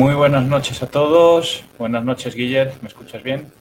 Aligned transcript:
Muy 0.00 0.14
buenas 0.14 0.46
noches 0.46 0.82
a 0.82 0.86
todos. 0.86 1.62
Buenas 1.76 2.02
noches, 2.02 2.34
Guillermo. 2.34 2.72
¿Me 2.80 2.88
escuchas 2.88 3.22
bien? 3.22 3.52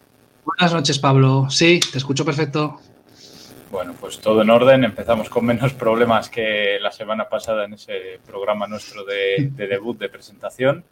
Buenas 0.46 0.74
noches, 0.74 0.98
Pablo. 0.98 1.48
Sí, 1.50 1.82
te 1.92 1.98
escucho 1.98 2.24
perfecto. 2.24 2.80
Bueno, 3.70 3.94
pues 4.00 4.22
todo 4.22 4.42
en 4.42 4.50
orden. 4.50 4.86
Empezamos 4.86 5.30
con 5.30 5.46
menos 5.46 5.74
problemas 5.74 6.30
que 6.30 6.78
la 6.80 6.94
semana 6.94 7.28
pasada 7.28 7.66
en 7.66 7.74
ese 7.74 8.22
programa 8.26 8.68
nuestro 8.68 9.04
de, 9.04 9.52
debut 9.54 10.00
de 10.00 10.08
presentación. 10.08 10.86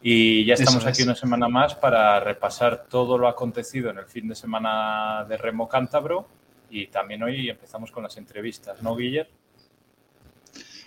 Y 0.00 0.46
ya 0.46 0.54
estamos 0.54 0.86
aquí 0.86 1.02
una 1.02 1.14
semana 1.14 1.48
más 1.48 1.74
para 1.74 2.18
repasar 2.20 2.86
todo 2.88 3.18
lo 3.18 3.28
acontecido 3.28 3.90
en 3.90 3.98
el 3.98 4.06
fin 4.06 4.26
de 4.26 4.34
semana 4.34 5.26
de 5.28 5.36
Remo 5.36 5.68
Cántabro. 5.68 6.26
Y 6.70 6.86
también 6.86 7.22
hoy 7.22 7.50
empezamos 7.50 7.92
con 7.92 8.04
las 8.04 8.16
entrevistas, 8.16 8.82
¿no, 8.82 8.96
Guillermo? 8.96 9.34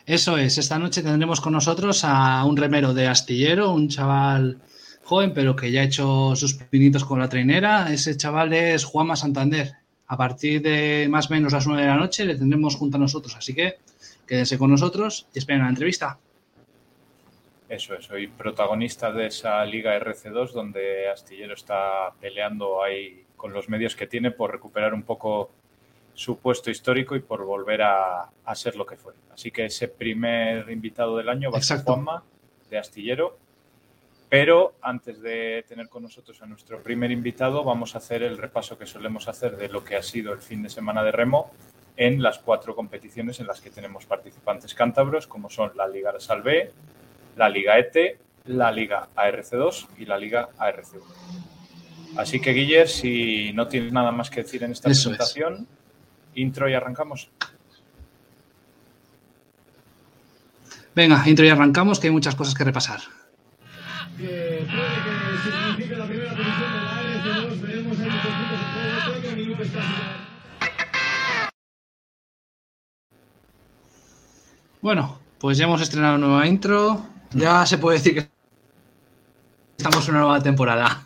Eso 0.05 0.37
es, 0.37 0.57
esta 0.57 0.79
noche 0.79 1.03
tendremos 1.03 1.41
con 1.41 1.53
nosotros 1.53 2.03
a 2.03 2.43
un 2.45 2.57
remero 2.57 2.93
de 2.93 3.07
astillero, 3.07 3.71
un 3.71 3.87
chaval 3.87 4.57
joven, 5.03 5.33
pero 5.33 5.55
que 5.55 5.71
ya 5.71 5.81
ha 5.81 5.83
hecho 5.83 6.35
sus 6.35 6.55
pinitos 6.55 7.05
con 7.05 7.19
la 7.19 7.29
trainera. 7.29 7.91
Ese 7.93 8.17
chaval 8.17 8.53
es 8.53 8.83
Juanma 8.83 9.15
Santander. 9.15 9.73
A 10.07 10.17
partir 10.17 10.61
de 10.61 11.07
más 11.09 11.29
o 11.29 11.33
menos 11.33 11.53
las 11.53 11.67
9 11.67 11.83
de 11.83 11.87
la 11.87 11.97
noche 11.97 12.25
le 12.25 12.35
tendremos 12.35 12.75
junto 12.75 12.97
a 12.97 12.99
nosotros, 12.99 13.35
así 13.35 13.53
que 13.53 13.75
quédense 14.27 14.57
con 14.57 14.71
nosotros 14.71 15.27
y 15.33 15.39
esperen 15.39 15.63
la 15.63 15.69
entrevista. 15.69 16.17
Eso 17.69 17.93
es, 17.93 18.05
soy 18.05 18.27
protagonista 18.27 19.11
de 19.13 19.27
esa 19.27 19.63
Liga 19.63 19.97
RC2 19.97 20.51
donde 20.51 21.09
Astillero 21.09 21.53
está 21.53 22.11
peleando 22.19 22.83
ahí 22.83 23.23
con 23.37 23.53
los 23.53 23.69
medios 23.69 23.95
que 23.95 24.07
tiene 24.07 24.31
por 24.31 24.51
recuperar 24.51 24.93
un 24.93 25.03
poco 25.03 25.51
su 26.13 26.37
puesto 26.37 26.69
histórico 26.69 27.15
y 27.15 27.19
por 27.19 27.43
volver 27.45 27.81
a, 27.81 28.29
ser 28.53 28.75
lo 28.75 28.85
que 28.85 28.97
fue. 28.97 29.13
Así 29.33 29.51
que 29.51 29.65
ese 29.65 29.87
primer 29.87 30.69
invitado 30.69 31.17
del 31.17 31.29
año 31.29 31.51
va 31.51 31.59
a 31.59 31.61
ser 31.61 31.83
Juanma 31.83 32.23
de 32.69 32.77
Astillero. 32.77 33.37
Pero 34.29 34.75
antes 34.81 35.21
de 35.21 35.65
tener 35.67 35.89
con 35.89 36.03
nosotros 36.03 36.41
a 36.41 36.45
nuestro 36.45 36.81
primer 36.81 37.11
invitado, 37.11 37.63
vamos 37.63 37.95
a 37.95 37.97
hacer 37.97 38.23
el 38.23 38.37
repaso 38.37 38.77
que 38.77 38.85
solemos 38.85 39.27
hacer 39.27 39.57
de 39.57 39.67
lo 39.67 39.83
que 39.83 39.97
ha 39.97 40.03
sido 40.03 40.31
el 40.31 40.39
fin 40.39 40.63
de 40.63 40.69
semana 40.69 41.03
de 41.03 41.11
remo 41.11 41.51
en 41.97 42.21
las 42.21 42.39
cuatro 42.39 42.73
competiciones 42.73 43.41
en 43.41 43.47
las 43.47 43.59
que 43.59 43.69
tenemos 43.69 44.05
participantes 44.05 44.73
cántabros, 44.73 45.27
como 45.27 45.49
son 45.49 45.73
la 45.75 45.87
Liga 45.87 46.17
Salvé, 46.19 46.71
la 47.35 47.49
Liga 47.49 47.77
ETE, 47.77 48.17
la 48.45 48.71
Liga 48.71 49.09
ARC2 49.15 49.87
y 49.97 50.05
la 50.05 50.17
Liga 50.17 50.49
ARC1. 50.57 51.01
Así 52.17 52.41
que, 52.41 52.51
Guiller, 52.51 52.89
si 52.89 53.53
no 53.53 53.67
tienes 53.67 53.93
nada 53.93 54.11
más 54.11 54.29
que 54.29 54.43
decir 54.43 54.63
en 54.63 54.71
esta 54.71 54.89
presentación, 54.89 55.67
intro 56.35 56.69
y 56.69 56.73
arrancamos. 56.73 57.29
Venga, 60.93 61.23
intro 61.25 61.45
y 61.45 61.49
arrancamos, 61.49 61.99
que 61.99 62.07
hay 62.07 62.13
muchas 62.13 62.35
cosas 62.35 62.53
que 62.53 62.63
repasar. 62.63 62.99
Bueno, 74.81 75.19
pues 75.39 75.57
ya 75.57 75.65
hemos 75.65 75.81
estrenado 75.81 76.17
nueva 76.17 76.45
intro. 76.47 77.05
Ya 77.31 77.65
se 77.65 77.77
puede 77.77 77.99
decir 77.99 78.15
que 78.15 78.29
estamos 79.77 80.07
en 80.07 80.15
una 80.15 80.23
nueva 80.23 80.41
temporada. 80.41 81.03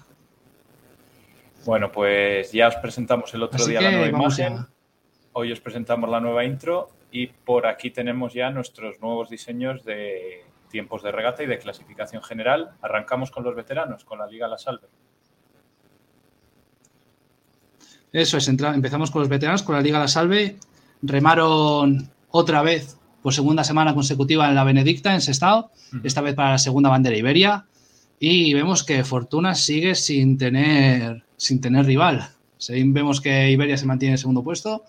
Bueno, 1.65 1.91
pues 1.91 2.51
ya 2.51 2.69
os 2.69 2.75
presentamos 2.75 3.33
el 3.33 3.43
otro 3.43 3.65
día 3.65 3.81
la 3.81 3.91
nueva 3.91 4.07
imagen. 4.07 4.65
Hoy 5.37 5.51
os 5.51 5.59
presentamos 5.59 6.09
la 6.09 6.21
nueva 6.21 6.45
intro 6.45 6.87
y 7.11 7.27
por 7.27 7.67
aquí 7.67 7.91
tenemos 7.91 8.33
ya 8.33 8.49
nuestros 8.51 9.01
nuevos 9.01 9.29
diseños 9.29 9.83
de 9.83 10.45
tiempos 10.69 11.03
de 11.03 11.11
regata 11.11 11.43
y 11.43 11.45
de 11.45 11.59
clasificación 11.59 12.23
general. 12.23 12.71
Arrancamos 12.81 13.31
con 13.31 13.43
los 13.43 13.53
veteranos, 13.53 14.05
con 14.05 14.19
la 14.19 14.27
Liga 14.27 14.47
La 14.47 14.57
Salve. 14.57 14.87
Eso 18.13 18.37
es, 18.37 18.47
empezamos 18.47 19.11
con 19.11 19.23
los 19.23 19.27
veteranos, 19.27 19.61
con 19.61 19.75
la 19.75 19.81
Liga 19.81 19.99
La 19.99 20.07
Salve. 20.07 20.55
Remaron 21.01 22.09
otra 22.29 22.61
vez 22.61 22.97
por 23.21 23.33
segunda 23.33 23.65
semana 23.65 23.93
consecutiva 23.93 24.47
en 24.47 24.55
la 24.55 24.63
Benedicta, 24.63 25.13
en 25.13 25.19
Sestao, 25.19 25.69
esta 26.01 26.21
vez 26.21 26.33
para 26.33 26.51
la 26.51 26.59
segunda 26.59 26.89
bandera 26.89 27.17
Iberia. 27.17 27.65
Y 28.19 28.53
vemos 28.53 28.85
que 28.85 29.03
Fortuna 29.03 29.53
sigue 29.53 29.95
sin 29.95 30.37
tener, 30.37 31.25
sin 31.35 31.59
tener 31.59 31.85
rival. 31.85 32.25
vemos 32.69 33.19
que 33.19 33.51
Iberia 33.51 33.75
se 33.75 33.85
mantiene 33.85 34.11
en 34.11 34.13
el 34.13 34.19
segundo 34.19 34.41
puesto 34.41 34.85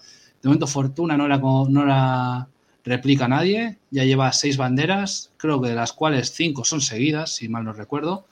de 0.46 0.50
momento 0.50 0.68
Fortuna 0.68 1.16
no 1.16 1.26
la, 1.26 1.38
no 1.38 1.84
la 1.84 2.46
replica 2.84 3.26
nadie, 3.26 3.78
ya 3.90 4.04
lleva 4.04 4.32
seis 4.32 4.56
banderas, 4.56 5.32
creo 5.38 5.60
que 5.60 5.70
de 5.70 5.74
las 5.74 5.92
cuales 5.92 6.30
cinco 6.32 6.64
son 6.64 6.80
seguidas, 6.80 7.34
si 7.34 7.48
mal 7.48 7.64
no 7.64 7.72
recuerdo. 7.72 8.26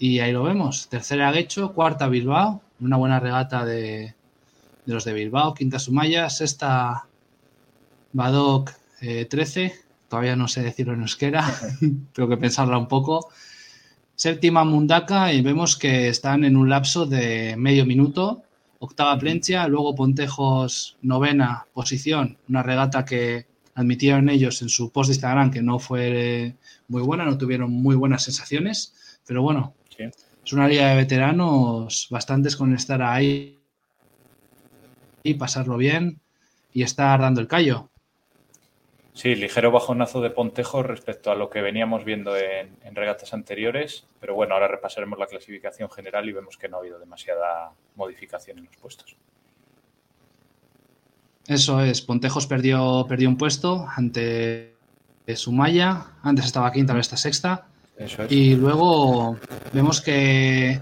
Y 0.00 0.18
ahí 0.18 0.32
lo 0.32 0.42
vemos, 0.42 0.88
tercera 0.88 1.30
Guecho, 1.30 1.74
cuarta 1.74 2.08
Bilbao, 2.08 2.60
una 2.80 2.96
buena 2.96 3.20
regata 3.20 3.64
de, 3.64 4.16
los 4.86 5.04
de 5.04 5.12
Bilbao, 5.12 5.54
quinta 5.54 5.78
Sumaya, 5.78 6.28
sexta 6.28 7.06
Badoc 8.12 8.72
13, 8.98 9.64
eh, 9.64 9.72
todavía 10.08 10.34
no 10.34 10.48
sé 10.48 10.64
decirlo 10.64 10.94
en 10.94 11.02
euskera, 11.02 11.44
tengo 12.14 12.28
que 12.28 12.36
pensarla 12.36 12.78
un 12.78 12.88
poco. 12.88 13.28
Séptima 14.16 14.64
Mundaka 14.64 15.32
y 15.32 15.40
vemos 15.40 15.76
que 15.76 16.08
están 16.08 16.42
en 16.42 16.56
un 16.56 16.68
lapso 16.68 17.06
de 17.06 17.54
medio 17.56 17.86
minuto 17.86 18.42
octava 18.78 19.18
Plencia, 19.18 19.66
luego 19.68 19.94
Pontejos 19.94 20.96
novena 21.02 21.66
posición, 21.72 22.38
una 22.48 22.62
regata 22.62 23.04
que 23.04 23.46
admitieron 23.74 24.28
ellos 24.28 24.62
en 24.62 24.68
su 24.68 24.90
post 24.90 25.08
de 25.08 25.14
Instagram 25.14 25.50
que 25.50 25.62
no 25.62 25.78
fue 25.78 26.56
muy 26.88 27.02
buena, 27.02 27.24
no 27.24 27.38
tuvieron 27.38 27.70
muy 27.70 27.96
buenas 27.96 28.24
sensaciones, 28.24 29.20
pero 29.26 29.42
bueno, 29.42 29.74
es 29.98 30.52
una 30.52 30.66
liga 30.66 30.88
de 30.88 30.96
veteranos 30.96 32.08
bastantes 32.10 32.56
con 32.56 32.74
estar 32.74 33.02
ahí 33.02 33.60
y 35.22 35.34
pasarlo 35.34 35.76
bien 35.76 36.20
y 36.72 36.82
estar 36.82 37.20
dando 37.20 37.40
el 37.40 37.48
callo. 37.48 37.87
Sí, 39.18 39.34
ligero 39.34 39.72
bajonazo 39.72 40.20
de 40.20 40.30
Pontejo 40.30 40.84
respecto 40.84 41.32
a 41.32 41.34
lo 41.34 41.50
que 41.50 41.60
veníamos 41.60 42.04
viendo 42.04 42.36
en, 42.36 42.70
regatas 42.94 43.34
anteriores, 43.34 44.06
pero 44.20 44.36
bueno, 44.36 44.54
ahora 44.54 44.68
repasaremos 44.68 45.18
la 45.18 45.26
clasificación 45.26 45.90
general 45.90 46.28
y 46.28 46.32
vemos 46.32 46.56
que 46.56 46.68
no 46.68 46.76
ha 46.76 46.80
habido 46.80 47.00
demasiada 47.00 47.72
modificación 47.96 48.58
en 48.58 48.66
los 48.66 48.76
puestos. 48.76 49.16
Eso 51.48 51.80
es, 51.80 52.00
Pontejos 52.00 52.46
perdió, 52.46 53.06
perdió 53.08 53.28
un 53.28 53.36
puesto 53.36 53.88
ante 53.96 54.76
Sumaya, 55.34 56.12
antes 56.22 56.44
estaba 56.44 56.70
quinta, 56.70 56.92
ahora 56.92 57.00
está 57.00 57.16
sexta. 57.16 57.66
Y 58.28 58.54
luego 58.54 59.36
vemos 59.72 60.00
que 60.00 60.80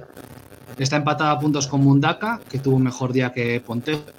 está 0.76 0.96
empatada 0.96 1.30
a 1.30 1.38
puntos 1.38 1.68
con 1.68 1.80
Mundaka, 1.80 2.42
que 2.50 2.58
tuvo 2.58 2.76
un 2.76 2.82
mejor 2.82 3.14
día 3.14 3.32
que 3.32 3.62
Pontejos. 3.62 4.12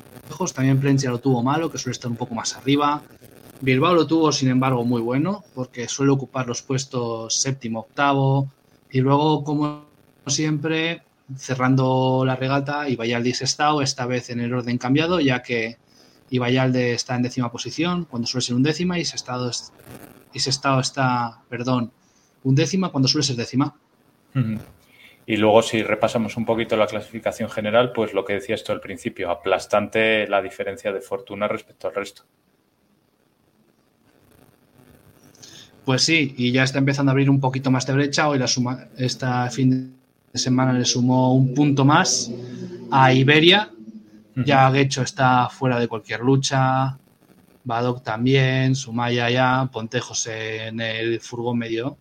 También 0.55 0.79
Plencia 0.79 1.11
lo 1.11 1.19
tuvo 1.19 1.43
malo, 1.43 1.69
que 1.69 1.77
suele 1.77 1.93
estar 1.93 2.09
un 2.09 2.17
poco 2.17 2.33
más 2.33 2.55
arriba. 2.55 3.03
Bilbao 3.61 3.95
lo 3.95 4.05
tuvo, 4.05 4.31
sin 4.31 4.49
embargo, 4.49 4.85
muy 4.85 5.01
bueno, 5.01 5.43
porque 5.55 5.87
suele 5.87 6.11
ocupar 6.11 6.47
los 6.47 6.61
puestos 6.61 7.41
séptimo, 7.41 7.81
octavo, 7.81 8.51
y 8.91 9.01
luego, 9.01 9.43
como 9.43 9.85
siempre, 10.27 11.01
cerrando 11.35 12.23
la 12.25 12.35
regata, 12.35 12.87
Ibayalde 12.87 13.29
y 13.29 13.33
Sestao, 13.33 13.81
esta 13.81 14.05
vez 14.05 14.29
en 14.29 14.41
el 14.41 14.53
orden 14.53 14.77
cambiado, 14.77 15.19
ya 15.19 15.41
que 15.41 15.77
Ibayalde 16.29 16.93
está 16.93 17.15
en 17.15 17.23
décima 17.23 17.51
posición, 17.51 18.05
cuando 18.05 18.27
suele 18.27 18.45
ser 18.45 18.55
un 18.55 18.63
décima, 18.63 18.99
y 18.99 19.05
Sestao, 19.05 19.49
y 20.33 20.37
está, 20.37 21.41
perdón, 21.49 21.91
un 22.43 22.55
décima, 22.55 22.89
cuando 22.89 23.07
suele 23.07 23.25
ser 23.25 23.35
décima. 23.37 23.75
Y 25.25 25.35
luego, 25.35 25.61
si 25.61 25.81
repasamos 25.83 26.37
un 26.37 26.45
poquito 26.45 26.77
la 26.77 26.87
clasificación 26.87 27.49
general, 27.49 27.91
pues 27.91 28.13
lo 28.13 28.23
que 28.23 28.33
decía 28.33 28.55
esto 28.55 28.71
al 28.71 28.79
principio, 28.79 29.31
aplastante 29.31 30.27
la 30.27 30.41
diferencia 30.41 30.93
de 30.93 31.01
fortuna 31.01 31.47
respecto 31.47 31.87
al 31.87 31.95
resto. 31.95 32.23
Pues 35.87 36.01
sí, 36.01 36.35
y 36.35 36.51
ya 36.51 36.63
está 36.63 36.79
empezando 36.79 37.11
a 37.11 37.13
abrir 37.13 37.29
un 37.29 37.39
poquito 37.39 37.71
más 37.71 37.87
de 37.87 37.93
brecha. 37.93 38.27
Hoy 38.27 38.37
la 38.37 38.47
suma, 38.47 38.89
esta 38.97 39.49
fin 39.49 39.95
de 40.33 40.37
semana 40.37 40.73
le 40.73 40.83
sumó 40.83 41.33
un 41.33 41.53
punto 41.53 41.85
más 41.85 42.29
a 42.91 43.13
Iberia. 43.13 43.71
Ya 44.35 44.69
Guecho 44.69 45.03
está 45.03 45.47
fuera 45.47 45.79
de 45.79 45.87
cualquier 45.87 46.19
lucha. 46.19 46.97
Badoc 47.63 48.03
también, 48.03 48.75
Sumaya 48.75 49.29
ya, 49.29 49.69
Pontejos 49.71 50.27
en 50.27 50.81
el 50.81 51.21
furgón 51.21 51.57
medio. 51.57 51.95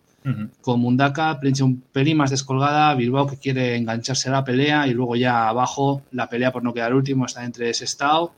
Con 0.59 0.81
Mundaka, 0.81 1.39
Prince 1.39 1.63
un 1.63 1.79
pelín 1.79 2.17
más 2.17 2.29
descolgada, 2.29 2.93
Bilbao 2.93 3.25
que 3.25 3.37
quiere 3.37 3.77
engancharse 3.77 4.27
a 4.27 4.33
la 4.33 4.43
pelea 4.43 4.85
y 4.87 4.93
luego 4.93 5.15
ya 5.15 5.47
abajo 5.47 6.01
la 6.11 6.27
pelea 6.27 6.51
por 6.51 6.61
no 6.61 6.73
quedar 6.73 6.93
último 6.93 7.25
está 7.25 7.45
entre 7.45 7.73
Sestao 7.73 8.33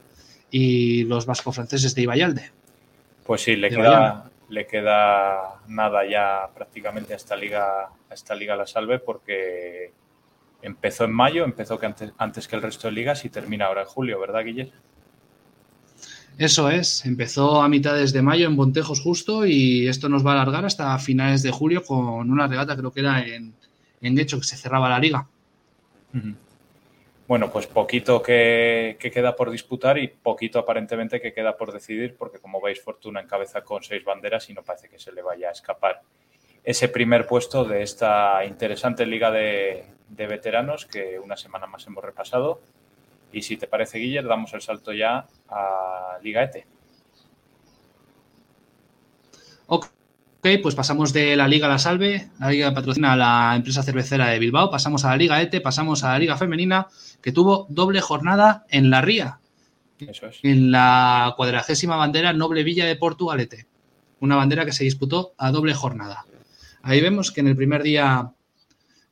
y 0.51 1.05
los 1.05 1.25
vasco-franceses 1.25 1.95
de 1.95 2.03
Ibayalde. 2.03 2.51
Pues 3.25 3.41
sí, 3.41 3.55
le 3.55 3.71
queda, 3.71 4.29
le 4.49 4.65
queda 4.65 5.61
nada 5.67 6.07
ya 6.09 6.49
prácticamente 6.53 7.13
a 7.13 7.15
esta 7.17 7.35
liga, 7.35 7.83
a 8.09 8.13
esta 8.13 8.35
liga 8.35 8.55
la 8.55 8.67
salve 8.67 8.99
porque 8.99 9.91
empezó 10.61 11.05
en 11.05 11.13
mayo, 11.13 11.43
empezó 11.43 11.79
que 11.79 11.85
antes, 11.85 12.13
antes 12.17 12.47
que 12.47 12.55
el 12.55 12.61
resto 12.61 12.87
de 12.87 12.93
ligas 12.93 13.23
y 13.25 13.29
termina 13.29 13.65
ahora 13.65 13.81
en 13.81 13.87
julio, 13.87 14.19
¿verdad, 14.19 14.43
Guillermo? 14.43 14.73
Eso 16.37 16.69
es, 16.69 17.05
empezó 17.05 17.61
a 17.61 17.67
mitades 17.67 18.13
de 18.13 18.21
mayo 18.21 18.47
en 18.47 18.55
Bontejos 18.55 19.01
justo 19.01 19.45
y 19.45 19.87
esto 19.87 20.07
nos 20.07 20.25
va 20.25 20.31
a 20.31 20.41
alargar 20.41 20.65
hasta 20.65 20.97
finales 20.97 21.43
de 21.43 21.51
julio 21.51 21.83
con 21.83 22.31
una 22.31 22.47
regata, 22.47 22.77
creo 22.77 22.91
que 22.91 23.01
era 23.01 23.21
en, 23.21 23.53
en 24.01 24.19
hecho 24.19 24.37
que 24.37 24.45
se 24.45 24.55
cerraba 24.55 24.89
la 24.89 24.99
liga. 24.99 25.27
Bueno, 27.29 27.51
pues 27.51 27.67
poquito 27.67 28.23
que, 28.23 28.97
queda 28.99 29.35
por 29.35 29.51
disputar 29.51 29.99
y 29.99 30.07
poquito 30.07 30.57
aparentemente 30.57 31.21
que 31.21 31.31
queda 31.31 31.55
por 31.55 31.71
decidir, 31.71 32.17
porque 32.17 32.39
como 32.39 32.59
veis, 32.59 32.81
Fortuna 32.81 33.21
encabeza 33.21 33.61
con 33.61 33.83
seis 33.83 34.03
banderas 34.03 34.49
y 34.49 34.55
no 34.55 34.63
parece 34.63 34.89
que 34.89 34.97
se 34.97 35.11
le 35.11 35.21
vaya 35.21 35.49
a 35.49 35.51
escapar 35.51 36.01
ese 36.63 36.89
primer 36.89 37.27
puesto 37.27 37.65
de 37.65 37.83
esta 37.83 38.43
interesante 38.45 39.05
liga 39.05 39.29
de, 39.29 39.85
veteranos 40.07 40.87
que 40.87 41.19
una 41.19 41.37
semana 41.37 41.67
más 41.67 41.85
hemos 41.85 42.03
repasado 42.03 42.61
y 43.31 43.43
si 43.43 43.57
te 43.57 43.67
parece, 43.67 43.99
Guiller, 43.99 44.25
damos 44.25 44.51
el 44.55 44.61
salto 44.61 44.91
ya 44.91 45.27
a 45.49 46.17
Liga 46.23 46.41
ETE. 46.41 46.65
Pues 50.41 50.75
pasamos 50.75 51.11
de 51.11 51.35
la 51.35 51.47
Liga 51.47 51.67
La 51.67 51.79
Salve, 51.79 52.29
la 52.39 52.49
Liga 52.49 52.73
patrocina 52.73 53.13
a 53.13 53.17
la 53.17 53.55
empresa 53.55 53.83
cervecera 53.83 54.27
de 54.27 54.39
Bilbao, 54.39 54.69
pasamos 54.69 55.03
a 55.03 55.09
la 55.09 55.17
Liga 55.17 55.41
ETE, 55.41 55.59
pasamos 55.59 56.03
a 56.03 56.11
la 56.13 56.19
Liga 56.19 56.37
Femenina, 56.37 56.87
que 57.21 57.31
tuvo 57.31 57.67
doble 57.69 57.99
jornada 57.99 58.65
en 58.69 58.89
la 58.89 59.01
Ría. 59.01 59.39
Eso 59.99 60.27
es. 60.27 60.39
En 60.43 60.71
la 60.71 61.33
cuadragésima 61.35 61.97
bandera 61.97 62.31
Noble 62.31 62.63
Villa 62.63 62.85
de 62.85 62.95
Portugalete. 62.95 63.67
Una 64.21 64.37
bandera 64.37 64.65
que 64.65 64.71
se 64.71 64.85
disputó 64.85 65.33
a 65.37 65.51
doble 65.51 65.73
jornada. 65.73 66.25
Ahí 66.81 67.01
vemos 67.01 67.31
que 67.31 67.41
en 67.41 67.47
el 67.47 67.55
primer 67.57 67.83
día 67.83 68.31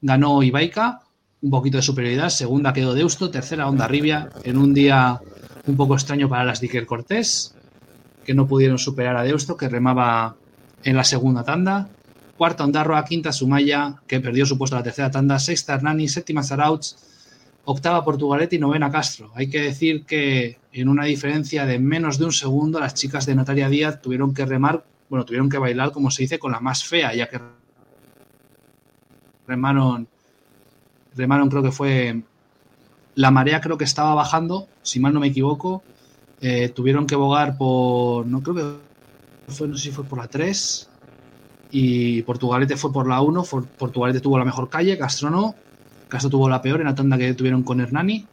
ganó 0.01 0.43
Ibaica 0.43 1.01
un 1.41 1.51
poquito 1.51 1.77
de 1.77 1.83
superioridad. 1.83 2.29
Segunda 2.29 2.73
quedó 2.73 2.93
Deusto, 2.93 3.29
tercera 3.29 3.67
Onda 3.67 3.87
Rivia, 3.87 4.29
en 4.43 4.57
un 4.57 4.73
día 4.73 5.19
un 5.65 5.75
poco 5.75 5.93
extraño 5.95 6.29
para 6.29 6.45
las 6.45 6.61
Dicker 6.61 6.85
Cortés, 6.85 7.53
que 8.25 8.33
no 8.33 8.47
pudieron 8.47 8.77
superar 8.77 9.17
a 9.17 9.23
Deusto, 9.23 9.57
que 9.57 9.69
remaba 9.69 10.35
en 10.83 10.95
la 10.95 11.03
segunda 11.03 11.43
tanda. 11.43 11.89
Cuarta 12.37 12.63
Ondarroa, 12.63 13.03
quinta 13.05 13.31
Sumaya, 13.31 13.95
que 14.07 14.19
perdió 14.19 14.45
su 14.45 14.57
puesto 14.57 14.75
en 14.75 14.81
la 14.81 14.83
tercera 14.83 15.11
tanda. 15.11 15.39
Sexta 15.39 15.73
Hernani, 15.73 16.07
séptima 16.07 16.43
Sarauts, 16.43 16.97
octava 17.65 18.03
Portugalete 18.03 18.55
y 18.55 18.59
novena 18.59 18.91
Castro. 18.91 19.31
Hay 19.35 19.49
que 19.49 19.61
decir 19.61 20.05
que 20.05 20.59
en 20.71 20.87
una 20.87 21.05
diferencia 21.05 21.65
de 21.65 21.79
menos 21.79 22.19
de 22.19 22.25
un 22.25 22.31
segundo, 22.31 22.79
las 22.79 22.93
chicas 22.93 23.25
de 23.25 23.35
Natalia 23.35 23.69
Díaz 23.69 24.01
tuvieron 24.01 24.33
que 24.33 24.45
remar, 24.45 24.85
bueno, 25.09 25.25
tuvieron 25.25 25.49
que 25.49 25.57
bailar, 25.57 25.91
como 25.91 26.11
se 26.11 26.23
dice, 26.23 26.37
con 26.39 26.51
la 26.51 26.59
más 26.59 26.83
fea, 26.83 27.13
ya 27.15 27.27
que 27.27 27.39
remaron 29.47 30.07
remaron 31.15 31.49
creo 31.49 31.63
que 31.63 31.71
fue 31.71 32.21
la 33.15 33.31
marea 33.31 33.59
creo 33.59 33.77
que 33.77 33.83
estaba 33.83 34.13
bajando, 34.13 34.67
si 34.83 34.99
mal 34.99 35.13
no 35.13 35.19
me 35.19 35.27
equivoco, 35.27 35.81
eh, 36.39 36.69
tuvieron 36.69 37.07
que 37.07 37.15
bogar 37.15 37.57
por, 37.57 38.27
no 38.27 38.43
creo 38.43 38.55
que 38.55 38.86
fue, 39.47 39.67
no 39.67 39.75
sé 39.75 39.83
si 39.83 39.91
fue 39.91 40.03
por 40.03 40.19
la 40.19 40.27
3 40.27 40.89
y 41.71 42.21
Portugalete 42.23 42.77
fue 42.77 42.91
por 42.91 43.07
la 43.07 43.21
1, 43.21 43.43
Portugalete 43.77 44.19
tuvo 44.19 44.37
la 44.37 44.45
mejor 44.45 44.69
calle, 44.69 44.97
Castro 44.97 45.29
no, 45.29 45.55
Castro 46.07 46.29
tuvo 46.29 46.49
la 46.49 46.61
peor 46.61 46.81
en 46.81 46.87
la 46.87 46.95
tanda 46.95 47.17
que 47.17 47.33
tuvieron 47.33 47.63
con 47.63 47.81
Hernani. 47.81 48.25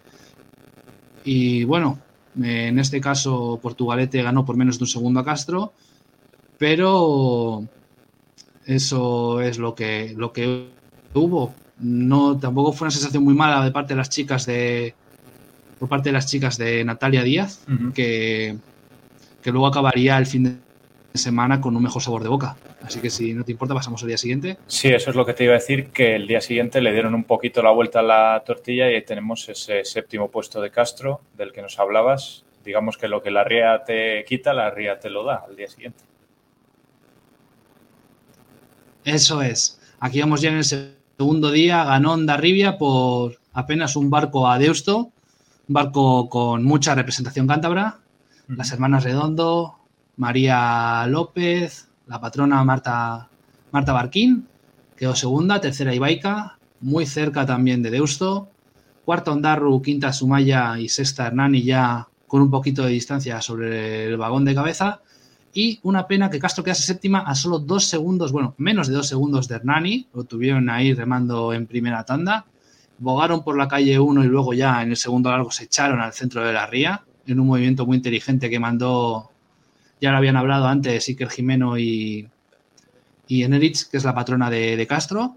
Y 1.24 1.64
bueno, 1.64 1.98
en 2.40 2.78
este 2.78 3.00
caso 3.00 3.58
Portugalete 3.62 4.22
ganó 4.22 4.44
por 4.44 4.56
menos 4.56 4.78
de 4.78 4.84
un 4.84 4.88
segundo 4.88 5.20
a 5.20 5.24
Castro, 5.24 5.72
pero 6.58 7.64
eso 8.66 9.40
es 9.40 9.58
lo 9.58 9.74
que, 9.74 10.14
lo 10.16 10.32
que 10.32 10.68
hubo. 11.14 11.54
No 11.78 12.38
tampoco 12.38 12.72
fue 12.72 12.86
una 12.86 12.92
sensación 12.92 13.24
muy 13.24 13.34
mala 13.34 13.64
de 13.64 13.72
parte 13.72 13.94
de 13.94 13.98
las 13.98 14.10
chicas 14.10 14.46
de 14.46 14.94
por 15.78 15.88
parte 15.88 16.10
de 16.10 16.12
las 16.12 16.26
chicas 16.26 16.56
de 16.56 16.84
Natalia 16.84 17.24
Díaz 17.24 17.66
que, 17.94 18.56
que 19.42 19.50
luego 19.50 19.66
acabaría 19.66 20.16
el 20.16 20.26
fin 20.26 20.44
de 20.44 20.63
semana 21.14 21.60
con 21.60 21.76
un 21.76 21.82
mejor 21.82 22.02
sabor 22.02 22.22
de 22.24 22.28
boca. 22.28 22.56
Así 22.82 23.00
que 23.00 23.08
si 23.08 23.32
no 23.34 23.44
te 23.44 23.52
importa, 23.52 23.72
pasamos 23.72 24.02
al 24.02 24.08
día 24.08 24.18
siguiente. 24.18 24.58
Sí, 24.66 24.88
eso 24.88 25.10
es 25.10 25.16
lo 25.16 25.24
que 25.24 25.32
te 25.32 25.44
iba 25.44 25.52
a 25.52 25.58
decir, 25.58 25.90
que 25.90 26.16
el 26.16 26.26
día 26.26 26.40
siguiente 26.40 26.80
le 26.80 26.92
dieron 26.92 27.14
un 27.14 27.22
poquito 27.22 27.62
la 27.62 27.70
vuelta 27.70 28.00
a 28.00 28.02
la 28.02 28.42
tortilla 28.44 28.90
y 28.90 28.94
ahí 28.96 29.04
tenemos 29.04 29.48
ese 29.48 29.84
séptimo 29.84 30.28
puesto 30.28 30.60
de 30.60 30.70
Castro 30.70 31.20
del 31.36 31.52
que 31.52 31.62
nos 31.62 31.78
hablabas. 31.78 32.44
Digamos 32.64 32.98
que 32.98 33.06
lo 33.06 33.22
que 33.22 33.30
la 33.30 33.44
ría 33.44 33.84
te 33.84 34.24
quita, 34.24 34.52
la 34.52 34.70
ría 34.70 34.98
te 34.98 35.08
lo 35.08 35.22
da 35.22 35.44
al 35.48 35.54
día 35.54 35.68
siguiente. 35.68 36.02
Eso 39.04 39.40
es. 39.40 39.80
Aquí 40.00 40.20
vamos 40.20 40.40
ya 40.40 40.50
en 40.50 40.56
el 40.56 40.64
segundo 40.64 41.52
día 41.52 41.84
ganó 41.84 42.16
Rivia 42.36 42.76
por 42.76 43.38
apenas 43.52 43.94
un 43.94 44.10
barco 44.10 44.48
a 44.48 44.58
Deusto, 44.58 45.12
un 45.68 45.72
barco 45.72 46.28
con 46.28 46.64
mucha 46.64 46.94
representación 46.94 47.46
cántabra. 47.46 47.98
Las 48.48 48.72
hermanas 48.72 49.04
Redondo, 49.04 49.83
María 50.16 51.06
López, 51.08 51.88
la 52.06 52.20
patrona 52.20 52.62
Marta, 52.64 53.28
Marta 53.72 53.92
Barquín, 53.92 54.46
quedó 54.96 55.14
segunda, 55.16 55.60
tercera 55.60 55.94
Ibaica, 55.94 56.58
muy 56.80 57.06
cerca 57.06 57.46
también 57.46 57.82
de 57.82 57.90
Deusto. 57.90 58.48
Cuarta 59.04 59.32
Ondarru, 59.32 59.82
quinta 59.82 60.12
Sumaya 60.12 60.78
y 60.78 60.88
sexta 60.88 61.26
Hernani 61.26 61.62
ya 61.62 62.08
con 62.26 62.42
un 62.42 62.50
poquito 62.50 62.84
de 62.84 62.90
distancia 62.90 63.40
sobre 63.40 64.06
el 64.06 64.16
vagón 64.16 64.44
de 64.44 64.54
cabeza. 64.54 65.00
Y 65.52 65.78
una 65.82 66.06
pena 66.06 66.30
que 66.30 66.38
Castro 66.38 66.64
quedase 66.64 66.82
séptima 66.82 67.20
a 67.20 67.34
solo 67.34 67.58
dos 67.58 67.86
segundos, 67.86 68.32
bueno, 68.32 68.54
menos 68.58 68.88
de 68.88 68.94
dos 68.94 69.06
segundos 69.06 69.46
de 69.46 69.56
Hernani. 69.56 70.08
Lo 70.12 70.24
tuvieron 70.24 70.68
ahí 70.68 70.94
remando 70.94 71.52
en 71.52 71.66
primera 71.66 72.04
tanda. 72.04 72.46
Bogaron 72.98 73.44
por 73.44 73.56
la 73.56 73.68
calle 73.68 73.98
1 73.98 74.24
y 74.24 74.26
luego 74.26 74.52
ya 74.52 74.82
en 74.82 74.90
el 74.90 74.96
segundo 74.96 75.30
largo 75.30 75.50
se 75.50 75.64
echaron 75.64 76.00
al 76.00 76.12
centro 76.12 76.44
de 76.44 76.52
la 76.52 76.66
ría 76.66 77.04
en 77.26 77.40
un 77.40 77.46
movimiento 77.46 77.86
muy 77.86 77.96
inteligente 77.96 78.50
que 78.50 78.58
mandó, 78.58 79.30
ya 80.00 80.10
lo 80.10 80.18
habían 80.18 80.36
hablado 80.36 80.66
antes, 80.66 81.08
Iker 81.08 81.30
Jimeno 81.30 81.78
y, 81.78 82.28
y 83.26 83.42
Enerich, 83.42 83.88
que 83.90 83.96
es 83.96 84.04
la 84.04 84.14
patrona 84.14 84.50
de, 84.50 84.86
Castro. 84.86 85.36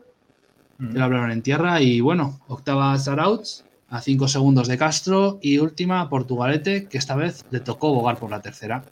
que 0.77 0.97
lo 0.97 1.03
hablaron 1.03 1.31
en 1.31 1.41
tierra. 1.41 1.81
Y 1.81 2.01
bueno, 2.01 2.39
octava 2.47 2.97
Sarauts 2.97 3.65
a 3.89 4.01
cinco 4.01 4.27
segundos 4.27 4.67
de 4.67 4.77
Castro 4.77 5.39
y 5.41 5.59
última 5.59 6.09
Portugalete, 6.09 6.87
que 6.87 6.97
esta 6.97 7.15
vez 7.15 7.45
le 7.51 7.59
tocó 7.59 7.93
bogar 7.93 8.17
por 8.17 8.29
la 8.29 8.41
tercera. 8.41 8.83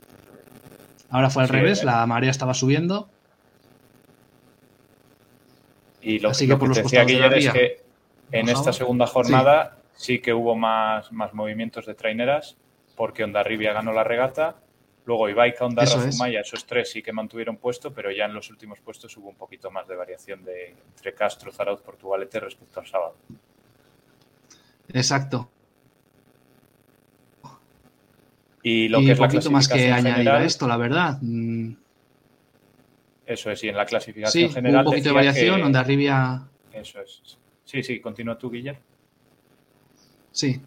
Ahora 1.10 1.30
fue 1.30 1.44
al 1.44 1.50
revés, 1.50 1.82
eh. 1.82 1.86
la 1.86 2.06
marea 2.06 2.32
estaba 2.32 2.54
subiendo. 2.54 3.10
Y 6.02 6.20
lo, 6.20 6.32
que, 6.32 6.56
por 6.56 6.74
decía 6.74 7.02
es 7.02 7.52
que 7.52 7.82
en 8.32 8.48
esta 8.48 8.72
segunda 8.72 9.08
jornada 9.08 9.78
sí. 9.96 10.20
que 10.20 10.34
hubo 10.34 10.56
más, 10.56 11.12
más 11.12 11.34
movimientos 11.34 11.88
de 11.88 11.96
traineras, 11.96 12.58
porque 12.96 13.24
Ondarribia 13.24 13.74
ganó 13.74 13.92
la 13.92 14.04
regata. 14.04 14.56
Luego 15.06 15.30
Ibaica, 15.30 15.66
Ondarra, 15.66 16.12
Zumaya, 16.12 16.42
esos 16.42 16.66
tres 16.66 16.90
sí 16.92 17.04
que 17.04 17.14
mantuvieron 17.14 17.58
puesto, 17.58 17.94
pero 17.94 18.12
ya 18.12 18.26
en 18.26 18.34
los 18.34 18.50
últimos 18.50 18.80
puestos 18.80 19.16
hubo 19.18 19.30
un 19.30 19.36
poquito 19.36 19.70
más 19.70 19.88
de 19.88 19.96
variación 19.96 20.44
de, 20.44 20.76
entre 20.96 21.14
Castro, 21.14 21.52
Zarauz, 21.52 21.82
Portugalete 21.82 22.40
respecto 22.40 22.80
al 22.80 22.88
sábado. 22.88 23.16
Exacto. 24.90 25.50
Y 28.64 28.88
lo 28.88 29.00
que 29.00 29.12
es 29.12 29.20
la 29.20 29.28
clasificación 29.28 29.54
más 29.54 29.68
que 29.68 29.92
añadir 29.92 30.30
a 30.30 30.44
esto, 30.44 30.68
la 30.68 30.78
verdad. 30.78 31.20
Mm. 31.22 31.76
Eso 33.28 33.52
es, 33.52 33.64
y 33.64 33.70
en 33.70 33.78
la 33.78 33.86
clasificación 33.86 34.52
general. 34.52 34.86
Un 34.86 34.92
poquito 34.92 35.10
de 35.10 35.16
variación, 35.16 35.62
donde 35.62 35.78
arribia. 35.78 36.48
Eso 36.74 37.00
es. 37.00 37.38
Sí, 37.64 37.84
sí, 37.84 38.00
continúa 38.00 38.38
tú, 38.38 38.50
Guillermo. 38.50 38.82
Sí. 40.32 40.60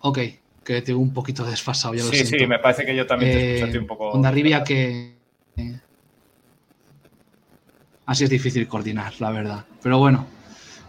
Ok, 0.00 0.18
que 0.64 0.82
tengo 0.82 1.00
un 1.00 1.12
poquito 1.12 1.44
desfasado, 1.44 1.94
ya 1.94 2.04
lo 2.04 2.10
Sí, 2.10 2.24
sí, 2.24 2.46
me 2.46 2.58
parece 2.58 2.84
que 2.84 2.94
yo 2.94 3.06
también 3.06 3.32
te 3.32 3.58
escuché 3.60 3.78
un 3.78 3.86
poco. 3.86 4.10
Onda 4.10 4.28
arribia 4.28 4.62
que. 4.62 5.16
Así 8.06 8.24
es 8.24 8.30
difícil 8.30 8.66
coordinar, 8.66 9.12
la 9.20 9.30
verdad. 9.30 9.64
Pero 9.82 9.98
bueno, 9.98 10.26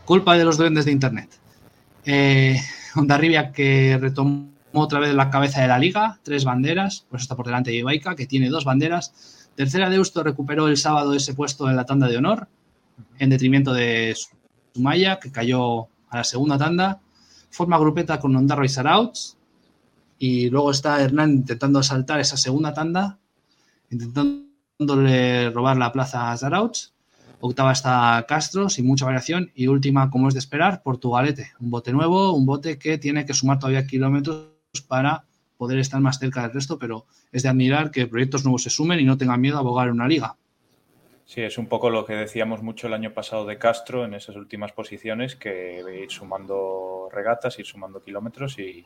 culpa 0.05 0.37
de 0.37 0.43
los 0.43 0.57
duendes 0.57 0.85
de 0.85 0.91
internet. 0.91 1.29
Eh, 2.05 2.59
Onda 2.95 3.17
Rivia 3.17 3.51
que 3.51 3.97
retomó 3.99 4.51
otra 4.73 4.99
vez 4.99 5.13
la 5.13 5.29
cabeza 5.29 5.61
de 5.61 5.67
la 5.67 5.79
liga, 5.79 6.19
tres 6.23 6.45
banderas, 6.45 7.05
pues 7.09 7.23
está 7.23 7.35
por 7.35 7.45
delante 7.45 7.71
de 7.71 7.77
Ibaica, 7.77 8.15
que 8.15 8.25
tiene 8.25 8.49
dos 8.49 8.65
banderas. 8.65 9.49
Tercera 9.55 9.89
Deusto 9.89 10.23
recuperó 10.23 10.67
el 10.67 10.77
sábado 10.77 11.13
ese 11.13 11.33
puesto 11.33 11.69
en 11.69 11.75
la 11.75 11.85
tanda 11.85 12.07
de 12.07 12.17
honor, 12.17 12.47
en 13.19 13.29
detrimento 13.29 13.73
de 13.73 14.15
Sumaya, 14.73 15.19
que 15.19 15.31
cayó 15.31 15.87
a 16.09 16.17
la 16.17 16.23
segunda 16.23 16.57
tanda. 16.57 17.01
Forma 17.49 17.77
grupeta 17.77 18.19
con 18.19 18.35
Ondarro 18.35 18.63
y 18.63 18.69
Sarauts. 18.69 19.37
Y 20.23 20.51
luego 20.51 20.69
está 20.69 21.01
Hernán 21.01 21.31
intentando 21.31 21.79
asaltar 21.79 22.19
esa 22.19 22.37
segunda 22.37 22.75
tanda, 22.75 23.17
intentándole 23.89 25.49
robar 25.49 25.77
la 25.77 25.91
plaza 25.91 26.31
a 26.31 26.37
Sarauts. 26.37 26.93
Octava 27.39 27.71
está 27.71 28.23
Castro, 28.27 28.69
sin 28.69 28.85
mucha 28.85 29.05
variación. 29.05 29.51
Y 29.55 29.65
última, 29.65 30.11
como 30.11 30.27
es 30.27 30.35
de 30.35 30.39
esperar, 30.39 30.83
Portugalete. 30.83 31.53
Un 31.59 31.71
bote 31.71 31.91
nuevo, 31.91 32.33
un 32.33 32.45
bote 32.45 32.77
que 32.77 32.99
tiene 32.99 33.25
que 33.25 33.33
sumar 33.33 33.57
todavía 33.57 33.87
kilómetros 33.87 34.51
para 34.87 35.25
poder 35.57 35.79
estar 35.79 35.99
más 36.01 36.19
cerca 36.19 36.43
del 36.43 36.53
resto, 36.53 36.77
pero 36.77 37.07
es 37.31 37.41
de 37.41 37.49
admirar 37.49 37.89
que 37.89 38.05
proyectos 38.05 38.43
nuevos 38.43 38.61
se 38.61 38.69
sumen 38.69 38.99
y 38.99 39.05
no 39.05 39.17
tengan 39.17 39.41
miedo 39.41 39.57
a 39.57 39.61
abogar 39.61 39.87
en 39.87 39.95
una 39.95 40.07
liga. 40.07 40.35
Sí, 41.25 41.41
es 41.41 41.57
un 41.57 41.65
poco 41.65 41.89
lo 41.89 42.05
que 42.05 42.13
decíamos 42.13 42.61
mucho 42.61 42.85
el 42.85 42.93
año 42.93 43.11
pasado 43.11 43.47
de 43.47 43.57
Castro 43.57 44.05
en 44.05 44.13
esas 44.13 44.35
últimas 44.35 44.71
posiciones, 44.71 45.35
que 45.35 45.81
ir 46.03 46.11
sumando 46.11 47.09
regatas, 47.11 47.57
ir 47.57 47.65
sumando 47.65 48.03
kilómetros 48.03 48.59
y, 48.59 48.85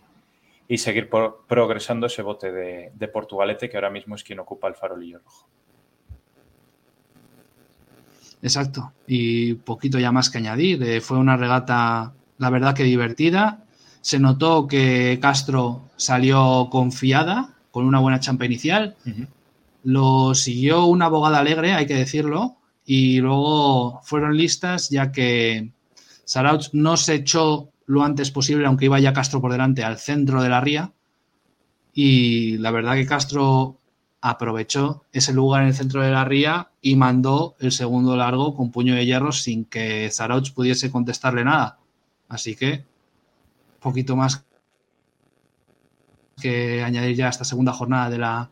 y 0.68 0.78
seguir 0.78 1.10
progresando 1.10 2.08
ese 2.08 2.22
bote 2.22 2.52
de, 2.52 2.92
de, 2.94 3.08
Portugalete, 3.08 3.70
que 3.70 3.78
ahora 3.78 3.92
mismo 3.92 4.16
es 4.16 4.24
quien 4.24 4.40
ocupa 4.40 4.68
el 4.68 4.76
farolillo 4.76 5.20
rojo. 5.20 5.48
Exacto. 8.42 8.94
Y 9.08 9.56
poquito 9.56 10.00
ya 10.00 10.12
más 10.12 10.30
que 10.30 10.38
añadir. 10.38 10.82
Eh, 10.84 11.02
fue 11.02 11.18
una 11.18 11.38
regata, 11.38 12.14
la 12.38 12.50
verdad 12.50 12.76
que 12.76 12.84
divertida. 12.84 13.64
Se 14.02 14.20
notó 14.20 14.68
que 14.68 15.18
Castro 15.22 15.90
salió 15.96 16.68
confiada, 16.70 17.56
con 17.72 17.86
una 17.86 18.00
buena 18.00 18.20
champa 18.20 18.46
inicial. 18.46 18.96
Lo 19.84 20.36
siguió 20.36 20.86
una 20.86 21.06
abogada 21.06 21.40
alegre, 21.40 21.74
hay 21.74 21.88
que 21.88 21.96
decirlo. 21.96 22.58
Y 22.86 23.20
luego 23.20 24.00
fueron 24.04 24.38
listas, 24.38 24.90
ya 24.90 25.12
que 25.12 25.72
Sarauch 26.24 26.70
no 26.74 26.98
se 26.98 27.16
echó 27.16 27.70
lo 27.86 28.04
antes 28.04 28.32
posible, 28.32 28.65
aunque 28.65 28.86
iba 28.86 29.00
ya 29.00 29.13
Castro 29.13 29.42
por 29.42 29.51
delante, 29.51 29.84
al 29.84 29.98
centro 29.98 30.42
de 30.42 30.50
la 30.50 30.62
ría. 30.62 30.94
Y 31.94 32.58
la 32.58 32.72
verdad 32.72 32.96
que 32.96 33.06
Castro 33.06 33.80
aprovechó 34.22 35.04
ese 35.12 35.34
lugar 35.34 35.62
en 35.62 35.68
el 35.68 35.75
centro 35.75 36.01
de 36.01 36.12
la 36.12 36.25
ría 36.25 36.72
y 36.82 36.96
mandó 36.96 37.56
el 37.60 37.72
segundo 37.72 38.18
largo 38.18 38.56
con 38.56 38.72
puño 38.72 38.96
de 38.96 39.06
hierro 39.06 39.32
sin 39.32 39.65
que 39.65 40.10
Zarauch 40.12 40.51
pudiese 40.54 40.92
contestarle 40.92 41.44
nada. 41.44 41.77
Así 42.27 42.56
que, 42.56 42.84
poquito 43.80 44.15
más 44.15 44.44
que 46.42 46.84
añadir 46.84 47.15
ya 47.15 47.27
a 47.27 47.30
esta 47.30 47.46
segunda 47.46 47.72
jornada 47.72 48.10
de 48.10 48.18
la, 48.18 48.50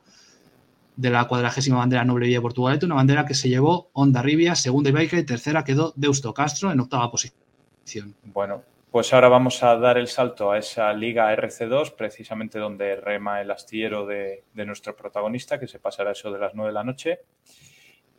de 0.95 1.09
la 1.09 1.27
cuadragésima 1.27 1.77
bandera 1.77 2.05
noble 2.05 2.27
de 2.27 2.39
Portugalete, 2.39 2.85
una 2.85 2.95
bandera 2.95 3.25
que 3.25 3.33
se 3.33 3.49
llevó 3.49 3.89
Onda 3.93 4.21
Rivia, 4.21 4.55
segunda 4.55 4.91
Ibaica 4.91 5.17
y 5.17 5.23
tercera 5.23 5.63
quedó 5.63 5.91
Deusto 5.95 6.33
Castro 6.33 6.71
en 6.71 6.79
octava 6.79 7.09
posición. 7.09 8.13
Bueno, 8.25 8.61
pues 8.93 9.11
ahora 9.11 9.27
vamos 9.27 9.63
a 9.63 9.75
dar 9.75 9.97
el 9.97 10.07
salto 10.07 10.51
a 10.51 10.59
esa 10.59 10.93
Liga 10.93 11.35
RC2, 11.35 11.95
precisamente 11.95 12.59
donde 12.59 12.95
rema 12.95 13.41
el 13.41 13.49
astillero 13.49 14.05
de, 14.05 14.43
nuestro 14.53 14.95
protagonista, 14.95 15.59
que 15.59 15.67
se 15.67 15.79
pasará 15.79 16.11
eso 16.11 16.31
de 16.31 16.37
las 16.37 16.53
9 16.53 16.69
de 16.69 16.73
la 16.75 16.83
noche, 16.83 17.21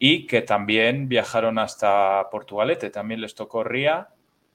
y 0.00 0.26
que 0.26 0.42
también 0.42 1.08
viajaron 1.08 1.60
hasta 1.60 2.28
Portugalete. 2.28 2.90
También 2.90 3.20
les 3.20 3.36
tocó 3.36 3.62
Ría, 3.62 4.08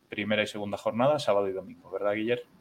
primera 0.09 0.43
y 0.43 0.47
segunda 0.47 0.75
jornada, 0.75 1.19
sábado 1.19 1.47
y 1.47 1.53
domingo, 1.53 1.89
¿verdad, 1.89 2.15
Guillermo? 2.15 2.51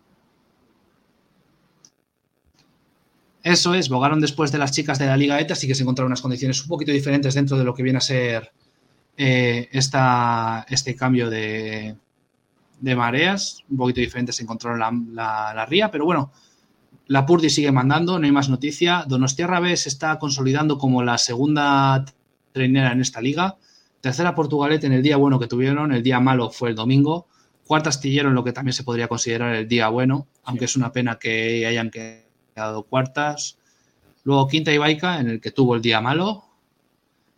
Eso 3.42 3.74
es, 3.74 3.88
bogaron 3.88 4.20
después 4.20 4.52
de 4.52 4.58
las 4.58 4.70
chicas 4.70 5.00
de 5.00 5.06
la 5.06 5.16
Liga 5.16 5.40
ETA, 5.40 5.54
así 5.54 5.66
que 5.66 5.74
se 5.74 5.82
encontraron 5.82 6.10
unas 6.12 6.22
condiciones 6.22 6.62
un 6.62 6.68
poquito 6.68 6.92
diferentes 6.92 7.34
dentro 7.34 7.58
de 7.58 7.64
lo 7.64 7.74
que 7.74 7.82
viene 7.82 7.98
a 7.98 8.02
ser 8.02 8.52
eh, 9.16 9.68
este 9.72 10.94
cambio 10.94 11.28
de, 11.28 11.96
de 12.80 12.96
mareas, 12.96 13.64
un 13.68 13.76
poquito 13.76 14.00
diferentes 14.00 14.36
se 14.36 14.42
encontraron 14.42 14.78
la, 15.14 15.52
la, 15.54 15.66
ría, 15.66 15.90
pero 15.90 16.04
bueno, 16.04 16.32
la 17.06 17.26
Purdi 17.26 17.50
sigue 17.50 17.72
mandando, 17.72 18.18
no 18.18 18.24
hay 18.24 18.32
más 18.32 18.48
noticia. 18.48 19.04
Donostiarra 19.06 19.60
B 19.60 19.76
se 19.76 19.88
está 19.88 20.18
consolidando 20.18 20.78
como 20.78 21.02
la 21.02 21.18
segunda 21.18 22.04
trainera 22.52 22.92
en 22.92 23.00
esta 23.00 23.20
liga. 23.20 23.56
Tercera 24.00 24.34
Portugalete 24.34 24.86
en 24.86 24.92
el 24.92 25.02
día 25.02 25.16
bueno 25.16 25.38
que 25.38 25.46
tuvieron, 25.46 25.92
el 25.92 26.02
día 26.02 26.20
malo 26.20 26.50
fue 26.50 26.70
el 26.70 26.74
domingo. 26.74 27.26
Cuarta 27.66 27.88
Astillero 27.88 28.28
en 28.28 28.34
lo 28.34 28.44
que 28.44 28.52
también 28.52 28.72
se 28.72 28.84
podría 28.84 29.08
considerar 29.08 29.54
el 29.54 29.68
día 29.68 29.88
bueno, 29.88 30.26
aunque 30.44 30.66
es 30.66 30.76
una 30.76 30.92
pena 30.92 31.18
que 31.18 31.66
hayan 31.66 31.90
quedado 31.90 32.84
cuartas. 32.84 33.58
Luego 34.24 34.46
quinta 34.48 34.72
Ibaica 34.72 35.20
en 35.20 35.28
el 35.28 35.40
que 35.40 35.50
tuvo 35.50 35.74
el 35.74 35.82
día 35.82 36.00
malo. 36.00 36.44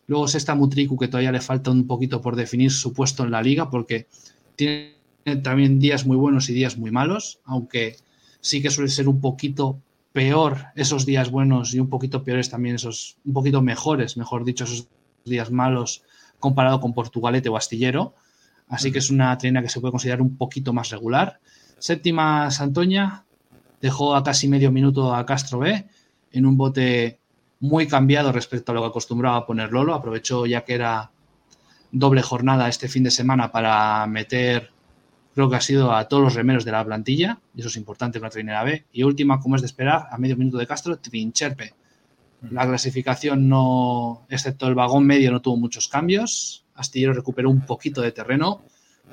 Luego 0.07 0.27
sexta 0.29 0.55
Mutriku 0.55 0.99
que 0.99 1.09
todavía 1.09 1.33
le 1.33 1.41
falta 1.41 1.71
un 1.71 1.87
poquito 1.87 2.21
por 2.21 2.35
definir 2.37 2.73
su 2.73 2.93
puesto 2.93 3.23
en 3.23 3.31
la 3.31 3.43
liga 3.43 3.71
porque 3.71 4.09
tiene 4.57 5.00
también 5.43 5.79
días 5.79 6.07
muy 6.07 6.17
buenos 6.17 6.49
y 6.49 6.55
días 6.55 6.77
muy 6.77 6.91
malos, 6.91 7.41
aunque 7.45 7.97
sí 8.41 8.63
que 8.63 8.71
suele 8.71 8.91
ser 8.91 9.09
un 9.09 9.21
poquito 9.21 9.81
peor 10.13 10.67
esos 10.75 11.07
días 11.07 11.31
buenos 11.31 11.75
y 11.75 11.81
un 11.81 11.89
poquito 11.89 12.25
peores 12.25 12.51
también 12.51 12.75
esos, 12.77 13.17
un 13.25 13.33
poquito 13.33 13.63
mejores, 13.63 14.17
mejor 14.17 14.45
dicho, 14.45 14.65
esos 14.65 14.89
días 15.25 15.51
malos 15.51 16.03
comparado 16.39 16.81
con 16.81 16.95
Portugalete 16.95 17.49
o 17.49 17.57
Astillero. 17.57 18.15
Así 18.69 18.93
que 18.93 18.99
es 18.99 19.11
una 19.11 19.37
trena 19.37 19.63
que 19.63 19.69
se 19.69 19.81
puede 19.81 19.93
considerar 19.93 20.23
un 20.23 20.37
poquito 20.37 20.73
más 20.73 20.91
regular. 20.91 21.41
Séptima 21.79 22.51
Santoña 22.51 23.25
dejó 23.81 24.15
a 24.15 24.23
casi 24.23 24.49
medio 24.49 24.71
minuto 24.71 25.15
a 25.15 25.27
Castro 25.27 25.59
B 25.59 25.87
en 26.33 26.47
un 26.47 26.57
bote 26.57 27.19
muy 27.61 27.87
cambiado 27.87 28.33
respecto 28.33 28.73
a 28.73 28.75
lo 28.75 28.83
que 28.83 28.89
acostumbraba 28.89 29.47
poner 29.47 29.73
Lolo. 29.73 29.95
Aprovechó 29.95 30.47
ya 30.47 30.65
que 30.65 30.75
era 30.75 31.11
doble 31.91 32.23
jornada 32.23 32.69
este 32.69 32.89
fin 32.89 33.03
de 33.03 33.11
semana 33.11 33.51
para 33.51 34.07
meter 34.07 34.71
creo 35.35 35.49
que 35.49 35.57
ha 35.57 35.61
sido 35.61 35.95
a 35.95 36.09
todos 36.09 36.23
los 36.23 36.35
remeros 36.35 36.65
de 36.65 36.73
la 36.73 36.85
plantilla, 36.85 37.41
y 37.55 37.61
eso 37.61 37.69
es 37.69 37.77
importante 37.77 38.19
para 38.19 38.29
la 38.29 38.33
trainera 38.33 38.65
B. 38.65 38.85
Y 38.93 39.03
última, 39.05 39.41
como 39.41 39.57
es 39.57 39.63
de 39.63 39.67
esperar, 39.67 40.07
a 40.11 40.19
medio 40.19 40.37
minuto 40.37 40.59
de 40.59 40.67
Castro, 40.67 40.99
Trincherpe. 40.99 41.75
La 42.51 42.67
clasificación 42.67 43.49
no, 43.49 44.27
excepto 44.31 44.67
el 44.67 44.75
vagón 44.75 45.05
medio, 45.05 45.31
no 45.31 45.43
tuvo 45.43 45.57
muchos 45.57 45.89
cambios. 45.89 46.65
Astillero 46.75 47.13
recuperó 47.13 47.51
un 47.51 47.67
poquito 47.67 48.01
de 48.01 48.13
terreno. 48.13 48.63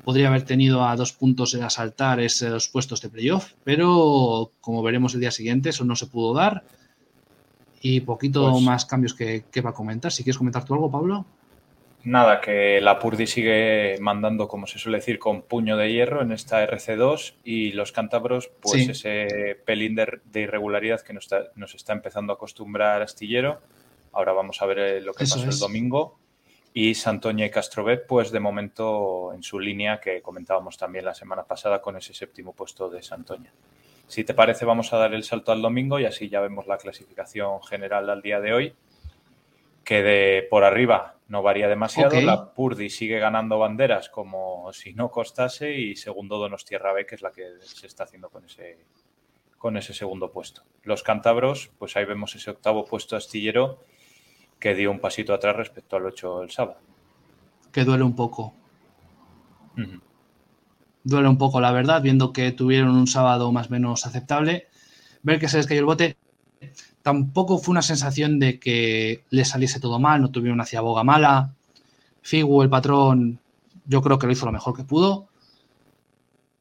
Podría 0.03 0.29
haber 0.29 0.43
tenido 0.43 0.85
a 0.85 0.95
dos 0.95 1.11
puntos 1.11 1.53
en 1.53 1.63
asaltar 1.63 2.19
esos 2.19 2.69
puestos 2.69 3.01
de 3.01 3.09
playoff, 3.09 3.53
pero 3.63 4.51
como 4.61 4.81
veremos 4.81 5.13
el 5.15 5.21
día 5.21 5.31
siguiente, 5.31 5.69
eso 5.69 5.83
no 5.83 5.95
se 5.95 6.07
pudo 6.07 6.33
dar. 6.33 6.63
Y 7.81 8.01
poquito 8.01 8.51
pues 8.51 8.63
más 8.63 8.85
cambios 8.85 9.13
que, 9.13 9.45
que 9.51 9.61
va 9.61 9.71
a 9.71 9.73
comentar. 9.73 10.11
Si 10.11 10.23
quieres 10.23 10.37
comentar 10.37 10.63
tú 10.63 10.73
algo, 10.73 10.89
Pablo. 10.89 11.25
Nada, 12.07 12.39
que 12.39 12.79
la 12.79 12.99
Purdi 12.99 13.27
sigue 13.27 13.97
mandando, 13.99 14.47
como 14.47 14.65
se 14.65 14.79
suele 14.79 14.99
decir, 14.99 15.19
con 15.19 15.41
puño 15.41 15.75
de 15.75 15.91
hierro 15.91 16.21
en 16.21 16.31
esta 16.31 16.65
RC2 16.65 17.33
y 17.43 17.73
los 17.73 17.91
cántabros, 17.91 18.49
pues 18.61 18.87
ese 18.87 19.59
pelín 19.65 19.93
de, 19.95 20.21
irregularidad 20.33 21.01
que 21.01 21.11
nos 21.11 21.25
está, 21.25 21.49
nos 21.55 21.75
está, 21.75 21.91
empezando 21.91 22.31
a 22.31 22.35
acostumbrar 22.37 23.01
Astillero. 23.01 23.59
Ahora 24.13 24.31
vamos 24.31 24.61
a 24.61 24.65
ver 24.67 24.79
eh, 24.79 25.01
lo 25.01 25.13
que 25.13 25.25
pasó 25.25 25.43
el 25.43 25.59
domingo. 25.59 26.17
Y 26.73 26.95
Santoña 26.95 27.45
y 27.45 27.49
Castrobet, 27.49 28.07
pues 28.07 28.31
de 28.31 28.39
momento 28.39 29.33
en 29.33 29.43
su 29.43 29.59
línea 29.59 29.99
que 29.99 30.21
comentábamos 30.21 30.77
también 30.77 31.03
la 31.03 31.13
semana 31.13 31.43
pasada 31.43 31.81
con 31.81 31.97
ese 31.97 32.13
séptimo 32.13 32.53
puesto 32.53 32.89
de 32.89 33.03
Santoña. 33.03 33.51
Si 34.07 34.23
te 34.23 34.33
parece, 34.33 34.63
vamos 34.63 34.93
a 34.93 34.97
dar 34.97 35.13
el 35.13 35.25
salto 35.25 35.51
al 35.51 35.61
domingo 35.61 35.99
y 35.99 36.05
así 36.05 36.29
ya 36.29 36.39
vemos 36.39 36.67
la 36.67 36.77
clasificación 36.77 37.61
general 37.63 38.09
al 38.09 38.21
día 38.21 38.39
de 38.39 38.53
hoy 38.53 38.73
que 39.83 40.03
de 40.03 40.47
por 40.49 40.63
arriba 40.63 41.16
no 41.27 41.41
varía 41.41 41.67
demasiado. 41.67 42.19
La 42.21 42.53
Purdi 42.53 42.89
sigue 42.89 43.19
ganando 43.19 43.59
banderas 43.59 44.09
como 44.09 44.71
si 44.73 44.93
no 44.93 45.11
costase 45.11 45.73
y 45.73 45.95
segundo 45.95 46.37
Donostierra 46.37 46.93
B, 46.93 47.05
que 47.05 47.15
es 47.15 47.21
la 47.21 47.31
que 47.31 47.43
se 47.61 47.87
está 47.87 48.05
haciendo 48.05 48.29
con 48.29 48.45
ese, 48.45 48.77
con 49.57 49.77
ese 49.77 49.93
segundo 49.93 50.31
puesto. 50.31 50.63
Los 50.83 51.03
cántabros, 51.03 51.71
pues 51.77 51.97
ahí 51.97 52.05
vemos 52.05 52.35
ese 52.35 52.51
octavo 52.51 52.85
puesto 52.85 53.15
astillero 53.15 53.83
que 54.59 54.73
dio 54.73 54.89
un 54.89 54.99
pasito 54.99 55.33
atrás 55.33 55.55
respecto 55.55 55.97
al 55.97 56.05
8 56.05 56.43
el 56.43 56.51
sábado. 56.51 56.79
Que 57.71 57.83
duele 57.83 58.03
un 58.03 58.15
poco. 58.15 58.53
Duele 61.03 61.29
un 61.29 61.37
poco, 61.37 61.61
la 61.61 61.71
verdad, 61.71 62.01
viendo 62.01 62.33
que 62.33 62.51
tuvieron 62.51 62.95
un 62.95 63.07
sábado 63.07 63.51
más 63.51 63.67
o 63.67 63.71
menos 63.71 64.05
aceptable. 64.05 64.67
Ver 65.21 65.39
que 65.39 65.47
se 65.47 65.57
les 65.57 65.67
cayó 65.67 65.81
el 65.81 65.85
bote 65.85 66.17
tampoco 67.07 67.57
fue 67.57 67.71
una 67.71 67.81
sensación 67.81 68.37
de 68.37 68.59
que 68.59 69.23
le 69.29 69.45
saliese 69.45 69.79
todo 69.79 69.97
mal, 69.97 70.21
no 70.21 70.29
tuvieron 70.29 70.55
una 70.55 70.65
ciaboga 70.65 71.05
mala. 71.05 71.53
Figu, 72.21 72.63
el 72.63 72.69
patrón, 72.69 73.39
yo 73.85 74.01
creo 74.01 74.19
que 74.19 74.27
lo 74.27 74.33
hizo 74.33 74.45
lo 74.45 74.51
mejor 74.51 74.75
que 74.75 74.83
pudo. 74.83 75.29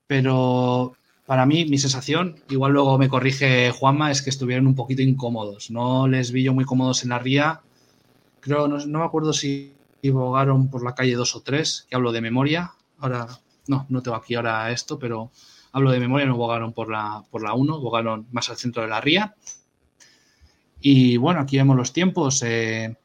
Pero 0.07 0.93
para 1.27 1.47
mí, 1.47 1.65
mi 1.65 1.79
sensación, 1.79 2.37
igual 2.49 2.75
luego 2.75 2.97
me 2.97 3.09
corrige 3.09 3.73
Juanma, 3.73 4.13
es 4.13 4.23
que 4.23 4.31
estuvieron 4.31 4.69
un 4.69 4.77
poquito 4.77 5.03
incómodos. 5.03 5.73
No 5.73 6.07
les 6.07 6.31
vi 6.31 6.45
yo 6.45 6.55
muy 6.55 6.65
cómodos 6.65 7.03
en 7.03 7.09
la 7.09 7.19
ría. 7.19 7.63
Creo, 8.39 8.69
no, 8.69 8.79
me 9.01 9.05
acuerdo 9.05 9.33
si 9.33 9.75
bogaron 10.05 10.71
por 10.71 10.85
la 10.85 10.95
calle 10.95 11.17
2 11.17 11.35
o 11.35 11.41
3, 11.41 11.87
que 11.91 11.97
hablo 11.97 12.13
de 12.13 12.21
memoria. 12.21 12.71
Ahora, 13.01 13.27
no, 13.67 13.85
no 13.89 14.01
tengo 14.01 14.17
aquí 14.17 14.37
ahora 14.37 14.71
esto, 14.71 14.97
pero 14.97 15.33
hablo 15.73 15.91
de 15.91 15.99
memoria, 15.99 16.25
no 16.25 16.37
bogaron 16.37 16.73
por 16.73 16.89
la, 16.89 17.25
por 17.33 17.43
la 17.43 17.53
1, 17.53 17.81
bogaron 17.81 18.29
más 18.31 18.49
al 18.49 18.59
centro 18.59 18.83
de 18.83 18.89
la 18.91 19.01
ría. 19.01 19.35
Y 20.81 21.17
bueno, 21.17 21.41
aquí 21.41 21.57
vemos 21.57 21.77
los 21.77 21.93
tiempos. 21.93 22.43
Eh, 22.45 22.97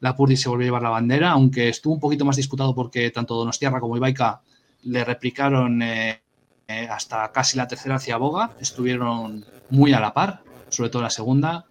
la 0.00 0.16
Purdi 0.16 0.36
se 0.36 0.48
volvió 0.48 0.64
a 0.64 0.68
llevar 0.68 0.82
la 0.82 0.90
bandera, 0.90 1.30
aunque 1.30 1.68
estuvo 1.68 1.94
un 1.94 2.00
poquito 2.00 2.24
más 2.24 2.36
disputado 2.36 2.74
porque 2.74 3.10
tanto 3.10 3.34
Donostiarra 3.34 3.80
como 3.80 3.96
Ibaica 3.96 4.40
le 4.82 5.04
replicaron 5.04 5.82
eh, 5.82 6.22
eh, 6.66 6.88
hasta 6.90 7.30
casi 7.32 7.56
la 7.56 7.68
tercera 7.68 7.96
hacia 7.96 8.16
Boga. 8.16 8.52
Estuvieron 8.60 9.44
muy 9.70 9.92
a 9.92 10.00
la 10.00 10.14
par, 10.14 10.42
sobre 10.68 10.90
todo 10.90 11.02
la 11.02 11.10
segunda. 11.10 11.66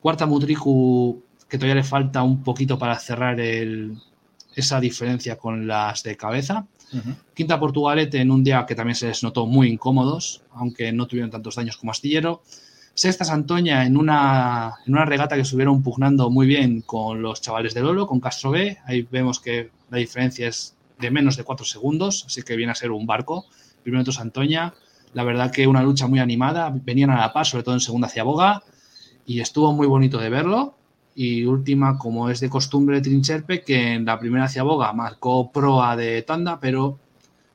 Cuarta 0.00 0.26
Mutriku, 0.26 1.22
que 1.48 1.58
todavía 1.58 1.76
le 1.76 1.84
falta 1.84 2.22
un 2.22 2.42
poquito 2.42 2.78
para 2.78 2.98
cerrar 2.98 3.38
esa 3.40 4.80
diferencia 4.80 5.36
con 5.36 5.66
las 5.66 6.02
de 6.02 6.16
cabeza. 6.16 6.66
Quinta 7.34 7.58
Portugalete 7.58 8.20
en 8.20 8.30
un 8.30 8.44
día 8.44 8.64
que 8.66 8.74
también 8.74 8.94
se 8.94 9.08
les 9.08 9.22
notó 9.22 9.46
muy 9.46 9.68
incómodos, 9.68 10.42
aunque 10.52 10.92
no 10.92 11.06
tuvieron 11.06 11.30
tantos 11.30 11.56
daños 11.56 11.76
como 11.76 11.90
Astillero. 11.90 12.42
Sexta 12.94 13.24
Santoña 13.24 13.84
en 13.86 13.96
una, 13.96 14.74
en 14.86 14.92
una 14.92 15.04
regata 15.04 15.34
que 15.34 15.42
estuvieron 15.42 15.82
pugnando 15.82 16.30
muy 16.30 16.46
bien 16.46 16.80
con 16.80 17.22
los 17.22 17.40
chavales 17.40 17.74
de 17.74 17.80
Lolo, 17.80 18.06
con 18.06 18.20
Castro 18.20 18.52
B. 18.52 18.78
Ahí 18.86 19.02
vemos 19.10 19.40
que 19.40 19.70
la 19.90 19.98
diferencia 19.98 20.46
es 20.46 20.76
de 21.00 21.10
menos 21.10 21.36
de 21.36 21.42
4 21.42 21.66
segundos, 21.66 22.24
así 22.26 22.42
que 22.42 22.54
viene 22.54 22.70
a 22.70 22.76
ser 22.76 22.92
un 22.92 23.04
barco. 23.04 23.46
Primero 23.82 24.12
Santoña. 24.12 24.74
La 25.12 25.24
verdad 25.24 25.50
que 25.50 25.66
una 25.66 25.82
lucha 25.82 26.06
muy 26.06 26.20
animada, 26.20 26.72
venían 26.72 27.10
a 27.10 27.18
la 27.18 27.32
paz, 27.32 27.48
sobre 27.48 27.64
todo 27.64 27.74
en 27.74 27.80
segunda 27.80 28.06
hacia 28.06 28.24
Boga, 28.24 28.62
y 29.26 29.40
estuvo 29.40 29.72
muy 29.72 29.86
bonito 29.86 30.18
de 30.18 30.30
verlo. 30.30 30.76
Y 31.16 31.44
última, 31.44 31.98
como 31.98 32.30
es 32.30 32.40
de 32.40 32.48
costumbre, 32.48 33.00
Trincherpe, 33.00 33.62
que 33.62 33.92
en 33.94 34.04
la 34.04 34.18
primera 34.18 34.44
hacia 34.44 34.62
Boga 34.64 34.92
marcó 34.92 35.50
proa 35.52 35.96
de 35.96 36.22
tanda, 36.22 36.58
pero 36.60 36.98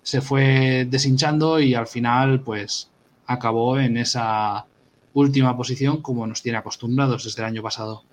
se 0.01 0.21
fue 0.21 0.87
deshinchando 0.89 1.59
y 1.59 1.75
al 1.75 1.87
final, 1.87 2.41
pues, 2.41 2.89
acabó 3.25 3.77
en 3.77 3.97
esa 3.97 4.65
última 5.13 5.55
posición 5.55 6.01
como 6.01 6.27
nos 6.27 6.41
tiene 6.41 6.57
acostumbrados 6.57 7.23
desde 7.23 7.41
el 7.41 7.47
año 7.47 7.63
pasado. 7.63 8.03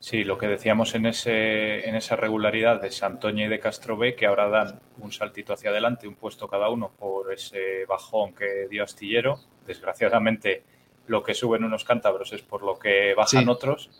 Sí, 0.00 0.22
lo 0.22 0.38
que 0.38 0.46
decíamos 0.46 0.94
en, 0.94 1.06
ese, 1.06 1.88
en 1.88 1.96
esa 1.96 2.14
regularidad 2.14 2.80
de 2.80 2.90
Santoña 2.90 3.46
y 3.46 3.48
de 3.48 3.58
Castro 3.58 3.96
B, 3.96 4.14
que 4.14 4.26
ahora 4.26 4.48
dan 4.48 4.80
un 4.98 5.10
saltito 5.10 5.52
hacia 5.52 5.70
adelante, 5.70 6.06
un 6.06 6.14
puesto 6.14 6.46
cada 6.46 6.70
uno 6.70 6.92
por 6.96 7.32
ese 7.32 7.84
bajón 7.86 8.32
que 8.32 8.68
dio 8.70 8.84
Astillero. 8.84 9.40
Desgraciadamente, 9.66 10.62
lo 11.08 11.22
que 11.24 11.34
suben 11.34 11.64
unos 11.64 11.84
cántabros 11.84 12.32
es 12.32 12.42
por 12.42 12.62
lo 12.62 12.78
que 12.78 13.14
bajan 13.14 13.48
otros. 13.48 13.90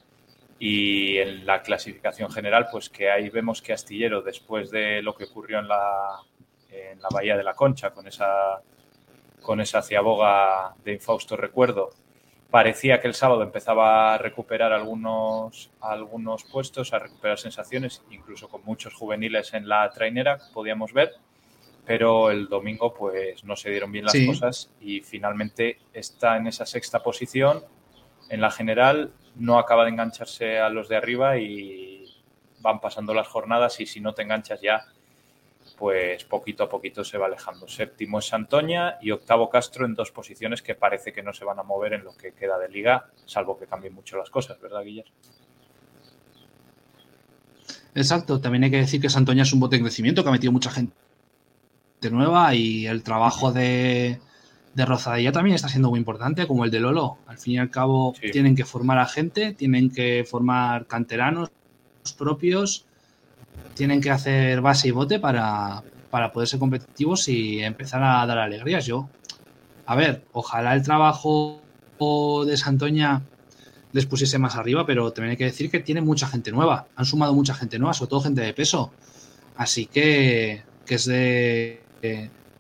Y 0.61 1.19
en 1.19 1.45
la 1.45 1.63
clasificación 1.63 2.31
general, 2.31 2.69
pues 2.71 2.89
que 2.89 3.11
ahí 3.11 3.29
vemos 3.29 3.61
que 3.61 3.73
Astillero, 3.73 4.23
después 4.23 4.71
de 4.71 5.03
lo 5.03 5.17
que 5.17 5.25
ocurrió 5.25 5.59
en 5.59 5.69
la, 5.69 6.21
en 6.71 7.01
la 7.01 7.09
Bahía 7.11 7.37
de 7.37 7.45
la 7.45 7.55
Concha, 7.55 7.91
con 7.91 8.07
esa, 8.07 8.63
con 9.43 9.61
esa 9.61 9.83
ciaboga 9.83 10.75
de 10.85 10.95
infausto 10.95 11.37
recuerdo, 11.37 11.91
parecía 12.51 13.01
que 13.01 13.09
el 13.09 13.15
sábado 13.15 13.43
empezaba 13.43 14.15
a 14.15 14.19
recuperar 14.19 14.73
algunos, 14.73 15.71
algunos 15.81 16.45
puestos, 16.45 16.93
a 16.93 16.99
recuperar 16.99 17.39
sensaciones, 17.39 18.03
incluso 18.11 18.49
con 18.49 18.65
muchos 18.65 18.95
juveniles 18.95 19.53
en 19.55 19.69
la 19.69 19.91
trainera, 19.91 20.39
podíamos 20.53 20.93
ver, 20.93 21.15
pero 21.85 22.31
el 22.31 22.49
domingo 22.49 22.93
pues 22.95 23.45
no 23.45 23.57
se 23.57 23.71
dieron 23.71 23.93
bien 23.93 24.05
las 24.05 24.17
cosas 24.27 24.71
y 24.81 25.01
finalmente 25.01 25.79
está 25.93 26.37
en 26.37 26.47
esa 26.47 26.67
sexta 26.67 27.03
posición. 27.03 27.65
En 28.29 28.43
la 28.43 28.51
general, 28.51 29.13
no 29.37 29.59
acaba 29.59 29.85
de 29.85 29.91
engancharse 29.91 30.59
a 30.59 30.69
los 30.69 30.89
de 30.89 30.97
arriba 30.97 31.39
y 31.39 32.05
van 32.61 32.81
pasando 32.81 33.15
las 33.15 33.29
jornadas 33.29 33.81
y 33.81 33.87
si 33.87 34.01
no 34.01 34.13
te 34.13 34.23
enganchas 34.23 34.61
ya 34.61 34.85
pues 35.79 36.25
poquito 36.25 36.65
a 36.65 36.69
poquito 36.69 37.05
se 37.05 37.19
va 37.19 37.27
alejando. 37.27 37.69
Séptimo 37.69 38.19
es 38.19 38.27
Santoña 38.27 38.97
y 39.01 39.13
octavo 39.13 39.49
Castro 39.49 39.87
en 39.87 39.95
dos 39.95 40.11
posiciones 40.11 40.61
que 40.61 40.75
parece 40.75 41.13
que 41.13 41.23
no 41.23 41.33
se 41.33 41.45
van 41.45 41.59
a 41.59 41.63
mover 41.63 41.93
en 41.93 42.05
lo 42.05 42.17
que 42.17 42.33
queda 42.33 42.59
de 42.59 42.69
liga, 42.69 43.07
salvo 43.27 43.59
que 43.59 43.67
cambien 43.67 43.95
mucho 43.95 44.17
las 44.17 44.31
cosas, 44.31 44.61
¿verdad, 44.61 44.83
Guillermo? 44.83 45.13
Exacto, 47.95 48.41
también 48.41 48.65
hay 48.65 48.71
que 48.71 48.79
decir 48.79 49.01
que 49.01 49.09
Santoña 49.09 49.43
es 49.43 49.53
un 49.53 49.61
bote 49.61 49.77
de 49.77 49.83
crecimiento 49.83 50.23
que 50.23 50.29
ha 50.29 50.33
metido 50.33 50.53
mucha 50.53 50.71
gente 50.71 50.93
nueva 52.11 52.55
y 52.55 52.87
el 52.87 53.03
trabajo 53.03 53.53
de, 53.53 54.21
de 54.75 54.87
Rozadilla 54.87 55.33
también 55.33 55.57
está 55.57 55.69
siendo 55.69 55.91
muy 55.91 55.99
importante, 55.99 56.47
como 56.47 56.65
el 56.65 56.71
de 56.71 56.81
Lolo. 56.81 57.19
Al 57.27 57.39
fin 57.39 57.55
y 57.55 57.59
al 57.59 57.71
cabo, 57.71 58.15
tienen 58.33 58.55
que 58.55 58.65
formar 58.65 58.99
a 58.99 59.07
gente, 59.07 59.53
tienen 59.53 59.91
que 59.91 60.25
formar 60.29 60.87
canteranos 60.87 61.51
propios 62.17 62.87
tienen 63.75 64.01
que 64.01 64.11
hacer 64.11 64.61
base 64.61 64.89
y 64.89 64.91
bote 64.91 65.19
para, 65.19 65.83
poder 66.33 66.49
ser 66.49 66.59
competitivos 66.59 67.29
y 67.29 67.61
empezar 67.61 68.03
a 68.03 68.27
dar 68.27 68.39
alegrías. 68.39 68.87
Yo, 68.87 69.09
a 69.87 69.95
ver, 69.95 70.25
ojalá 70.33 70.75
el 70.75 70.83
trabajo 70.83 71.61
de 72.47 72.57
Santoña 72.57 73.23
les 73.93 74.07
pusiese 74.07 74.39
más 74.39 74.57
arriba, 74.57 74.87
pero 74.87 75.13
también 75.13 75.33
hay 75.33 75.37
que 75.37 75.45
decir 75.45 75.71
que 75.71 75.81
tiene 75.81 76.01
mucha 76.01 76.27
gente 76.27 76.53
nueva. 76.53 76.87
Han 76.97 77.05
sumado 77.05 77.35
mucha 77.35 77.55
gente 77.55 77.79
nueva, 77.79 77.95
sobre 77.95 78.11
todo 78.11 78.21
gente 78.21 78.43
de 78.43 78.53
peso. 78.53 78.93
Así 79.57 79.87
que, 79.87 80.63
que 80.87 80.95
es 80.95 81.07
de 81.07 81.81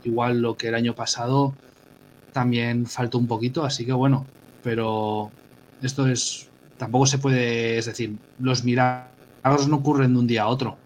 igual 0.04 0.40
lo 0.40 0.56
que 0.56 0.68
el 0.68 0.74
año 0.74 0.94
pasado 0.94 1.54
también 2.32 2.86
faltó 2.86 3.18
un 3.18 3.26
poquito, 3.26 3.64
así 3.64 3.84
que 3.84 3.92
bueno, 3.92 4.26
pero 4.62 5.30
esto 5.82 6.06
es 6.06 6.48
tampoco 6.76 7.06
se 7.06 7.18
puede, 7.18 7.78
es 7.78 7.86
decir, 7.86 8.16
los 8.38 8.64
milagros 8.64 9.68
no 9.68 9.76
ocurren 9.76 10.14
de 10.14 10.18
un 10.20 10.26
día 10.26 10.42
a 10.42 10.48
otro. 10.48 10.76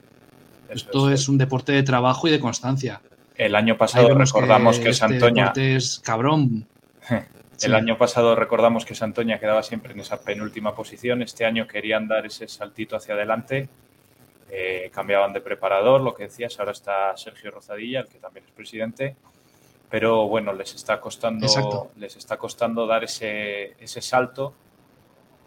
Esto 0.72 1.10
es, 1.10 1.28
un 1.28 1.38
deporte 1.38 1.72
de 1.72 1.82
trabajo 1.82 2.28
y 2.28 2.30
de 2.30 2.40
constancia. 2.40 3.00
El 3.36 3.54
año 3.54 3.76
pasado 3.76 4.14
recordamos 4.14 4.78
que, 4.78 4.90
este 4.90 5.08
Santoña. 5.08 5.52
es 5.56 6.00
cabrón. 6.04 6.66
El 7.62 7.74
año 7.76 7.96
pasado 7.96 8.34
recordamos 8.34 8.84
que 8.84 8.94
Santoña 8.94 9.38
quedaba 9.38 9.62
siempre 9.62 9.92
en 9.92 10.00
esa 10.00 10.20
penúltima 10.20 10.74
posición. 10.74 11.22
Este 11.22 11.44
año 11.44 11.68
querían 11.68 12.08
dar 12.08 12.26
ese 12.26 12.48
saltito 12.48 12.96
hacia 12.96 13.14
adelante. 13.14 13.68
Eh, 14.50 14.90
cambiaban 14.92 15.32
de 15.32 15.40
preparador, 15.40 16.00
lo 16.00 16.12
que 16.12 16.24
decías. 16.24 16.58
Ahora 16.58 16.72
está 16.72 17.16
Sergio 17.16 17.52
Rozadilla, 17.52 18.00
el 18.00 18.08
que 18.08 18.18
también 18.18 18.46
es 18.46 18.52
presidente. 18.52 19.14
Pero 19.88 20.26
bueno, 20.26 20.52
les 20.52 20.74
está 20.74 21.00
costando, 21.00 21.46
les 21.96 22.16
está 22.16 22.36
costando 22.36 22.86
dar 22.86 23.04
ese, 23.04 23.74
ese 23.78 24.02
salto 24.02 24.54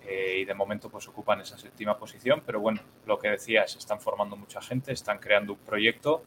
eh, 0.07 0.39
y 0.41 0.45
de 0.45 0.53
momento 0.53 0.89
pues 0.89 1.07
ocupan 1.07 1.41
esa 1.41 1.57
séptima 1.57 1.97
posición, 1.97 2.43
pero 2.45 2.59
bueno, 2.59 2.81
lo 3.05 3.17
que 3.17 3.29
decía, 3.29 3.67
se 3.67 3.79
están 3.79 3.99
formando 3.99 4.35
mucha 4.35 4.61
gente, 4.61 4.91
están 4.91 5.19
creando 5.19 5.53
un 5.53 5.59
proyecto 5.59 6.23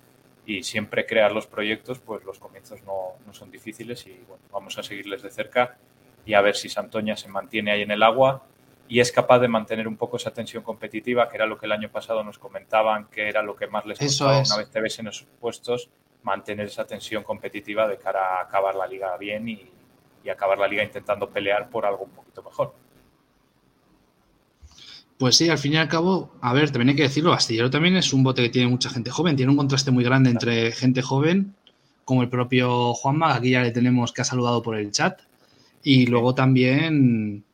y 0.47 0.63
siempre 0.63 1.07
crear 1.07 1.33
los 1.33 1.47
proyectos, 1.47 1.99
pues 1.99 2.25
los 2.25 2.39
comienzos 2.39 2.83
no, 2.83 3.13
no 3.27 3.33
son 3.33 3.51
difíciles 3.51 4.07
y 4.07 4.15
bueno, 4.27 4.43
vamos 4.51 4.79
a 4.79 4.83
seguirles 4.83 5.23
de 5.23 5.31
cerca 5.31 5.77
y 6.25 6.35
a 6.35 6.41
ver 6.41 6.57
si 6.57 6.69
Santoña 6.69 7.17
se 7.17 7.29
mantiene 7.29 7.71
ahí 7.71 7.83
en 7.83 7.91
el 7.91 8.03
agua 8.03 8.43
y 8.89 9.01
es 9.01 9.13
capaz 9.13 9.39
de 9.39 9.49
mantener 9.49 9.87
un 9.87 9.97
poco 9.97 10.17
esa 10.17 10.33
tensión 10.33 10.63
competitiva, 10.63 11.29
que 11.29 11.37
era 11.37 11.47
lo 11.47 11.59
que 11.59 11.67
el 11.67 11.73
año 11.73 11.91
pasado 11.91 12.25
nos 12.25 12.39
comentaban, 12.39 13.07
que 13.07 13.29
era 13.29 13.43
lo 13.43 13.55
que 13.55 13.67
más 13.67 13.85
les 13.85 13.99
costaba 13.99 14.39
una 14.41 14.57
vez 14.57 14.71
te 14.71 14.81
ves 14.81 14.99
en 14.99 15.09
esos 15.09 15.27
puestos, 15.39 15.91
mantener 16.23 16.67
esa 16.67 16.87
tensión 16.87 17.23
competitiva 17.23 17.87
de 17.87 17.99
cara 17.99 18.39
a 18.39 18.43
acabar 18.43 18.75
la 18.75 18.87
liga 18.87 19.17
bien 19.19 19.49
y, 19.49 19.71
y 20.25 20.29
acabar 20.31 20.59
la 20.59 20.67
liga 20.67 20.83
intentando 20.83 21.29
pelear 21.29 21.69
por 21.69 21.85
algo 21.87 22.05
un 22.05 22.11
poquito 22.11 22.43
mejor. 22.43 22.73
Pues 25.19 25.37
sí, 25.37 25.49
al 25.49 25.59
fin 25.59 25.73
y 25.73 25.77
al 25.77 25.89
cabo, 25.89 26.33
a 26.41 26.53
ver, 26.53 26.71
también 26.71 26.91
hay 26.91 26.95
que 26.95 27.03
decirlo, 27.03 27.33
Astillero 27.33 27.71
también 27.71 27.97
es 27.97 28.13
un 28.13 28.23
bote 28.23 28.41
que 28.41 28.51
tiene 28.51 28.69
mucha 28.69 28.89
gente 28.89 29.11
joven, 29.11 29.35
tiene 29.35 29.51
un 29.51 29.59
contraste 29.59 29.91
muy 29.91 30.05
grande 30.05 30.31
entre 30.31 30.71
gente 30.71 31.03
joven, 31.03 31.57
como 32.05 32.23
el 32.23 32.29
propio 32.29 32.95
Juanma, 32.95 33.35
aquí 33.35 33.51
ya 33.51 33.63
le 33.63 33.73
tenemos 33.73 34.13
que 34.13 34.23
ha 34.23 34.25
saludado 34.25 34.63
por 34.63 34.77
el 34.77 34.93
chat, 34.93 35.21
y 35.83 36.07
luego 36.07 36.37
también 36.37 37.45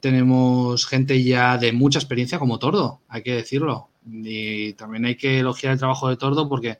tenemos 0.00 0.86
gente 0.86 1.22
ya 1.22 1.58
de 1.58 1.72
mucha 1.72 1.98
experiencia 1.98 2.38
como 2.38 2.58
Tordo, 2.58 3.02
hay 3.08 3.22
que 3.22 3.34
decirlo, 3.34 3.90
y 4.10 4.72
también 4.72 5.04
hay 5.04 5.16
que 5.16 5.40
elogiar 5.40 5.74
el 5.74 5.78
trabajo 5.78 6.08
de 6.08 6.16
Tordo 6.16 6.48
porque 6.48 6.78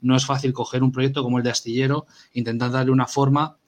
no 0.00 0.16
es 0.16 0.24
fácil 0.24 0.54
coger 0.54 0.82
un 0.82 0.92
proyecto 0.92 1.22
como 1.22 1.36
el 1.36 1.44
de 1.44 1.50
Astillero, 1.50 2.06
intentar 2.32 2.70
darle 2.70 2.92
una 2.92 3.06
forma 3.06 3.58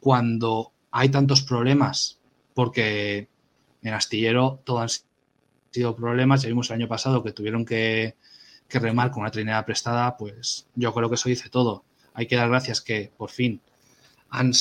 cuando 0.00 0.72
hay 0.90 1.08
tantos 1.08 1.40
problemas, 1.40 2.18
porque 2.52 3.28
en 3.82 3.94
Astillero 3.94 4.60
todo 4.64 4.80
han 4.80 4.88
sido 5.70 5.96
problemas. 5.96 6.42
Ya 6.42 6.48
vimos 6.48 6.70
el 6.70 6.76
año 6.76 6.88
pasado 6.88 7.22
que 7.22 7.32
tuvieron 7.32 7.64
que, 7.64 8.16
remar 8.70 9.10
con 9.10 9.22
una 9.22 9.30
trinera 9.30 9.64
prestada, 9.64 10.16
pues 10.16 10.66
yo 10.74 10.92
creo 10.92 11.08
que 11.08 11.14
eso 11.14 11.28
dice 11.28 11.48
todo. 11.48 11.84
Hay 12.14 12.26
que 12.26 12.36
dar 12.36 12.48
gracias 12.48 12.80
que 12.80 13.10
por 13.16 13.30
fin 13.30 13.60
han, 14.30 14.52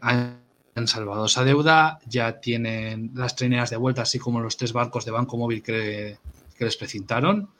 han, 0.00 0.86
salvado 0.86 1.26
esa 1.26 1.44
deuda, 1.44 2.00
ya 2.06 2.40
tienen 2.40 3.12
las 3.14 3.36
trineras 3.36 3.70
de 3.70 3.76
vuelta, 3.76 4.02
así 4.02 4.18
como 4.18 4.40
los 4.40 4.56
tres 4.56 4.72
barcos 4.72 5.04
de 5.04 5.10
Banco 5.10 5.36
Móvil 5.36 5.62
que, 5.62 6.18
que 6.56 6.64
les 6.64 6.76
precintaron. 6.76 7.50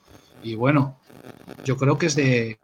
Y 0.43 0.57
bueno, 0.57 0.99
yo 1.65 1.77
creo 1.77 1.99
que 1.99 2.07
es 2.07 2.17
de 2.17 2.59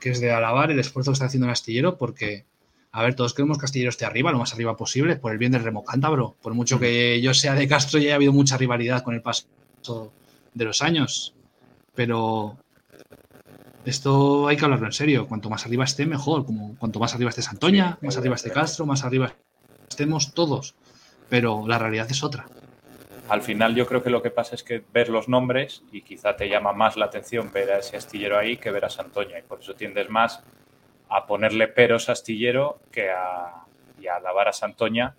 que 0.00 0.10
es 0.10 0.20
de 0.20 0.32
alabar 0.32 0.70
el 0.70 0.78
esfuerzo 0.78 1.10
que 1.10 1.14
está 1.14 1.26
haciendo 1.26 1.46
el 1.46 1.52
astillero 1.52 1.98
porque 1.98 2.46
a 2.92 3.02
ver, 3.02 3.14
todos 3.14 3.34
queremos 3.34 3.58
que 3.58 3.66
Astillero 3.66 3.90
esté 3.90 4.04
arriba, 4.04 4.32
lo 4.32 4.38
más 4.38 4.52
arriba 4.52 4.76
posible, 4.76 5.16
por 5.16 5.30
el 5.30 5.38
bien 5.38 5.52
del 5.52 5.62
remo 5.62 5.84
cántabro. 5.84 6.34
Por 6.42 6.54
mucho 6.54 6.80
que 6.80 7.20
yo 7.20 7.34
sea 7.34 7.54
de 7.54 7.68
Castro, 7.68 8.00
ya 8.00 8.12
ha 8.12 8.16
habido 8.16 8.32
mucha 8.32 8.56
rivalidad 8.56 9.04
con 9.04 9.14
el 9.14 9.22
paso 9.22 9.46
de 10.54 10.64
los 10.64 10.82
años. 10.82 11.34
Pero 11.94 12.58
esto 13.84 14.48
hay 14.48 14.56
que 14.56 14.64
hablarlo 14.64 14.86
en 14.86 14.92
serio. 14.92 15.28
Cuanto 15.28 15.48
más 15.48 15.64
arriba 15.66 15.84
esté, 15.84 16.04
mejor. 16.04 16.44
Como 16.44 16.76
cuanto 16.78 16.98
más 16.98 17.14
arriba 17.14 17.30
esté 17.30 17.42
Santoña, 17.42 17.96
más 18.00 18.16
arriba 18.16 18.34
esté 18.34 18.50
Castro, 18.50 18.86
más 18.86 19.04
arriba 19.04 19.34
estemos 19.88 20.34
todos. 20.34 20.74
Pero 21.28 21.68
la 21.68 21.78
realidad 21.78 22.10
es 22.10 22.24
otra. 22.24 22.46
Al 23.28 23.42
final 23.42 23.76
yo 23.76 23.86
creo 23.86 24.02
que 24.02 24.10
lo 24.10 24.20
que 24.20 24.32
pasa 24.32 24.56
es 24.56 24.64
que 24.64 24.82
ver 24.92 25.08
los 25.08 25.28
nombres 25.28 25.84
y 25.92 26.02
quizá 26.02 26.34
te 26.34 26.48
llama 26.48 26.72
más 26.72 26.96
la 26.96 27.04
atención 27.04 27.52
ver 27.52 27.70
a 27.70 27.78
ese 27.78 27.96
astillero 27.96 28.36
ahí 28.36 28.56
que 28.56 28.72
ver 28.72 28.84
a 28.84 28.90
Santoña 28.90 29.38
y 29.38 29.42
por 29.42 29.60
eso 29.60 29.74
tiendes 29.74 30.10
más 30.10 30.42
a 31.10 31.26
ponerle 31.26 31.68
peros 31.68 32.08
a 32.08 32.12
Astillero 32.12 32.80
que 32.90 33.10
a, 33.10 33.64
y 34.00 34.06
a 34.06 34.16
alabar 34.16 34.48
a 34.48 34.52
Santoña 34.52 35.14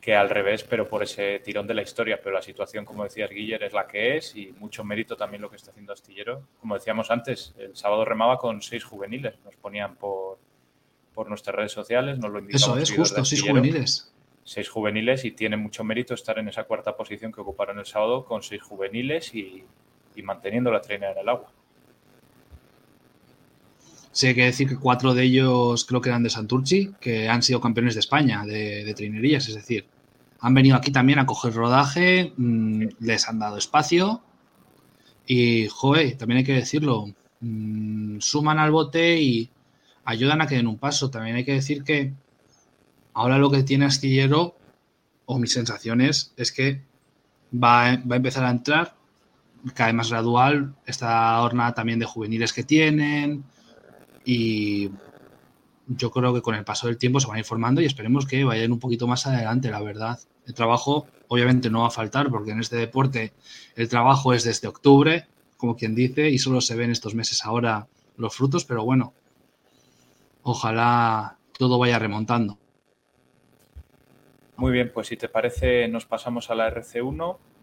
que 0.00 0.14
al 0.14 0.30
revés, 0.30 0.62
pero 0.62 0.88
por 0.88 1.02
ese 1.02 1.40
tirón 1.40 1.66
de 1.66 1.74
la 1.74 1.82
historia. 1.82 2.20
Pero 2.22 2.36
la 2.36 2.42
situación, 2.42 2.84
como 2.84 3.02
decías, 3.02 3.28
Guiller, 3.28 3.64
es 3.64 3.72
la 3.72 3.88
que 3.88 4.16
es 4.16 4.36
y 4.36 4.52
mucho 4.52 4.84
mérito 4.84 5.16
también 5.16 5.42
lo 5.42 5.50
que 5.50 5.56
está 5.56 5.72
haciendo 5.72 5.92
Astillero. 5.92 6.44
Como 6.60 6.74
decíamos 6.74 7.10
antes, 7.10 7.56
el 7.58 7.74
sábado 7.74 8.04
remaba 8.04 8.38
con 8.38 8.62
seis 8.62 8.84
juveniles. 8.84 9.34
Nos 9.44 9.56
ponían 9.56 9.96
por, 9.96 10.38
por 11.12 11.28
nuestras 11.28 11.56
redes 11.56 11.72
sociales, 11.72 12.20
nos 12.20 12.30
lo. 12.30 12.38
Eso 12.48 12.78
es, 12.78 12.94
justo, 12.94 13.24
seis 13.24 13.42
juveniles. 13.42 14.14
Seis 14.44 14.68
juveniles 14.68 15.24
y 15.24 15.32
tiene 15.32 15.56
mucho 15.56 15.82
mérito 15.82 16.14
estar 16.14 16.38
en 16.38 16.46
esa 16.46 16.62
cuarta 16.62 16.96
posición 16.96 17.32
que 17.32 17.40
ocuparon 17.40 17.80
el 17.80 17.86
sábado 17.86 18.24
con 18.24 18.44
seis 18.44 18.62
juveniles 18.62 19.34
y, 19.34 19.64
y 20.14 20.22
manteniendo 20.22 20.70
la 20.70 20.80
traina 20.80 21.10
en 21.10 21.18
el 21.18 21.28
agua. 21.28 21.50
Sí, 24.16 24.28
hay 24.28 24.34
que 24.34 24.44
decir 24.44 24.66
que 24.66 24.78
cuatro 24.78 25.12
de 25.12 25.24
ellos 25.24 25.84
creo 25.84 26.00
que 26.00 26.08
eran 26.08 26.22
de 26.22 26.30
Santurci, 26.30 26.94
que 26.98 27.28
han 27.28 27.42
sido 27.42 27.60
campeones 27.60 27.92
de 27.92 28.00
España 28.00 28.46
de, 28.46 28.82
de 28.82 28.94
trinerías, 28.94 29.46
es 29.46 29.56
decir, 29.56 29.84
han 30.40 30.54
venido 30.54 30.74
aquí 30.74 30.90
también 30.90 31.18
a 31.18 31.26
coger 31.26 31.52
rodaje, 31.52 32.32
mm, 32.34 32.84
les 33.00 33.28
han 33.28 33.38
dado 33.38 33.58
espacio 33.58 34.22
y, 35.26 35.68
joder, 35.68 36.16
también 36.16 36.38
hay 36.38 36.44
que 36.44 36.54
decirlo, 36.54 37.12
mm, 37.40 38.20
suman 38.20 38.58
al 38.58 38.70
bote 38.70 39.20
y 39.20 39.50
ayudan 40.06 40.40
a 40.40 40.46
que 40.46 40.54
den 40.54 40.66
un 40.66 40.78
paso. 40.78 41.10
También 41.10 41.36
hay 41.36 41.44
que 41.44 41.52
decir 41.52 41.84
que 41.84 42.14
ahora 43.12 43.36
lo 43.36 43.50
que 43.50 43.64
tiene 43.64 43.84
Astillero, 43.84 44.56
o 45.26 45.38
mis 45.38 45.52
sensaciones, 45.52 46.32
es 46.38 46.52
que 46.52 46.80
va, 47.52 47.96
va 47.96 48.14
a 48.14 48.16
empezar 48.16 48.46
a 48.46 48.50
entrar 48.50 48.96
cada 49.74 49.88
vez 49.88 49.94
más 49.94 50.08
gradual 50.08 50.74
esta 50.86 51.38
hornada 51.42 51.74
también 51.74 51.98
de 51.98 52.06
juveniles 52.06 52.54
que 52.54 52.64
tienen 52.64 53.44
y 54.26 54.90
yo 55.86 56.10
creo 56.10 56.34
que 56.34 56.42
con 56.42 56.56
el 56.56 56.64
paso 56.64 56.88
del 56.88 56.98
tiempo 56.98 57.20
se 57.20 57.28
van 57.28 57.38
informando 57.38 57.80
y 57.80 57.86
esperemos 57.86 58.26
que 58.26 58.42
vayan 58.42 58.72
un 58.72 58.80
poquito 58.80 59.06
más 59.06 59.24
adelante, 59.26 59.70
la 59.70 59.80
verdad. 59.80 60.18
El 60.44 60.52
trabajo 60.52 61.06
obviamente 61.28 61.70
no 61.70 61.82
va 61.82 61.86
a 61.86 61.90
faltar 61.90 62.28
porque 62.28 62.50
en 62.50 62.58
este 62.58 62.76
deporte 62.76 63.32
el 63.76 63.88
trabajo 63.88 64.34
es 64.34 64.42
desde 64.42 64.66
octubre, 64.66 65.26
como 65.56 65.76
quien 65.76 65.94
dice, 65.94 66.28
y 66.28 66.38
solo 66.38 66.60
se 66.60 66.74
ven 66.74 66.90
estos 66.90 67.14
meses 67.14 67.44
ahora 67.44 67.86
los 68.16 68.34
frutos, 68.34 68.64
pero 68.64 68.84
bueno, 68.84 69.14
ojalá 70.42 71.38
todo 71.56 71.78
vaya 71.78 72.00
remontando. 72.00 72.58
Muy 74.56 74.72
bien, 74.72 74.90
pues 74.92 75.06
si 75.06 75.16
te 75.16 75.28
parece 75.28 75.86
nos 75.86 76.04
pasamos 76.04 76.50
a 76.50 76.56
la 76.56 76.68
RC1 76.68 77.36
y 77.36 77.55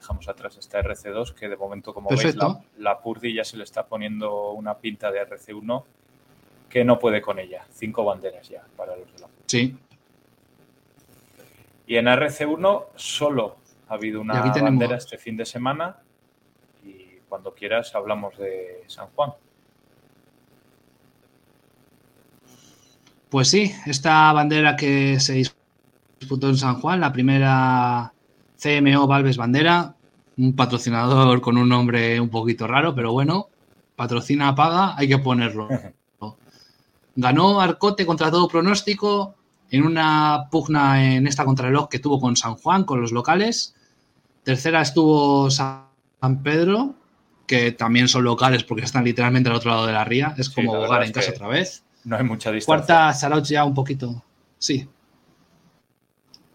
dejamos 0.00 0.28
atrás 0.28 0.56
esta 0.56 0.82
RC2 0.82 1.34
que 1.34 1.48
de 1.48 1.56
momento 1.56 1.92
como 1.92 2.08
veis 2.08 2.34
la, 2.34 2.60
la 2.78 3.00
Purdi 3.00 3.34
ya 3.34 3.44
se 3.44 3.56
le 3.56 3.64
está 3.64 3.86
poniendo 3.86 4.52
una 4.52 4.78
pinta 4.78 5.12
de 5.12 5.20
RC1 5.26 5.84
que 6.70 6.84
no 6.84 6.98
puede 6.98 7.20
con 7.20 7.38
ella. 7.38 7.66
Cinco 7.70 8.04
banderas 8.04 8.48
ya 8.48 8.64
para 8.76 8.96
los 8.96 9.12
de 9.12 9.18
la 9.18 9.28
Sí. 9.46 9.76
Y 11.86 11.96
en 11.96 12.06
RC1 12.06 12.86
solo 12.94 13.56
ha 13.88 13.94
habido 13.94 14.20
una 14.20 14.40
bandera 14.40 14.96
este 14.96 15.18
fin 15.18 15.36
de 15.36 15.44
semana 15.44 15.96
y 16.84 17.18
cuando 17.28 17.52
quieras 17.52 17.94
hablamos 17.94 18.38
de 18.38 18.84
San 18.86 19.08
Juan. 19.08 19.32
Pues 23.28 23.48
sí, 23.48 23.72
esta 23.86 24.32
bandera 24.32 24.76
que 24.76 25.20
se 25.20 25.34
disputó 25.34 26.48
en 26.48 26.56
San 26.56 26.80
Juan, 26.80 27.00
la 27.00 27.12
primera 27.12 28.12
CMO 28.60 29.06
Valves 29.06 29.36
Bandera, 29.36 29.94
un 30.36 30.54
patrocinador 30.54 31.40
con 31.40 31.56
un 31.56 31.68
nombre 31.68 32.20
un 32.20 32.28
poquito 32.28 32.66
raro, 32.66 32.94
pero 32.94 33.12
bueno, 33.12 33.48
patrocina, 33.96 34.54
paga, 34.54 34.96
hay 34.96 35.08
que 35.08 35.18
ponerlo. 35.18 35.68
Ganó 37.16 37.60
Arcote 37.60 38.06
contra 38.06 38.30
todo 38.30 38.48
pronóstico 38.48 39.34
en 39.70 39.84
una 39.84 40.48
pugna 40.50 41.14
en 41.14 41.26
esta 41.26 41.44
contrarreloj 41.44 41.88
que 41.88 41.98
tuvo 41.98 42.20
con 42.20 42.36
San 42.36 42.54
Juan, 42.56 42.84
con 42.84 43.00
los 43.00 43.12
locales. 43.12 43.74
Tercera 44.42 44.80
estuvo 44.80 45.50
San 45.50 45.84
Pedro, 46.42 46.94
que 47.46 47.72
también 47.72 48.08
son 48.08 48.24
locales 48.24 48.64
porque 48.64 48.84
están 48.84 49.04
literalmente 49.04 49.50
al 49.50 49.56
otro 49.56 49.70
lado 49.70 49.86
de 49.86 49.92
la 49.92 50.04
ría. 50.04 50.34
Es 50.38 50.48
como 50.50 50.72
hogar 50.72 51.02
en 51.02 51.12
casa 51.12 51.32
otra 51.32 51.48
vez. 51.48 51.84
No 52.04 52.16
hay 52.16 52.24
mucha 52.24 52.50
distancia. 52.50 52.86
Cuarta, 52.86 53.12
Sarauch 53.12 53.44
ya 53.44 53.64
un 53.64 53.74
poquito. 53.74 54.22
Sí. 54.58 54.88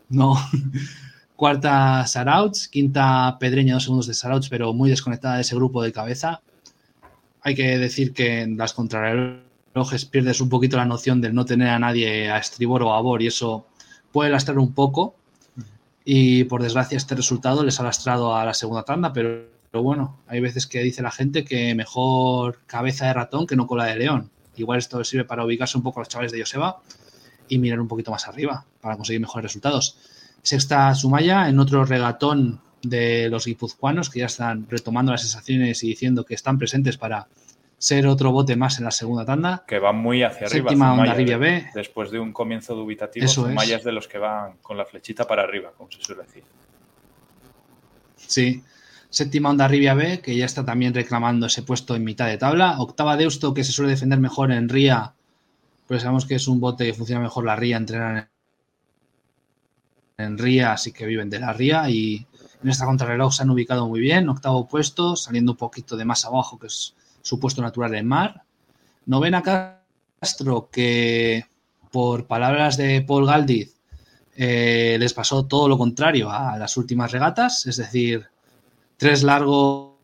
No. 0.09 0.35
Cuarta, 1.35 2.07
Sarauch. 2.07 2.69
Quinta, 2.69 3.37
Pedreña, 3.39 3.73
dos 3.73 3.83
segundos 3.83 4.07
de 4.07 4.13
Sarauch, 4.13 4.47
pero 4.49 4.73
muy 4.73 4.89
desconectada 4.89 5.35
de 5.35 5.41
ese 5.41 5.55
grupo 5.55 5.83
de 5.83 5.91
cabeza. 5.91 6.41
Hay 7.41 7.55
que 7.55 7.77
decir 7.77 8.13
que 8.13 8.41
en 8.41 8.57
las 8.57 8.73
contrarrelojes 8.73 10.05
pierdes 10.05 10.39
un 10.39 10.49
poquito 10.49 10.77
la 10.77 10.85
noción 10.85 11.19
del 11.21 11.35
no 11.35 11.45
tener 11.45 11.69
a 11.69 11.79
nadie 11.79 12.31
a 12.31 12.37
estribor 12.37 12.83
o 12.83 12.93
a 12.93 13.01
bor 13.01 13.21
y 13.21 13.27
eso 13.27 13.67
puede 14.11 14.29
lastrar 14.29 14.57
un 14.59 14.73
poco. 14.73 15.15
Y 16.05 16.45
por 16.45 16.63
desgracia 16.63 16.97
este 16.97 17.15
resultado 17.15 17.63
les 17.63 17.79
ha 17.79 17.83
lastrado 17.83 18.35
a 18.35 18.45
la 18.45 18.53
segunda 18.53 18.83
tanda, 18.83 19.11
pero, 19.11 19.47
bueno, 19.73 20.19
hay 20.27 20.39
veces 20.39 20.67
que 20.67 20.79
dice 20.83 21.01
la 21.01 21.11
gente 21.11 21.43
que 21.43 21.75
mejor 21.75 22.59
cabeza 22.65 23.07
de 23.07 23.13
ratón 23.13 23.45
que 23.45 23.57
no 23.57 23.67
cola 23.67 23.85
de 23.85 23.97
león. 23.97 24.31
Igual 24.55 24.79
esto 24.79 25.03
sirve 25.03 25.25
para 25.25 25.43
ubicarse 25.43 25.77
un 25.77 25.83
poco 25.83 25.99
a 25.99 26.01
los 26.01 26.07
chavales 26.07 26.31
de 26.31 26.39
Joseba 26.39 26.81
y 27.49 27.57
mirar 27.57 27.81
un 27.81 27.87
poquito 27.89 28.11
más 28.11 28.27
arriba 28.27 28.65
para 28.79 28.95
conseguir 28.95 29.19
mejores 29.19 29.43
resultados. 29.43 29.97
Sexta 30.45 30.93
Sumaya 30.93 31.49
en 31.49 31.57
otro 31.57 31.85
regatón 31.85 32.61
de 32.83 33.29
los 33.29 33.45
guipuzcoanos 33.45 34.11
que 34.11 34.19
ya 34.19 34.27
están 34.27 34.67
retomando 34.69 35.11
las 35.11 35.21
sensaciones 35.21 35.83
y 35.83 35.87
diciendo 35.87 36.23
que 36.23 36.35
están 36.35 36.59
presentes 36.59 36.97
para 36.97 37.27
ser 37.79 38.05
otro 38.05 38.31
bote 38.31 38.55
más 38.55 38.77
en 38.77 38.85
la 38.85 38.91
segunda 38.91 39.25
tanda. 39.25 39.63
Que 39.67 39.79
van 39.79 39.95
muy 39.95 40.21
hacia 40.21 40.45
arriba. 40.45 40.69
Séptima 40.69 40.93
Onda 40.93 41.15
Rivia 41.15 41.39
B. 41.39 41.71
Después 41.73 42.11
de 42.11 42.19
un 42.19 42.31
comienzo 42.31 42.75
dubitativo, 42.75 43.27
son 43.27 43.55
mallas 43.55 43.83
de 43.83 43.91
los 43.91 44.07
que 44.07 44.19
van 44.19 44.57
con 44.61 44.77
la 44.77 44.85
flechita 44.85 45.25
para 45.25 45.41
arriba, 45.41 45.71
como 45.75 45.91
se 45.91 45.99
suele 46.03 46.21
decir. 46.21 46.43
Sí. 48.15 48.63
Séptima 49.09 49.49
Onda 49.49 49.67
Rivia 49.67 49.95
B, 49.95 50.21
que 50.21 50.35
ya 50.35 50.45
está 50.45 50.63
también 50.63 50.93
reclamando 50.93 51.47
ese 51.47 51.63
puesto 51.63 51.95
en 51.95 52.03
mitad 52.03 52.27
de 52.27 52.37
tabla. 52.37 52.79
Octava 52.79 53.17
Deusto, 53.17 53.55
que 53.55 53.63
se 53.63 53.71
suele 53.71 53.91
defender 53.91 54.19
mejor 54.19 54.51
en 54.51 54.69
Ría, 54.69 55.13
pero 55.87 55.99
sabemos 55.99 56.27
que 56.27 56.35
es 56.35 56.47
un 56.47 56.59
bote 56.59 56.85
que 56.85 56.93
funciona 56.93 57.21
mejor 57.21 57.45
la 57.45 57.55
Ría, 57.55 57.77
entrenan 57.77 58.29
en 60.17 60.37
Ría, 60.37 60.73
así 60.73 60.91
que 60.91 61.05
viven 61.05 61.29
de 61.29 61.39
la 61.39 61.53
Ría 61.53 61.89
y 61.89 62.25
en 62.63 62.69
esta 62.69 62.85
contrarreloj 62.85 63.33
se 63.33 63.43
han 63.43 63.49
ubicado 63.49 63.87
muy 63.87 63.99
bien. 63.99 64.29
Octavo 64.29 64.67
puesto, 64.67 65.15
saliendo 65.15 65.53
un 65.53 65.57
poquito 65.57 65.97
de 65.97 66.05
más 66.05 66.25
abajo, 66.25 66.57
que 66.57 66.67
es 66.67 66.95
su 67.21 67.39
puesto 67.39 67.61
natural 67.61 67.95
en 67.95 68.07
mar. 68.07 68.43
Novena 69.05 69.43
Castro, 70.21 70.69
que 70.71 71.45
por 71.91 72.25
palabras 72.27 72.77
de 72.77 73.01
Paul 73.01 73.25
Galdiz, 73.25 73.75
eh, 74.35 74.97
les 74.99 75.13
pasó 75.13 75.45
todo 75.45 75.69
lo 75.69 75.77
contrario 75.77 76.29
a 76.29 76.57
las 76.57 76.75
últimas 76.77 77.11
regatas, 77.11 77.65
es 77.67 77.77
decir, 77.77 78.25
tres 78.97 79.23
largos 79.23 79.95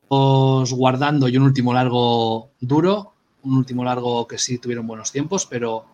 guardando 0.73 1.27
y 1.27 1.37
un 1.37 1.43
último 1.43 1.73
largo 1.73 2.51
duro, 2.59 3.13
un 3.43 3.57
último 3.57 3.83
largo 3.83 4.27
que 4.27 4.37
sí 4.37 4.57
tuvieron 4.57 4.87
buenos 4.87 5.11
tiempos, 5.11 5.45
pero 5.45 5.85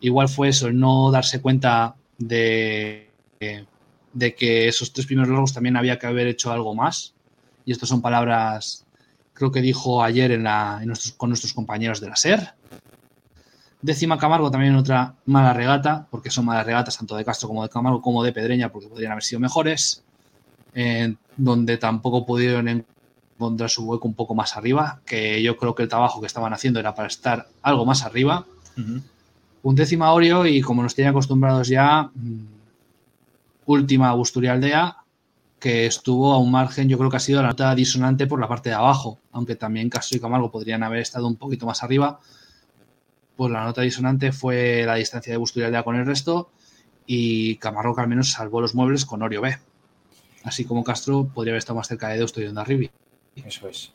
igual 0.00 0.28
fue 0.28 0.48
eso, 0.48 0.68
el 0.68 0.78
no 0.78 1.10
darse 1.10 1.40
cuenta 1.40 1.96
de, 2.18 3.09
de 3.40 4.34
que 4.34 4.68
esos 4.68 4.92
tres 4.92 5.06
primeros 5.06 5.30
largos 5.30 5.54
también 5.54 5.76
había 5.76 5.98
que 5.98 6.06
haber 6.06 6.26
hecho 6.26 6.52
algo 6.52 6.74
más. 6.74 7.14
Y 7.64 7.72
estas 7.72 7.88
son 7.88 8.02
palabras 8.02 8.84
creo 9.40 9.50
que 9.50 9.62
dijo 9.62 10.02
ayer 10.02 10.32
en 10.32 10.44
la, 10.44 10.82
con 11.16 11.30
nuestros 11.30 11.54
compañeros 11.54 12.00
de 12.00 12.08
la 12.08 12.16
SER. 12.16 12.52
Décima 13.80 14.18
Camargo 14.18 14.50
también 14.50 14.76
otra 14.76 15.14
mala 15.24 15.54
regata, 15.54 16.06
porque 16.10 16.30
son 16.30 16.44
malas 16.44 16.66
regatas 16.66 16.98
tanto 16.98 17.16
de 17.16 17.24
Castro 17.24 17.48
como 17.48 17.62
de 17.62 17.70
Camargo 17.70 18.02
como 18.02 18.22
de 18.22 18.32
Pedreña, 18.32 18.70
porque 18.70 18.88
podrían 18.88 19.12
haber 19.12 19.24
sido 19.24 19.40
mejores, 19.40 20.04
donde 21.38 21.78
tampoco 21.78 22.26
pudieron 22.26 22.84
encontrar 23.38 23.70
su 23.70 23.86
hueco 23.86 24.06
un 24.06 24.12
poco 24.12 24.34
más 24.34 24.58
arriba, 24.58 25.00
que 25.06 25.42
yo 25.42 25.56
creo 25.56 25.74
que 25.74 25.84
el 25.84 25.88
trabajo 25.88 26.20
que 26.20 26.26
estaban 26.26 26.52
haciendo 26.52 26.78
era 26.78 26.94
para 26.94 27.08
estar 27.08 27.48
algo 27.62 27.86
más 27.86 28.04
arriba. 28.04 28.44
Un 29.62 29.74
décima 29.74 30.12
Oreo 30.12 30.44
y 30.44 30.60
como 30.60 30.82
nos 30.82 30.94
tienen 30.94 31.12
acostumbrados 31.12 31.68
ya, 31.68 32.10
mm, 32.14 32.59
última 33.72 34.12
Busturialdea, 34.14 34.96
que 35.58 35.86
estuvo 35.86 36.32
a 36.32 36.38
un 36.38 36.50
margen, 36.50 36.88
yo 36.88 36.98
creo 36.98 37.10
que 37.10 37.18
ha 37.18 37.20
sido 37.20 37.42
la 37.42 37.48
nota 37.48 37.74
disonante 37.74 38.26
por 38.26 38.40
la 38.40 38.48
parte 38.48 38.70
de 38.70 38.74
abajo, 38.74 39.18
aunque 39.30 39.56
también 39.56 39.90
Castro 39.90 40.16
y 40.16 40.20
Camargo 40.20 40.50
podrían 40.50 40.82
haber 40.82 41.00
estado 41.00 41.26
un 41.26 41.36
poquito 41.36 41.66
más 41.66 41.82
arriba, 41.82 42.18
pues 43.36 43.52
la 43.52 43.64
nota 43.64 43.82
disonante 43.82 44.32
fue 44.32 44.84
la 44.84 44.96
distancia 44.96 45.32
de 45.32 45.36
Busturialdea 45.36 45.82
con 45.82 45.96
el 45.96 46.06
resto 46.06 46.50
y 47.06 47.56
Camargo 47.56 47.94
que 47.94 48.00
al 48.00 48.08
menos 48.08 48.32
salvó 48.32 48.60
los 48.60 48.74
muebles 48.74 49.04
con 49.04 49.22
Orio 49.22 49.42
B. 49.42 49.56
Así 50.44 50.64
como 50.64 50.84
Castro 50.84 51.28
podría 51.32 51.52
haber 51.52 51.58
estado 51.58 51.78
más 51.78 51.88
cerca 51.88 52.08
de 52.08 52.18
Deusto 52.18 52.40
y 52.40 52.44
de 52.44 52.48
Ondarribi. 52.48 52.90
Eso 53.36 53.68
es. 53.68 53.92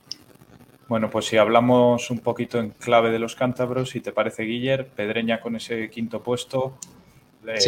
Bueno, 0.88 1.10
pues 1.10 1.26
si 1.26 1.38
hablamos 1.38 2.12
un 2.12 2.20
poquito 2.20 2.60
en 2.60 2.70
clave 2.70 3.12
de 3.12 3.18
los 3.18 3.36
cántabros, 3.36 3.90
si 3.90 4.02
te 4.02 4.12
parece, 4.12 4.44
Guiller, 4.44 4.88
Pedreña 4.88 5.42
con 5.42 5.56
ese 5.56 5.90
quinto 5.90 6.22
puesto, 6.22 6.78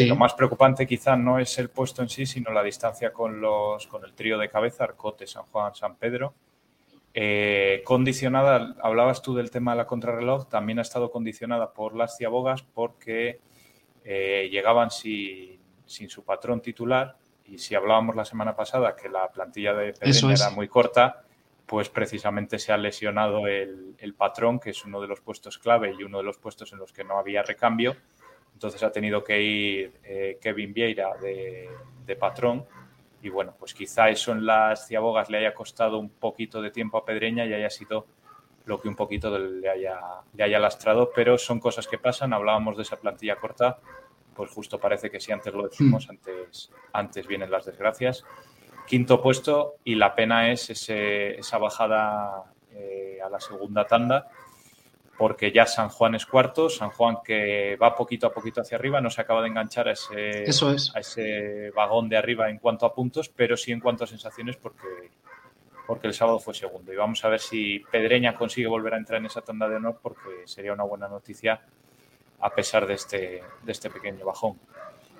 lo 0.08 0.16
más 0.16 0.34
preocupante 0.34 0.88
quizá 0.88 1.16
no 1.16 1.40
es 1.40 1.58
el 1.58 1.70
puesto 1.70 2.02
en 2.02 2.10
sí, 2.10 2.26
sino 2.26 2.52
la 2.52 2.64
distancia 2.64 3.12
con, 3.12 3.40
los, 3.42 3.88
con 3.88 4.04
el 4.04 4.14
trío 4.14 4.38
de 4.38 4.50
cabeza, 4.50 4.84
Arcote, 4.84 5.28
San 5.28 5.44
Juan, 5.44 5.76
San 5.76 5.96
Pedro. 5.96 6.34
Eh, 7.14 7.82
condicionada, 7.84 8.76
hablabas 8.82 9.22
tú 9.22 9.34
del 9.34 9.50
tema 9.50 9.72
de 9.72 9.78
la 9.78 9.88
contrarreloj, 9.88 10.48
también 10.50 10.80
ha 10.80 10.84
estado 10.84 11.10
condicionada 11.10 11.74
por 11.74 11.96
las 11.96 12.16
ciabogas 12.16 12.62
porque 12.62 13.40
eh, 14.04 14.50
llegaban 14.52 14.92
sin, 14.92 15.60
su 15.86 16.24
patrón 16.24 16.62
titular 16.62 17.18
y 17.46 17.58
si 17.58 17.74
hablábamos 17.74 18.16
la 18.16 18.26
semana 18.26 18.56
pasada 18.56 18.96
que 18.96 19.10
la 19.10 19.32
plantilla 19.32 19.74
de 19.74 19.94
Pedreña 19.94 20.34
era 20.34 20.50
muy 20.52 20.68
corta, 20.68 21.24
pues 21.66 21.90
precisamente 21.90 22.60
se 22.60 22.72
ha 22.72 22.78
lesionado 22.78 23.48
el, 23.48 23.96
el, 23.98 24.14
patrón, 24.14 24.60
que 24.60 24.70
es 24.70 24.86
uno 24.86 25.02
de 25.02 25.08
los 25.08 25.20
puestos 25.22 25.58
clave 25.58 25.96
y 25.98 26.04
uno 26.04 26.20
de 26.20 26.24
los 26.24 26.38
puestos 26.38 26.72
en 26.72 26.80
los 26.80 26.94
que 26.94 27.04
no 27.04 27.18
había 27.18 27.42
recambio 27.42 27.96
entonces 28.58 28.82
ha 28.82 28.92
tenido 28.92 29.24
que 29.24 29.40
ir 29.40 30.00
eh, 30.04 30.40
Kevin 30.42 30.74
Vieira 30.74 31.12
de, 31.22 32.16
patrón. 32.20 32.66
Y 33.22 33.30
bueno, 33.30 33.54
pues 33.60 33.76
quizá 33.76 34.10
eso 34.10 34.32
en 34.32 34.48
las 34.48 34.88
ciabogas 34.88 35.30
le 35.30 35.38
haya 35.38 35.54
costado 35.54 36.00
un 36.00 36.10
poquito 36.10 36.60
de 36.60 36.72
tiempo 36.72 36.98
a 36.98 37.06
Pedreña 37.06 37.46
y 37.46 37.54
haya 37.54 37.70
sido 37.70 38.08
lo 38.66 38.82
que 38.82 38.88
un 38.88 38.96
poquito 38.96 39.38
le 39.38 39.70
haya, 39.70 40.00
le 40.34 40.44
haya 40.44 40.58
lastrado, 40.58 41.12
pero 41.14 41.38
son 41.38 41.60
cosas 41.60 41.86
que 41.88 42.00
pasan. 42.00 42.34
Hablábamos 42.34 42.78
de 42.78 42.82
esa 42.82 42.96
plantilla 42.96 43.36
corta, 43.36 43.78
pues 44.34 44.50
justo 44.50 44.80
parece 44.80 45.12
que 45.12 45.20
si 45.20 45.32
antes 45.32 45.54
lo 45.54 45.68
decimos, 45.68 46.10
antes, 46.10 46.72
antes 46.94 47.28
vienen 47.28 47.52
las 47.52 47.66
desgracias. 47.66 48.26
Quinto 48.88 49.22
puesto 49.22 49.76
y 49.84 49.94
la 49.94 50.16
pena 50.16 50.52
es 50.52 50.72
esa 50.90 51.58
bajada 51.60 52.56
eh, 52.72 53.20
a 53.24 53.30
la 53.30 53.40
segunda 53.40 53.86
tanda, 53.86 54.32
porque 55.18 55.52
ya 55.52 55.66
San 55.66 55.90
Juan 55.90 56.16
es 56.16 56.26
cuarto, 56.26 56.70
San 56.70 56.92
Juan 56.92 57.18
que 57.24 57.76
va 57.76 57.96
poquito 57.96 58.28
a 58.28 58.34
poquito 58.34 58.62
hacia 58.62 58.78
arriba, 58.78 59.02
no 59.02 59.10
se 59.10 59.22
acaba 59.22 59.42
de 59.42 59.48
enganchar 59.48 59.88
a 59.88 59.94
ese, 59.94 60.46
a 60.94 61.00
ese 61.00 61.72
vagón 61.72 62.08
de 62.08 62.18
arriba 62.18 62.50
en 62.50 62.60
cuanto 62.60 62.86
a 62.86 62.94
puntos, 62.94 63.30
pero 63.30 63.58
sí 63.58 63.72
en 63.72 63.80
cuanto 63.80 64.04
a 64.04 64.08
sensaciones 64.08 64.58
porque, 64.58 65.10
porque 65.88 66.08
el 66.08 66.14
sábado 66.14 66.40
fue 66.40 66.54
segundo. 66.54 66.94
Y 66.94 66.96
vamos 66.96 67.26
a 67.26 67.30
ver 67.30 67.40
si 67.40 67.80
Pedreña 67.92 68.36
consigue 68.36 68.68
volver 68.68 68.94
a 68.94 68.98
entrar 68.98 69.20
en 69.20 69.26
esa 69.26 69.42
tanda 69.42 69.68
de 69.68 69.78
honor 69.78 70.00
porque 70.02 70.46
sería 70.46 70.74
una 70.74 70.84
buena 70.84 71.08
noticia 71.08 71.62
a 72.40 72.50
pesar 72.52 72.86
de 72.86 72.94
este, 72.94 73.44
de 73.64 73.72
este 73.72 73.90
pequeño 73.90 74.24
bajón. 74.24 74.60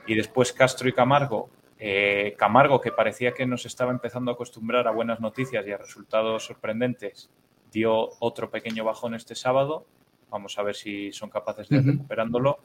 Y 0.06 0.14
después 0.14 0.54
Castro 0.54 0.88
y 0.88 0.94
Camargo. 0.94 1.50
Eh, 1.80 2.36
Camargo, 2.38 2.82
que 2.82 2.92
parecía 2.92 3.34
que 3.34 3.46
nos 3.46 3.66
estaba 3.66 3.92
empezando 3.92 4.32
a 4.32 4.34
acostumbrar 4.34 4.88
a 4.88 4.92
buenas 4.92 5.20
noticias 5.20 5.66
y 5.66 5.72
a 5.72 5.78
resultados 5.78 6.46
sorprendentes, 6.46 7.30
dio 7.72 8.10
otro 8.20 8.50
pequeño 8.50 8.84
bajón 8.84 9.16
este 9.16 9.36
sábado. 9.36 9.86
Vamos 10.30 10.58
a 10.58 10.64
ver 10.64 10.76
si 10.76 11.12
son 11.12 11.30
capaces 11.30 11.70
de 11.70 11.82
recuperándolo. 11.82 12.60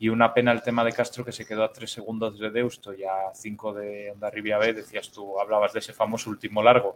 Y 0.00 0.08
una 0.08 0.32
pena 0.32 0.52
el 0.52 0.62
tema 0.62 0.84
de 0.84 0.92
Castro 0.92 1.24
que 1.24 1.32
se 1.32 1.44
quedó 1.44 1.64
a 1.64 1.72
tres 1.72 1.90
segundos 1.90 2.38
de 2.38 2.50
Deusto 2.50 2.94
y 2.94 3.04
a 3.04 3.34
cinco 3.34 3.72
de 3.72 4.12
Ondarribia 4.12 4.58
B. 4.58 4.72
Decías 4.72 5.10
tú, 5.10 5.40
hablabas 5.40 5.72
de 5.72 5.80
ese 5.80 5.92
famoso 5.92 6.30
último 6.30 6.62
largo, 6.62 6.94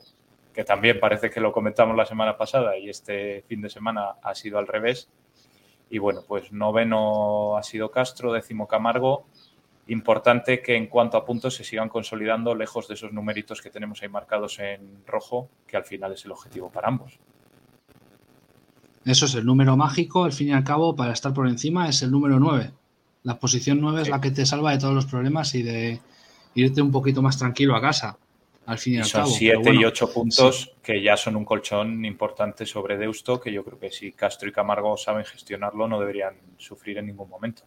que 0.52 0.62
también 0.62 1.00
parece 1.00 1.28
que 1.28 1.40
lo 1.40 1.52
comentamos 1.52 1.96
la 1.96 2.06
semana 2.06 2.36
pasada 2.36 2.78
y 2.78 2.88
este 2.88 3.42
fin 3.48 3.60
de 3.60 3.70
semana 3.70 4.16
ha 4.22 4.34
sido 4.34 4.58
al 4.58 4.68
revés. 4.68 5.08
Y 5.90 5.98
bueno, 5.98 6.22
pues 6.26 6.52
noveno 6.52 7.56
ha 7.56 7.62
sido 7.62 7.90
Castro, 7.90 8.32
décimo 8.32 8.68
Camargo. 8.68 9.26
Importante 9.88 10.62
que 10.62 10.76
en 10.76 10.86
cuanto 10.86 11.16
a 11.16 11.24
puntos 11.24 11.54
se 11.54 11.64
sigan 11.64 11.88
consolidando 11.88 12.54
lejos 12.54 12.86
de 12.86 12.94
esos 12.94 13.12
numeritos 13.12 13.60
que 13.60 13.70
tenemos 13.70 14.02
ahí 14.02 14.08
marcados 14.08 14.58
en 14.60 15.04
rojo, 15.06 15.50
que 15.66 15.76
al 15.76 15.84
final 15.84 16.12
es 16.12 16.24
el 16.24 16.32
objetivo 16.32 16.70
para 16.70 16.88
ambos. 16.88 17.18
Eso 19.04 19.26
es 19.26 19.34
el 19.34 19.44
número 19.44 19.76
mágico, 19.76 20.24
al 20.24 20.32
fin 20.32 20.48
y 20.48 20.52
al 20.52 20.62
cabo, 20.62 20.94
para 20.94 21.12
estar 21.12 21.34
por 21.34 21.48
encima 21.48 21.88
es 21.88 22.02
el 22.02 22.12
número 22.12 22.38
9. 22.38 22.70
La 23.24 23.38
posición 23.38 23.80
9 23.80 24.02
es 24.02 24.08
la 24.08 24.20
que 24.20 24.30
te 24.30 24.46
salva 24.46 24.72
de 24.72 24.78
todos 24.78 24.94
los 24.94 25.06
problemas 25.06 25.54
y 25.56 25.62
de 25.62 26.00
irte 26.54 26.80
un 26.80 26.92
poquito 26.92 27.22
más 27.22 27.36
tranquilo 27.36 27.74
a 27.74 27.80
casa 27.80 28.16
al 28.66 28.78
fin 28.78 28.94
y, 28.94 28.98
al 28.98 29.04
son 29.04 29.22
cabo. 29.22 29.32
siete 29.32 29.74
y 29.74 29.84
ocho 29.84 30.12
puntos 30.12 30.72
que 30.82 31.02
ya 31.02 31.16
son 31.16 31.36
un 31.36 31.44
colchón 31.44 32.04
importante 32.04 32.64
sobre 32.66 32.96
Deusto, 32.96 33.40
que 33.40 33.52
yo 33.52 33.64
creo 33.64 33.78
que 33.78 33.90
si 33.90 34.12
Castro 34.12 34.48
y 34.48 34.52
Camargo 34.52 34.96
saben 34.96 35.24
gestionarlo 35.24 35.88
no 35.88 35.98
deberían 35.98 36.36
sufrir 36.58 36.98
en 36.98 37.06
ningún 37.06 37.28
momento. 37.28 37.64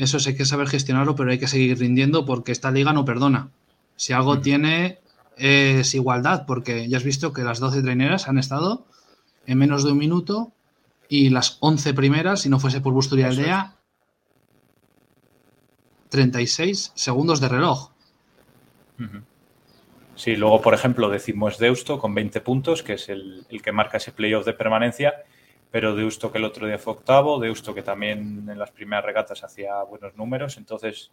Eso 0.00 0.18
sí 0.18 0.30
hay 0.30 0.36
que 0.36 0.46
saber 0.46 0.66
gestionarlo, 0.66 1.14
pero 1.14 1.30
hay 1.30 1.38
que 1.38 1.46
seguir 1.46 1.78
rindiendo 1.78 2.24
porque 2.24 2.52
esta 2.52 2.70
liga 2.70 2.94
no 2.94 3.04
perdona. 3.04 3.50
Si 3.96 4.14
algo 4.14 4.40
tiene 4.40 4.98
es 5.36 5.94
igualdad, 5.94 6.46
porque 6.46 6.88
ya 6.88 6.96
has 6.96 7.04
visto 7.04 7.34
que 7.34 7.42
las 7.42 7.60
12 7.60 7.82
traineras 7.82 8.26
han 8.26 8.38
estado 8.38 8.86
en 9.44 9.58
menos 9.58 9.84
de 9.84 9.92
un 9.92 9.98
minuto 9.98 10.52
y 11.06 11.28
las 11.28 11.58
11 11.60 11.92
primeras, 11.92 12.40
si 12.40 12.48
no 12.48 12.58
fuese 12.58 12.80
por 12.80 12.94
Busturia 12.94 13.28
Aldea, 13.28 13.76
36 16.08 16.92
segundos 16.94 17.38
de 17.42 17.48
reloj. 17.50 17.90
Sí, 20.14 20.34
luego, 20.34 20.62
por 20.62 20.72
ejemplo, 20.72 21.10
decimos 21.10 21.58
Deusto 21.58 21.98
con 21.98 22.14
20 22.14 22.40
puntos, 22.40 22.82
que 22.82 22.94
es 22.94 23.10
el, 23.10 23.44
que 23.62 23.72
marca 23.72 23.98
ese 23.98 24.12
playoff 24.12 24.46
de 24.46 24.54
permanencia, 24.54 25.12
pero 25.70 25.94
Deusto 25.94 26.32
que 26.32 26.38
el 26.38 26.44
otro 26.44 26.66
día 26.66 26.78
fue 26.78 26.94
octavo, 26.94 27.38
Deusto 27.38 27.74
que 27.74 27.82
también 27.82 28.46
en 28.48 28.58
las 28.58 28.70
primeras 28.70 29.04
regatas 29.04 29.44
hacía 29.44 29.82
buenos 29.82 30.16
números, 30.16 30.56
entonces 30.56 31.10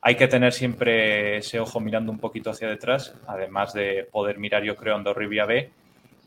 hay 0.00 0.16
que 0.16 0.28
tener 0.28 0.52
siempre 0.52 1.38
ese 1.38 1.58
ojo 1.60 1.80
mirando 1.80 2.12
un 2.12 2.18
poquito 2.18 2.50
hacia 2.50 2.68
detrás, 2.68 3.14
además 3.26 3.72
de 3.72 4.06
poder 4.10 4.38
mirar, 4.38 4.62
yo 4.62 4.76
creo, 4.76 4.96
Andorribia 4.96 5.46
B, 5.46 5.70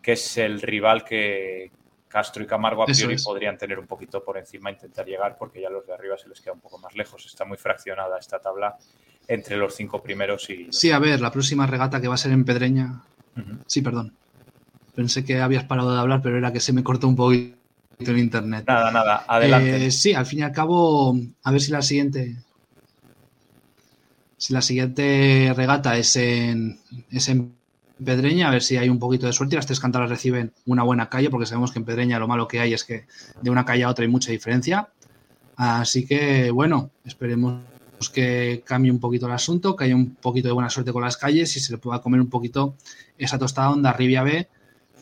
que 0.01 0.13
es 0.13 0.37
el 0.37 0.61
rival 0.61 1.03
que 1.03 1.69
Castro 2.07 2.41
y 2.41 2.47
Camargo 2.47 2.83
a 2.83 2.85
priori 2.85 3.17
podrían 3.23 3.57
tener 3.57 3.77
un 3.77 3.85
poquito 3.85 4.23
por 4.23 4.37
encima, 4.37 4.71
intentar 4.71 5.05
llegar, 5.05 5.37
porque 5.37 5.61
ya 5.61 5.69
los 5.69 5.85
de 5.85 5.93
arriba 5.93 6.17
se 6.17 6.29
les 6.29 6.41
queda 6.41 6.53
un 6.53 6.61
poco 6.61 6.79
más 6.79 6.95
lejos. 6.95 7.25
Está 7.25 7.45
muy 7.45 7.57
fraccionada 7.57 8.17
esta 8.17 8.39
tabla 8.39 8.77
entre 9.27 9.57
los 9.57 9.75
cinco 9.75 10.01
primeros 10.01 10.49
y... 10.49 10.69
Sí, 10.71 10.91
a 10.91 10.99
ver, 10.99 11.19
la 11.19 11.31
próxima 11.31 11.67
regata 11.67 11.99
que 11.99 12.07
va 12.07 12.15
a 12.15 12.17
ser 12.17 12.31
en 12.31 12.45
Pedreña. 12.45 13.03
Sí, 13.65 13.81
perdón. 13.81 14.15
Pensé 14.95 15.23
que 15.23 15.39
habías 15.39 15.65
parado 15.65 15.93
de 15.93 15.99
hablar, 15.99 16.21
pero 16.23 16.37
era 16.37 16.51
que 16.51 16.59
se 16.59 16.73
me 16.73 16.83
cortó 16.83 17.07
un 17.07 17.15
poquito 17.15 17.57
en 17.99 18.17
internet. 18.17 18.65
Nada, 18.67 18.91
nada, 18.91 19.25
adelante. 19.27 19.86
Eh, 19.86 19.91
sí, 19.91 20.13
al 20.13 20.25
fin 20.25 20.39
y 20.39 20.41
al 20.43 20.51
cabo, 20.51 21.17
a 21.43 21.51
ver 21.51 21.62
si 21.62 21.71
la 21.71 21.81
siguiente... 21.81 22.36
Si 24.39 24.53
la 24.53 24.62
siguiente 24.62 25.51
regata 25.55 25.97
es 25.97 26.15
en, 26.15 26.79
es 27.10 27.27
en 27.27 27.55
Pedreña, 28.03 28.49
a 28.49 28.51
ver 28.51 28.62
si 28.62 28.77
hay 28.77 28.88
un 28.88 28.99
poquito 28.99 29.25
de 29.25 29.33
suerte 29.33 29.55
y 29.55 29.57
las 29.57 29.65
tres 29.65 29.79
cantaras 29.79 30.12
reciben 30.12 30.53
una 30.67 30.83
buena 30.83 31.10
calle, 31.10 31.31
porque 31.31 31.47
sabemos 31.47 31.71
que 31.71 31.79
en 31.79 31.86
Pedreña 31.86 32.19
lo 32.19 32.27
malo 32.27 32.47
que 32.47 32.60
hay 32.60 32.71
es 32.71 32.83
que 32.83 33.07
de 33.41 33.49
una 33.49 33.65
calle 33.65 33.83
a 33.83 33.89
otra 33.89 34.03
hay 34.05 34.12
mucha 34.12 34.31
diferencia. 34.31 34.89
Así 35.55 36.05
que, 36.05 36.51
bueno, 36.51 36.91
esperemos 37.03 37.63
que 38.13 38.62
cambie 38.63 38.91
un 38.91 38.99
poquito 38.99 39.25
el 39.25 39.31
asunto, 39.31 39.75
que 39.75 39.86
haya 39.86 39.95
un 39.95 40.13
poquito 40.13 40.47
de 40.47 40.53
buena 40.53 40.69
suerte 40.69 40.93
con 40.93 41.01
las 41.01 41.17
calles 41.17 41.57
y 41.57 41.60
se 41.60 41.71
le 41.71 41.79
pueda 41.79 41.99
comer 41.99 42.21
un 42.21 42.29
poquito 42.29 42.75
esa 43.17 43.39
tostada 43.39 43.71
onda 43.71 43.91
Rivia 43.91 44.21
B, 44.21 44.47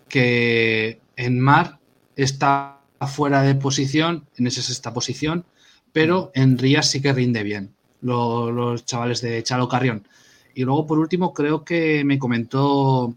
que 0.07 1.01
en 1.17 1.41
mar 1.41 1.77
está 2.15 2.74
fuera 3.07 3.41
de 3.41 3.55
posición, 3.55 4.25
en 4.37 4.47
esa 4.47 4.61
sexta 4.61 4.93
posición, 4.93 5.45
pero 5.93 6.31
en 6.33 6.57
Rías 6.57 6.89
sí 6.89 7.01
que 7.01 7.13
rinde 7.13 7.43
bien 7.43 7.71
los, 8.01 8.85
chavales 8.85 9.21
de 9.21 9.43
Chalo 9.43 9.67
Carrión. 9.67 10.07
Y 10.53 10.63
luego, 10.63 10.85
por 10.85 10.99
último, 10.99 11.33
creo 11.33 11.63
que 11.63 12.03
me 12.05 12.17
comentó 12.17 13.13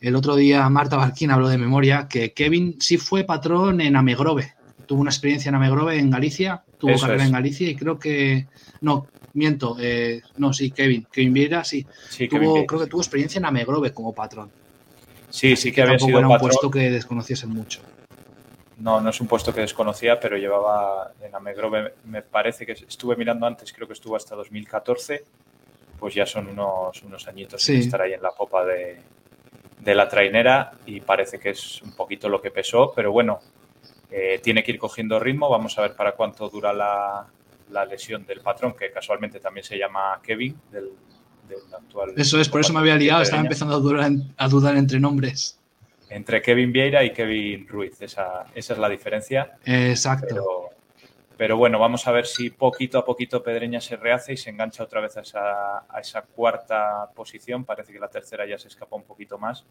el 0.00 0.16
otro 0.16 0.36
día 0.36 0.68
Marta 0.70 0.96
Barquín, 0.96 1.30
habló 1.30 1.48
de 1.48 1.58
memoria, 1.58 2.08
que 2.08 2.32
Kevin 2.32 2.76
sí 2.80 2.96
fue 2.96 3.24
patrón 3.24 3.80
en 3.80 3.96
Amegrove. 3.96 4.54
Tuvo 4.86 5.00
una 5.00 5.10
experiencia 5.10 5.48
en 5.48 5.56
Amegrove 5.56 5.98
en 5.98 6.10
Galicia 6.10 6.62
tuvo 6.78 6.98
carrera 6.98 7.24
en 7.24 7.32
Galicia 7.32 7.68
y 7.68 7.74
creo 7.74 7.98
que. 7.98 8.46
No, 8.80 9.06
miento. 9.34 9.76
Eh, 9.80 10.22
no, 10.36 10.52
sí, 10.52 10.70
Kevin. 10.70 11.06
Kevin 11.10 11.32
Vieira, 11.32 11.64
sí. 11.64 11.86
tuvo, 12.30 12.66
creo 12.66 12.80
que 12.80 12.86
tuvo 12.86 13.00
experiencia 13.00 13.38
en 13.38 13.46
Amegrove 13.46 13.92
como 13.92 14.14
patrón. 14.14 14.50
Sí, 15.30 15.56
sí 15.56 15.72
que, 15.72 15.82
había 15.82 15.98
sido 15.98 16.18
era 16.18 16.28
un 16.28 16.38
puesto 16.38 16.70
que 16.70 16.90
desconociesen 16.90 17.50
mucho. 17.50 17.80
No, 18.78 19.00
no 19.00 19.10
es 19.10 19.20
un 19.20 19.26
puesto 19.26 19.54
que 19.54 19.60
desconocía, 19.60 20.20
pero 20.20 20.36
llevaba 20.36 21.12
en 21.22 21.34
Amegrove, 21.34 21.94
me 22.04 22.22
parece 22.22 22.66
que 22.66 22.72
estuve 22.72 23.16
mirando 23.16 23.46
antes, 23.46 23.72
creo 23.72 23.86
que 23.86 23.94
estuvo 23.94 24.16
hasta 24.16 24.34
2014, 24.34 25.24
pues 25.98 26.14
ya 26.14 26.26
son 26.26 26.48
unos, 26.48 27.02
unos 27.02 27.26
añitos 27.26 27.62
sí. 27.62 27.76
estar 27.78 28.02
ahí 28.02 28.12
en 28.12 28.22
la 28.22 28.32
copa 28.32 28.66
de, 28.66 28.98
de 29.80 29.94
la 29.94 30.08
trainera 30.08 30.72
y 30.84 31.00
parece 31.00 31.38
que 31.38 31.50
es 31.50 31.80
un 31.80 31.96
poquito 31.96 32.28
lo 32.28 32.42
que 32.42 32.50
pesó, 32.50 32.92
pero 32.94 33.12
bueno, 33.12 33.40
eh, 34.10 34.40
tiene 34.42 34.62
que 34.62 34.72
ir 34.72 34.78
cogiendo 34.78 35.18
ritmo. 35.18 35.48
Vamos 35.50 35.76
a 35.78 35.82
ver 35.82 35.94
para 35.94 36.12
cuánto 36.12 36.48
dura 36.48 36.72
la, 36.72 37.26
lesión 37.84 38.24
del 38.24 38.40
patrón, 38.40 38.74
que 38.78 38.90
casualmente 38.90 39.40
también 39.40 39.64
se 39.64 39.76
llama 39.76 40.20
Kevin, 40.22 40.56
del, 40.70 40.90
actual. 41.72 42.12
Eso 42.16 42.40
es, 42.40 42.48
por 42.48 42.60
eso 42.60 42.72
me 42.72 42.80
había 42.80 42.96
liado, 42.96 43.22
estaba 43.22 43.42
empezando 43.42 43.74
a 43.76 43.78
dudar, 43.78 44.10
a 44.36 44.48
dudar, 44.48 44.76
entre 44.76 44.98
nombres. 44.98 45.55
Entre 46.08 46.40
Kevin 46.40 46.72
Vieira 46.72 47.02
y 47.04 47.12
Kevin 47.12 47.66
Ruiz, 47.66 48.00
esa, 48.00 48.44
esa 48.54 48.72
es 48.72 48.78
la 48.78 48.88
diferencia. 48.88 49.58
Exacto. 49.64 50.70
Pero, 51.36 51.56
bueno, 51.56 51.78
vamos 51.78 52.06
a 52.06 52.12
ver 52.12 52.26
si 52.26 52.48
poquito 52.50 52.98
a 52.98 53.04
poquito 53.04 53.42
Pedreña 53.42 53.80
se 53.80 53.96
rehace 53.96 54.32
y 54.32 54.36
se 54.36 54.50
engancha 54.50 54.84
otra 54.84 55.00
vez 55.02 55.16
a 55.18 55.20
esa, 55.20 55.78
a 55.80 56.00
esa 56.00 56.22
cuarta 56.22 57.10
posición. 57.14 57.64
Parece 57.64 57.92
que 57.92 57.98
la 57.98 58.08
tercera 58.08 58.46
ya 58.46 58.58
se 58.58 58.68
escapa 58.68 58.96
un 58.96 59.02
poquito 59.02 59.36
más. 59.36 59.64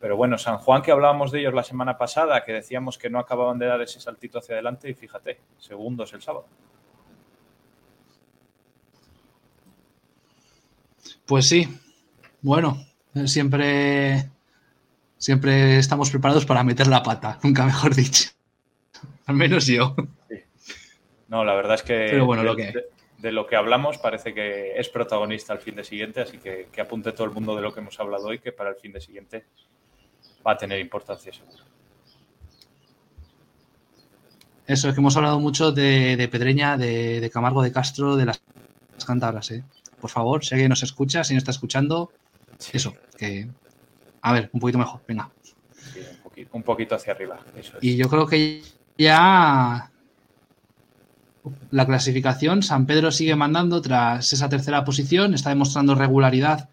Pero 0.00 0.16
bueno, 0.16 0.36
San 0.36 0.58
Juan, 0.58 0.82
que 0.82 0.90
hablábamos 0.90 1.30
de 1.30 1.40
ellos 1.40 1.54
la 1.54 1.62
semana 1.62 1.96
pasada, 1.96 2.44
que 2.44 2.52
decíamos 2.52 2.98
que 2.98 3.08
no 3.08 3.18
acababan 3.18 3.58
de 3.58 3.66
dar 3.66 3.80
ese 3.80 4.00
saltito 4.00 4.38
hacia 4.38 4.54
adelante, 4.54 4.90
y 4.90 4.94
fíjate, 4.94 5.38
segundos 5.58 6.12
el 6.12 6.20
sábado. 6.20 6.46
Pues 11.24 11.48
sí, 11.48 11.66
bueno, 12.42 12.84
siempre, 13.24 14.28
siempre 15.24 15.78
estamos 15.78 16.10
preparados 16.10 16.44
para 16.44 16.62
meter 16.62 16.86
la 16.86 17.02
pata, 17.02 17.38
nunca 17.42 17.64
mejor 17.64 17.94
dicho. 17.94 18.30
Al 19.24 19.36
menos 19.36 19.66
yo. 19.66 19.96
No, 21.28 21.44
la 21.44 21.54
verdad 21.54 21.76
es 21.76 21.82
que, 21.82 22.08
Pero 22.10 22.26
bueno, 22.26 22.42
de, 22.42 22.48
lo 22.48 22.56
que... 22.56 22.74
De, 23.16 23.32
lo 23.32 23.46
que 23.46 23.56
hablamos 23.56 23.96
parece 23.96 24.34
que 24.34 24.78
es 24.78 24.90
protagonista 24.90 25.54
al 25.54 25.60
fin 25.60 25.76
de 25.76 25.84
siguiente, 25.84 26.20
así 26.20 26.36
que, 26.36 26.68
que 26.70 26.80
apunte 26.82 27.12
todo 27.12 27.24
el 27.24 27.32
mundo 27.32 27.56
de 27.56 27.62
lo 27.62 27.72
que 27.72 27.80
hemos 27.80 27.98
hablado 27.98 28.26
hoy, 28.26 28.38
que 28.38 28.52
para 28.52 28.68
el 28.68 28.76
fin 28.76 28.92
de 28.92 29.00
siguiente 29.00 29.46
va 30.46 30.52
a 30.52 30.56
tener 30.58 30.78
importancia 30.78 31.32
seguro. 31.32 31.64
Eso, 34.66 34.88
es 34.88 34.94
que 34.94 35.00
hemos 35.00 35.16
hablado 35.16 35.40
mucho 35.40 35.72
de, 35.72 36.28
Pedreña, 36.30 36.76
de, 36.76 37.30
Camargo 37.32 37.62
de 37.62 37.72
Castro, 37.72 38.16
de 38.16 38.26
las, 38.26 38.42
cantabras. 39.06 39.50
¿eh? 39.52 39.64
Por 40.02 40.10
favor, 40.10 40.44
si 40.44 40.54
alguien 40.54 40.68
nos 40.68 40.82
escucha, 40.82 41.24
si 41.24 41.32
no 41.32 41.38
está 41.38 41.50
escuchando, 41.50 42.12
eso, 42.74 42.94
que... 43.16 43.48
A 44.24 44.32
ver, 44.32 44.48
un 44.54 44.60
poquito 44.60 44.78
mejor, 44.78 45.02
venga. 45.06 45.30
un 46.52 46.62
poquito 46.62 46.94
hacia 46.94 47.12
arriba. 47.12 47.38
Y 47.82 47.96
yo 47.96 48.08
creo 48.08 48.26
que 48.26 48.62
ya 48.96 49.90
la 51.70 51.86
clasificación, 51.86 52.62
San 52.62 52.86
Pedro 52.86 53.12
sigue 53.12 53.36
mandando 53.36 53.82
tras 53.82 54.32
esa 54.32 54.48
tercera 54.48 54.82
posición, 54.82 55.34
está 55.34 55.50
demostrando 55.50 55.94
regularidad 55.94 56.70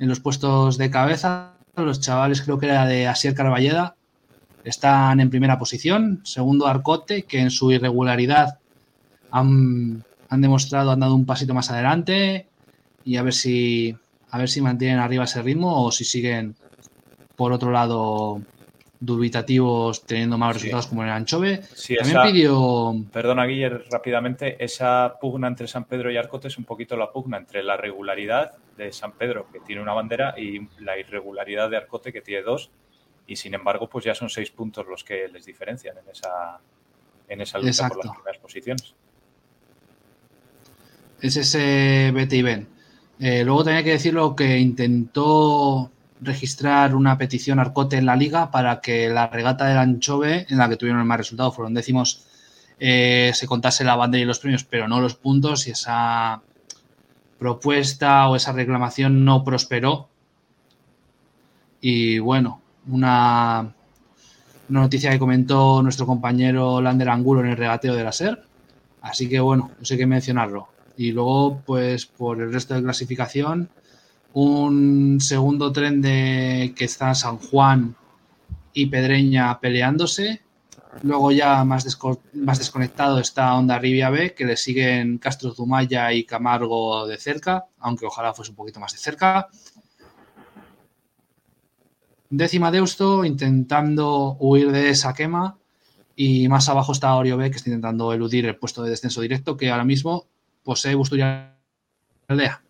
en 0.00 0.08
los 0.08 0.18
puestos 0.18 0.76
de 0.76 0.90
cabeza. 0.90 1.52
Los 1.76 2.00
chavales, 2.00 2.42
creo 2.42 2.58
que 2.58 2.66
era 2.66 2.84
de 2.84 3.06
Asier 3.06 3.32
Carballeda, 3.32 3.94
están 4.64 5.20
en 5.20 5.30
primera 5.30 5.56
posición. 5.56 6.20
Segundo, 6.24 6.66
Arcote, 6.66 7.22
que 7.22 7.38
en 7.38 7.52
su 7.52 7.70
irregularidad 7.70 8.58
han, 9.30 10.02
han 10.28 10.40
demostrado, 10.40 10.90
han 10.90 10.98
dado 10.98 11.14
un 11.14 11.26
pasito 11.26 11.54
más 11.54 11.70
adelante. 11.70 12.48
Y 13.04 13.18
a 13.18 13.22
ver 13.22 13.34
si 13.34 13.96
a 14.30 14.38
ver 14.38 14.48
si 14.48 14.60
mantienen 14.60 14.98
arriba 14.98 15.24
ese 15.24 15.42
ritmo 15.42 15.84
o 15.84 15.92
si 15.92 16.04
siguen 16.04 16.56
por 17.38 17.52
otro 17.52 17.70
lado 17.70 18.42
dubitativos 18.98 20.04
teniendo 20.04 20.36
malos 20.36 20.56
resultados 20.56 20.88
como 20.88 21.02
en 21.02 21.08
el 21.08 21.14
Anchove. 21.14 21.62
También 22.00 22.32
pidió. 22.32 22.96
Perdona, 23.12 23.46
Guiller, 23.46 23.84
rápidamente. 23.92 24.62
Esa 24.62 25.14
pugna 25.20 25.46
entre 25.46 25.68
San 25.68 25.84
Pedro 25.84 26.10
y 26.10 26.16
Arcote 26.16 26.48
es 26.48 26.58
un 26.58 26.64
poquito 26.64 26.96
la 26.96 27.12
pugna 27.12 27.36
entre 27.36 27.62
la 27.62 27.76
regularidad 27.76 28.54
de 28.76 28.92
San 28.92 29.12
Pedro, 29.12 29.46
que 29.52 29.60
tiene 29.60 29.80
una 29.80 29.92
bandera, 29.92 30.34
y 30.36 30.66
la 30.80 30.98
irregularidad 30.98 31.70
de 31.70 31.76
Arcote, 31.76 32.12
que 32.12 32.22
tiene 32.22 32.42
dos. 32.42 32.70
Y 33.28 33.36
sin 33.36 33.54
embargo, 33.54 33.88
pues 33.88 34.04
ya 34.04 34.16
son 34.16 34.28
seis 34.28 34.50
puntos 34.50 34.84
los 34.88 35.04
que 35.04 35.28
les 35.28 35.46
diferencian 35.46 35.96
en 35.96 36.10
esa, 36.10 36.58
en 37.28 37.40
esa 37.40 37.58
lucha 37.60 37.88
por 37.88 38.04
las 38.04 38.14
primeras 38.16 38.38
posiciones. 38.38 38.94
Es 41.20 41.36
ese 41.36 42.10
vete 42.12 42.34
y 42.34 42.42
ven. 42.42 42.66
Eh, 43.20 43.44
luego 43.44 43.62
tenía 43.62 43.84
que 43.84 43.90
decirlo 43.90 44.34
que 44.34 44.58
intentó 44.58 45.92
registrar 46.20 46.94
una 46.94 47.16
petición 47.18 47.58
Arcote 47.58 47.96
en 47.96 48.06
la 48.06 48.16
liga 48.16 48.50
para 48.50 48.80
que 48.80 49.08
la 49.08 49.28
regata 49.28 49.66
del 49.66 49.78
Anchove, 49.78 50.46
en 50.48 50.58
la 50.58 50.68
que 50.68 50.76
tuvieron 50.76 51.00
el 51.00 51.06
más 51.06 51.18
resultado, 51.18 51.52
fueron 51.52 51.74
décimos, 51.74 52.24
eh, 52.80 53.32
se 53.34 53.46
contase 53.46 53.84
la 53.84 53.96
bandera 53.96 54.22
y 54.22 54.26
los 54.26 54.38
premios, 54.38 54.64
pero 54.64 54.88
no 54.88 55.00
los 55.00 55.14
puntos, 55.14 55.66
y 55.66 55.72
esa 55.72 56.42
propuesta 57.38 58.28
o 58.28 58.36
esa 58.36 58.52
reclamación 58.52 59.24
no 59.24 59.44
prosperó. 59.44 60.08
Y 61.80 62.18
bueno, 62.18 62.60
una, 62.88 63.74
una 64.68 64.80
noticia 64.80 65.10
que 65.10 65.18
comentó 65.18 65.82
nuestro 65.82 66.06
compañero 66.06 66.80
Lander 66.80 67.08
Angulo 67.08 67.40
en 67.40 67.48
el 67.48 67.56
regateo 67.56 67.94
de 67.94 68.04
la 68.04 68.12
SER. 68.12 68.42
Así 69.00 69.28
que 69.28 69.40
bueno, 69.40 69.70
no 69.78 69.84
sé 69.84 69.96
qué 69.96 70.06
mencionarlo. 70.06 70.68
Y 70.96 71.12
luego, 71.12 71.62
pues 71.64 72.06
por 72.06 72.40
el 72.40 72.52
resto 72.52 72.74
de 72.74 72.82
clasificación, 72.82 73.70
un 74.32 75.20
segundo 75.20 75.72
tren 75.72 76.00
de 76.02 76.74
que 76.76 76.84
está 76.84 77.14
San 77.14 77.38
Juan 77.38 77.96
y 78.72 78.86
Pedreña 78.86 79.58
peleándose. 79.60 80.42
Luego 81.02 81.30
ya 81.32 81.64
más, 81.64 81.98
más 82.34 82.58
desconectado 82.58 83.18
está 83.18 83.54
Onda 83.54 83.78
Rivia 83.78 84.10
B, 84.10 84.34
que 84.34 84.44
le 84.44 84.56
siguen 84.56 85.18
Castro 85.18 85.54
Zumaya 85.54 86.12
y 86.12 86.24
Camargo 86.24 87.06
de 87.06 87.18
cerca, 87.18 87.66
aunque 87.78 88.06
ojalá 88.06 88.34
fuese 88.34 88.50
un 88.50 88.56
poquito 88.56 88.80
más 88.80 88.92
de 88.92 88.98
cerca. 88.98 89.48
Décima 92.30 92.70
Deusto 92.70 93.24
intentando 93.24 94.36
huir 94.38 94.70
de 94.70 94.90
esa 94.90 95.14
quema. 95.14 95.56
Y 96.14 96.48
más 96.48 96.68
abajo 96.68 96.92
está 96.92 97.14
Orio 97.14 97.36
B, 97.36 97.50
que 97.50 97.56
está 97.58 97.70
intentando 97.70 98.12
eludir 98.12 98.44
el 98.46 98.56
puesto 98.56 98.82
de 98.82 98.90
descenso 98.90 99.20
directo, 99.20 99.56
que 99.56 99.70
ahora 99.70 99.84
mismo 99.84 100.26
posee 100.64 100.96
Busturia 100.96 101.56
Aldea. 102.26 102.60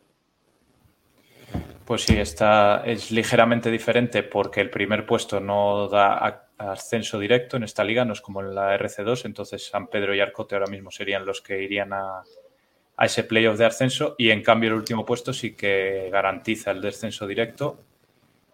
Pues 1.89 2.03
sí, 2.03 2.19
está, 2.19 2.83
es 2.85 3.11
ligeramente 3.11 3.71
diferente 3.71 4.23
porque 4.23 4.61
el 4.61 4.69
primer 4.69 5.07
puesto 5.07 5.41
no 5.41 5.89
da 5.89 6.51
ascenso 6.59 7.19
directo 7.19 7.57
en 7.57 7.63
esta 7.63 7.83
liga, 7.83 8.05
no 8.05 8.13
es 8.13 8.21
como 8.21 8.43
en 8.43 8.55
la 8.55 8.79
RC2, 8.79 9.25
entonces 9.25 9.65
San 9.69 9.87
Pedro 9.87 10.15
y 10.15 10.21
Arcote 10.21 10.55
ahora 10.55 10.67
mismo 10.67 10.91
serían 10.91 11.25
los 11.25 11.41
que 11.41 11.63
irían 11.63 11.95
a, 11.95 12.25
a 12.95 13.07
ese 13.07 13.25
playoff 13.25 13.57
de 13.57 13.65
ascenso 13.65 14.17
y 14.19 14.29
en 14.29 14.43
cambio 14.43 14.69
el 14.69 14.77
último 14.77 15.07
puesto 15.07 15.33
sí 15.33 15.57
que 15.57 16.11
garantiza 16.13 16.73
el 16.73 16.83
descenso 16.83 17.27
directo 17.27 17.79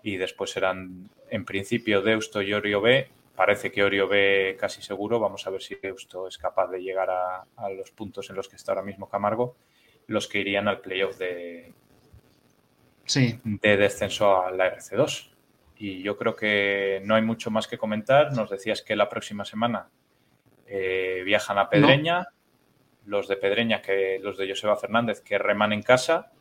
y 0.05 0.16
después 0.16 0.53
serán 0.53 1.11
en 1.28 1.45
principio 1.45 2.03
Deusto 2.03 2.41
y 2.41 2.53
Orio 2.53 2.80
B. 2.80 3.09
Parece 3.35 3.72
que 3.72 3.82
Orio 3.82 4.07
B 4.07 4.57
casi 4.61 4.80
seguro, 4.80 5.18
vamos 5.18 5.45
a 5.45 5.51
ver 5.51 5.61
si 5.61 5.74
Deusto 5.74 6.28
es 6.28 6.39
capaz 6.39 6.68
de 6.68 6.80
llegar 6.80 7.11
a, 7.11 7.45
a 7.57 7.68
los 7.70 7.91
puntos 7.91 8.30
en 8.30 8.37
los 8.37 8.47
que 8.47 8.55
está 8.55 8.70
ahora 8.70 8.85
mismo 8.85 9.09
Camargo, 9.09 9.57
los 10.07 10.28
que 10.28 10.39
irían 10.39 10.68
al 10.68 10.80
playoff 10.80 11.18
de, 11.18 11.72
de 13.07 13.76
descenso 13.76 14.44
a 14.44 14.50
la 14.50 14.76
RC2. 14.76 15.30
Y 15.76 16.02
yo 16.02 16.16
creo 16.16 16.36
que 16.36 17.02
no 17.05 17.14
hay 17.14 17.22
mucho 17.22 17.50
más 17.50 17.66
que 17.66 17.78
comentar. 17.78 18.32
Nos 18.32 18.50
decías 18.50 18.82
que 18.82 18.96
la 18.96 19.09
próxima 19.09 19.44
semana 19.44 19.88
eh, 20.66 21.22
viajan 21.24 21.59
a 21.59 21.68
Pedreña, 21.68 22.28
los 23.07 23.28
de 23.28 23.36
Pedreña, 23.36 23.82
que 23.82 24.18
los 24.22 24.38
de 24.38 24.48
Joseba 24.48 24.76
Fernández, 24.76 25.20
que 25.20 25.38
reman 25.38 25.72
en 25.72 25.82
casa, 25.82 26.32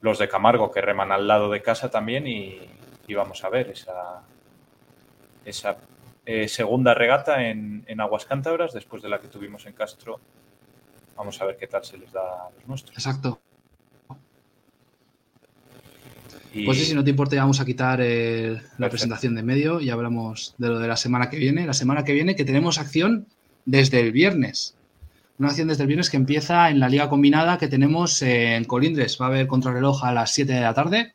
los 0.00 0.18
de 0.18 0.28
Camargo, 0.28 0.70
que 0.70 0.80
reman 0.80 1.12
al 1.12 1.26
lado 1.26 1.50
de 1.50 1.62
casa 1.62 1.90
también, 1.90 2.26
y, 2.26 2.68
vamos 3.14 3.42
a 3.42 3.48
ver 3.48 3.70
esa, 3.70 4.22
esa 5.44 5.78
eh, 6.24 6.46
segunda 6.46 6.94
regata 6.94 7.44
en, 7.48 7.82
en 7.88 8.00
Aguas 8.00 8.24
Cántabras, 8.24 8.72
después 8.72 9.02
de 9.02 9.08
la 9.08 9.20
que 9.20 9.26
tuvimos 9.26 9.66
en 9.66 9.72
Castro. 9.72 10.20
Vamos 11.16 11.40
a 11.42 11.44
ver 11.44 11.56
qué 11.56 11.66
tal 11.66 11.84
se 11.84 11.98
les 11.98 12.12
da 12.12 12.46
a 12.46 12.50
los 12.50 12.68
nuestros. 12.68 12.96
Exacto. 12.96 13.40
Pues 16.52 16.78
sí, 16.78 16.84
si 16.84 16.94
no 16.94 17.04
te 17.04 17.10
importa, 17.10 17.36
vamos 17.36 17.60
a 17.60 17.64
quitar 17.64 18.00
eh, 18.02 18.60
la 18.78 18.88
presentación 18.88 19.36
de 19.36 19.42
medio 19.42 19.80
y 19.80 19.90
hablamos 19.90 20.54
de 20.58 20.68
lo 20.68 20.78
de 20.80 20.88
la 20.88 20.96
semana 20.96 21.30
que 21.30 21.36
viene. 21.36 21.66
La 21.66 21.74
semana 21.74 22.04
que 22.04 22.12
viene 22.12 22.34
que 22.34 22.44
tenemos 22.44 22.78
acción 22.78 23.26
desde 23.64 24.00
el 24.00 24.10
viernes. 24.10 24.74
Una 25.38 25.50
acción 25.50 25.68
desde 25.68 25.84
el 25.84 25.86
viernes 25.86 26.10
que 26.10 26.16
empieza 26.16 26.68
en 26.70 26.80
la 26.80 26.88
liga 26.88 27.08
combinada 27.08 27.56
que 27.56 27.68
tenemos 27.68 28.20
en 28.22 28.64
Colindres. 28.64 29.16
Va 29.20 29.26
a 29.26 29.28
haber 29.28 29.46
contrarreloj 29.46 30.04
a 30.04 30.12
las 30.12 30.34
7 30.34 30.52
de 30.52 30.60
la 30.60 30.74
tarde. 30.74 31.12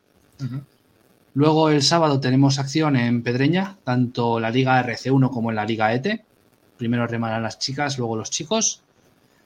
Luego 1.34 1.70
el 1.70 1.82
sábado 1.82 2.22
tenemos 2.22 2.58
acción 2.58 2.96
en 2.96 3.22
Pedreña, 3.22 3.78
tanto 3.84 4.40
la 4.40 4.50
liga 4.50 4.82
RC1 4.82 5.30
como 5.30 5.50
en 5.50 5.58
la 5.58 5.66
liga 5.66 5.94
ET. 5.94 6.24
Primero 6.78 7.08
remarán 7.08 7.44
las 7.44 7.60
chicas, 7.60 7.98
luego 7.98 8.16
los 8.16 8.32
chicos. 8.32 8.82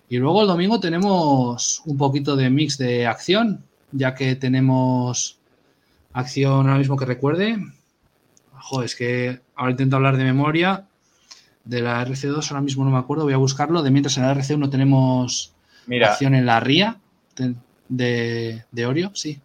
Y 0.08 0.18
luego 0.18 0.44
el 0.44 0.48
domingo 0.48 0.80
tenemos 0.80 1.82
un 1.86 1.98
poquito 1.98 2.36
de 2.36 2.50
mix 2.52 2.78
de 2.78 3.08
acción, 3.08 3.64
ya 3.92 4.14
que 4.14 4.36
tenemos 4.36 5.39
acción 6.14 6.68
ahora 6.68 6.78
mismo 6.78 6.98
que 6.98 7.06
recuerde. 7.06 7.58
Joder, 8.54 8.86
es 8.86 8.96
que 8.96 9.42
ahora 9.56 9.72
intento 9.72 9.96
hablar 9.96 10.18
de 10.18 10.24
memoria. 10.24 10.86
De 11.64 11.82
la 11.82 12.04
RC2 12.06 12.50
ahora 12.50 12.62
mismo 12.62 12.84
no 12.84 12.92
me 12.92 12.98
acuerdo, 12.98 13.26
voy 13.26 13.34
a 13.34 13.38
buscarlo. 13.38 13.84
De 13.84 13.92
mientras 13.92 14.18
en 14.18 14.24
la 14.24 14.34
RC1 14.34 14.72
tenemos 14.72 15.54
acción 16.02 16.36
en 16.36 16.46
la 16.46 16.60
RIA 16.60 17.00
de, 17.88 18.64
de, 18.72 18.86
Orio, 18.86 19.12
sí. 19.14 19.40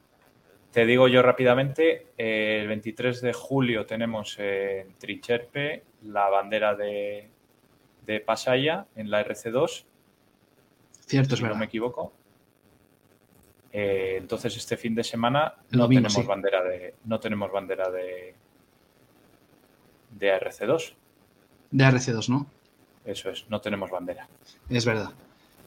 Te 0.73 0.87
digo 0.87 1.09
yo 1.09 1.23
rápidamente, 1.23 2.09
el 2.17 2.67
23 2.69 3.21
de 3.21 3.33
julio 3.33 3.87
tenemos 3.87 4.37
en 4.39 4.95
Trincherpe 4.99 5.85
la 6.03 6.29
bandera 6.29 6.75
de, 6.75 7.29
de 8.07 8.21
Pasaya 8.21 8.87
en 8.97 9.11
la 9.11 9.25
RC2. 9.25 9.85
Cierto, 11.07 11.29
si 11.29 11.35
es 11.35 11.41
verdad. 11.41 11.55
no 11.55 11.61
me 11.61 11.67
equivoco. 11.67 12.13
Eh, 13.77 14.19
entonces 14.21 14.57
este 14.57 14.77
fin 14.77 14.95
de 14.95 15.03
semana 15.03 15.53
no 15.73 15.89
tenemos 15.89 16.25
bandera 16.25 16.63
de 16.63 16.95
no 17.07 17.19
tenemos 17.19 17.51
bandera 17.51 17.91
de 17.91 18.33
de 20.13 20.41
RC2. 20.41 20.93
De 21.73 21.85
RC2, 21.85 22.29
¿no? 22.29 22.47
Eso 23.05 23.31
es, 23.31 23.47
no 23.49 23.61
tenemos 23.61 23.91
bandera. 23.91 24.29
Es 24.69 24.85
verdad. 24.85 25.11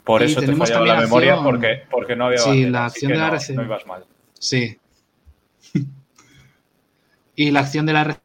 Por 0.04 0.22
eso 0.22 0.40
te 0.40 0.56
fallaba 0.56 0.86
la 0.86 1.00
memoria 1.00 1.36
porque, 1.42 1.82
porque 1.90 2.16
no 2.16 2.24
había 2.24 2.38
sí, 2.38 2.64
la 2.64 2.86
acción 2.86 3.12
de 3.12 3.18
la 3.18 3.28
RC... 3.28 3.52
no 3.52 3.62
ibas 3.62 3.86
mal. 3.86 4.06
Sí. 4.32 4.78
y 7.36 7.50
la 7.50 7.60
acción 7.60 7.84
de 7.84 7.92
la 7.92 8.18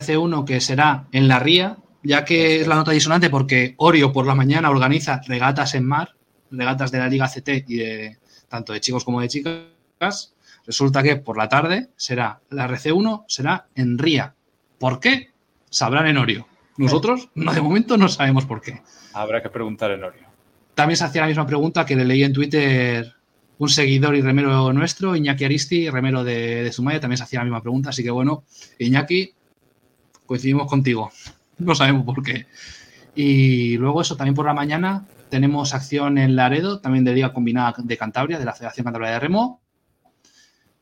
RC1 0.00 0.44
que 0.46 0.62
será 0.62 1.04
en 1.12 1.28
la 1.28 1.38
ría, 1.38 1.76
ya 2.02 2.24
que 2.24 2.62
es 2.62 2.66
la 2.66 2.76
nota 2.76 2.92
disonante 2.92 3.28
porque 3.28 3.74
Orio 3.76 4.10
por 4.10 4.26
la 4.26 4.34
mañana 4.34 4.70
organiza 4.70 5.20
regatas 5.26 5.74
en 5.74 5.84
mar, 5.84 6.14
regatas 6.50 6.90
de 6.90 6.98
la 6.98 7.08
Liga 7.08 7.28
CT 7.28 7.48
y 7.68 7.76
de, 7.76 8.18
tanto 8.48 8.72
de 8.72 8.80
chicos 8.80 9.04
como 9.04 9.20
de 9.20 9.28
chicas, 9.28 10.34
resulta 10.66 11.02
que 11.02 11.16
por 11.16 11.36
la 11.36 11.48
tarde 11.48 11.88
será 11.96 12.40
la 12.50 12.68
RC1, 12.68 13.24
será 13.28 13.66
en 13.74 13.98
RIA. 13.98 14.34
¿Por 14.78 15.00
qué? 15.00 15.30
Sabrán 15.70 16.06
en 16.06 16.16
Orio. 16.16 16.46
Nosotros, 16.76 17.28
no, 17.34 17.52
de 17.52 17.60
momento, 17.60 17.96
no 17.96 18.08
sabemos 18.08 18.46
por 18.46 18.60
qué. 18.60 18.82
Habrá 19.12 19.42
que 19.42 19.50
preguntar 19.50 19.90
en 19.90 20.04
Orio. 20.04 20.26
También 20.74 20.96
se 20.96 21.04
hacía 21.04 21.22
la 21.22 21.28
misma 21.28 21.46
pregunta 21.46 21.84
que 21.84 21.96
le 21.96 22.04
leí 22.04 22.22
en 22.22 22.32
Twitter 22.32 23.14
un 23.58 23.68
seguidor 23.68 24.14
y 24.14 24.20
remero 24.20 24.72
nuestro, 24.72 25.16
Iñaki 25.16 25.44
Aristi, 25.44 25.90
remero 25.90 26.22
de, 26.22 26.62
de 26.62 26.72
Sumaya, 26.72 27.00
también 27.00 27.18
se 27.18 27.24
hacía 27.24 27.40
la 27.40 27.46
misma 27.46 27.60
pregunta. 27.60 27.90
Así 27.90 28.04
que 28.04 28.10
bueno, 28.10 28.44
Iñaki, 28.78 29.34
coincidimos 30.26 30.68
contigo. 30.68 31.10
No 31.58 31.74
sabemos 31.74 32.04
por 32.04 32.22
qué. 32.22 32.46
Y 33.16 33.76
luego 33.78 34.00
eso, 34.00 34.16
también 34.16 34.36
por 34.36 34.46
la 34.46 34.54
mañana, 34.54 35.04
tenemos 35.28 35.74
acción 35.74 36.18
en 36.18 36.36
Laredo, 36.36 36.80
también 36.80 37.04
de 37.04 37.14
Liga 37.14 37.32
Combinada 37.32 37.74
de 37.78 37.96
Cantabria, 37.96 38.38
de 38.38 38.44
la 38.44 38.54
Federación 38.54 38.84
Cantabria 38.84 39.12
de 39.12 39.20
Remo. 39.20 39.60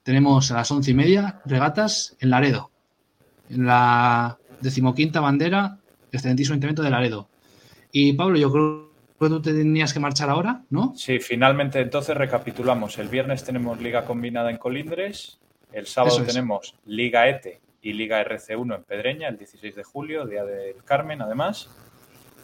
Tenemos 0.03 0.51
a 0.51 0.55
las 0.55 0.71
once 0.71 0.93
y 0.93 0.95
media 0.95 1.41
regatas 1.45 2.17
en 2.21 2.31
Laredo. 2.31 2.71
En 3.51 3.67
la 3.67 4.39
decimoquinta 4.61 5.21
bandera, 5.21 5.79
excelentísimo 6.13 6.55
Ayuntamiento 6.55 6.83
de 6.83 6.91
Laredo. 6.91 7.29
Y 7.93 8.13
Pablo, 8.13 8.39
yo 8.39 8.53
creo 8.53 8.91
que 9.19 9.29
tú 9.29 9.41
tenías 9.43 9.93
que 9.93 10.01
marchar 10.01 10.31
ahora, 10.31 10.63
¿no? 10.71 10.93
Sí, 10.97 11.19
finalmente 11.19 11.81
entonces 11.81 12.17
recapitulamos. 12.17 12.99
El 12.99 13.09
viernes 13.09 13.45
tenemos 13.45 13.81
Liga 13.81 14.05
Combinada 14.05 14.51
en 14.51 14.59
Colindres, 14.59 15.39
el 15.73 15.87
sábado 15.87 16.23
tenemos 16.25 16.75
Liga 16.85 17.29
ETE 17.29 17.61
y 17.83 17.93
Liga 17.93 18.23
RC1 18.25 18.77
en 18.77 18.83
Pedreña, 18.85 19.29
el 19.29 19.39
16 19.39 19.75
de 19.75 19.85
julio, 19.85 20.27
Día 20.27 20.45
del 20.45 20.83
Carmen, 20.85 21.23
además. 21.23 21.69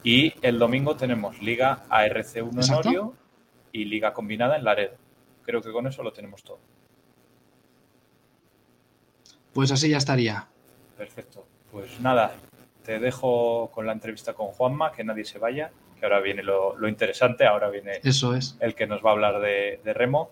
Y 0.04 0.34
el 0.42 0.58
domingo 0.58 0.96
tenemos 0.96 1.40
Liga 1.40 1.84
ARC1 1.88 2.68
en 2.68 2.74
Orio 2.74 3.14
y 3.70 3.84
Liga 3.84 4.12
Combinada 4.12 4.56
en 4.56 4.64
Laredo. 4.64 4.96
Creo 5.42 5.60
que 5.60 5.70
con 5.70 5.86
eso 5.86 6.02
lo 6.02 6.12
tenemos 6.12 6.42
todo. 6.42 6.58
Pues 9.52 9.70
así 9.70 9.88
ya 9.88 9.98
estaría. 9.98 10.48
Perfecto. 10.96 11.46
Pues 11.70 12.00
nada, 12.00 12.34
te 12.84 12.98
dejo 12.98 13.70
con 13.72 13.86
la 13.86 13.92
entrevista 13.92 14.34
con 14.34 14.48
Juanma, 14.48 14.92
que 14.92 15.04
nadie 15.04 15.24
se 15.24 15.38
vaya, 15.38 15.70
que 15.98 16.04
ahora 16.04 16.20
viene 16.20 16.42
lo, 16.42 16.76
interesante, 16.88 17.46
ahora 17.46 17.70
viene 17.70 18.00
Eso 18.02 18.34
es. 18.34 18.56
el 18.60 18.74
que 18.74 18.86
nos 18.86 19.04
va 19.04 19.10
a 19.10 19.12
hablar 19.12 19.40
de, 19.40 19.80
de, 19.84 19.94
remo. 19.94 20.30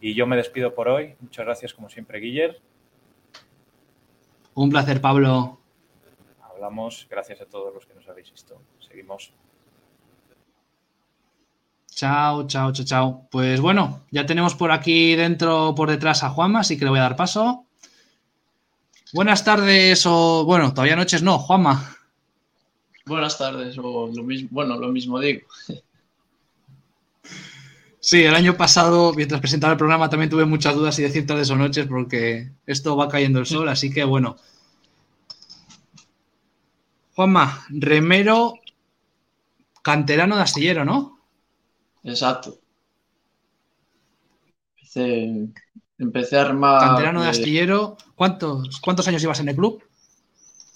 Y 0.00 0.14
yo 0.14 0.26
me 0.26 0.36
despido 0.36 0.74
por 0.74 0.88
hoy. 0.88 1.14
Muchas 1.20 1.46
gracias, 1.46 1.72
como 1.72 1.88
siempre, 1.88 2.18
Guiller. 2.18 2.60
Un 4.54 4.70
placer, 4.70 5.00
Pablo. 5.00 5.58
Hablamos. 6.42 7.06
Gracias 7.10 7.40
a 7.40 7.46
todos 7.46 7.72
los 7.74 7.86
que 7.86 7.94
nos 7.94 8.08
habéis 8.08 8.30
visto. 8.30 8.60
Seguimos. 8.88 9.32
Chao, 11.96 12.46
chao, 12.46 12.72
chao, 12.72 12.84
chao. 12.84 13.28
Pues 13.30 13.60
bueno, 13.60 14.02
ya 14.10 14.26
tenemos 14.26 14.54
por 14.54 14.70
aquí 14.70 15.16
dentro, 15.16 15.74
por 15.74 15.88
detrás 15.88 16.22
a 16.22 16.30
Juanma, 16.30 16.60
así 16.60 16.76
que 16.76 16.84
le 16.84 16.90
voy 16.90 16.98
a 16.98 17.04
dar 17.04 17.16
paso. 17.16 17.64
Buenas 19.14 19.44
tardes 19.44 20.04
o, 20.04 20.44
bueno, 20.44 20.74
todavía 20.74 20.94
noches 20.94 21.22
no, 21.22 21.38
Juanma. 21.38 21.96
Buenas 23.06 23.38
tardes 23.38 23.78
o 23.78 24.10
lo 24.14 24.22
mismo, 24.24 24.48
bueno, 24.50 24.76
lo 24.76 24.88
mismo 24.88 25.18
digo. 25.20 25.46
Sí, 27.98 28.22
el 28.22 28.34
año 28.34 28.56
pasado, 28.56 29.14
mientras 29.14 29.40
presentaba 29.40 29.72
el 29.72 29.78
programa, 29.78 30.10
también 30.10 30.28
tuve 30.28 30.44
muchas 30.44 30.74
dudas 30.74 30.98
y 30.98 31.02
decir 31.02 31.26
tardes 31.26 31.50
o 31.50 31.56
noches 31.56 31.86
porque 31.86 32.50
esto 32.66 32.96
va 32.96 33.08
cayendo 33.08 33.38
el 33.38 33.46
sol, 33.46 33.68
así 33.68 33.90
que 33.90 34.04
bueno. 34.04 34.36
Juanma, 37.14 37.64
remero 37.70 38.60
canterano 39.86 40.34
de 40.34 40.42
astillero, 40.42 40.84
¿no? 40.84 41.20
Exacto. 42.02 42.58
Empecé 45.96 46.38
a 46.38 46.42
armar. 46.42 46.80
Canterano 46.80 47.22
de 47.22 47.28
astillero. 47.28 47.96
¿Cuántos, 48.16 48.80
¿Cuántos 48.80 49.06
años 49.06 49.22
llevas 49.22 49.38
en 49.38 49.50
el 49.50 49.54
club? 49.54 49.80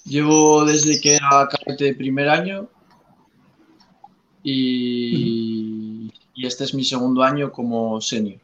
Llevo 0.05 0.63
desde 0.63 1.01
que 1.01 1.15
era 1.15 1.45
cadete 1.49 1.83
de 1.83 1.93
primer 1.93 2.29
año. 2.29 2.69
Y, 4.43 6.09
y 6.33 6.45
este 6.47 6.63
es 6.63 6.73
mi 6.73 6.85
segundo 6.85 7.21
año 7.21 7.51
como 7.51 7.99
senior. 7.99 8.39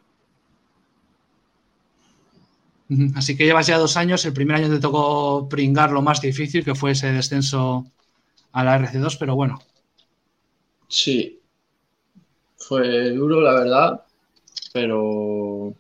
Así 3.15 3.38
que 3.38 3.45
llevas 3.45 3.68
ya 3.68 3.78
dos 3.78 3.95
años. 3.95 4.26
El 4.26 4.34
primer 4.34 4.57
año 4.57 4.70
te 4.70 4.82
tocó 4.82 5.47
pringar 5.47 5.91
lo 5.91 6.01
más 6.01 6.20
difícil, 6.20 6.65
que 6.65 6.76
fue 6.76 6.91
ese 6.91 7.13
descenso 7.13 7.86
a 8.51 8.65
la 8.65 8.78
RC2, 8.78 9.15
pero 9.18 9.34
bueno. 9.34 9.59
Sí. 10.88 11.39
Fue 12.57 13.11
duro, 13.11 13.41
la 13.41 13.53
verdad. 13.53 14.05
Pero 14.73 15.73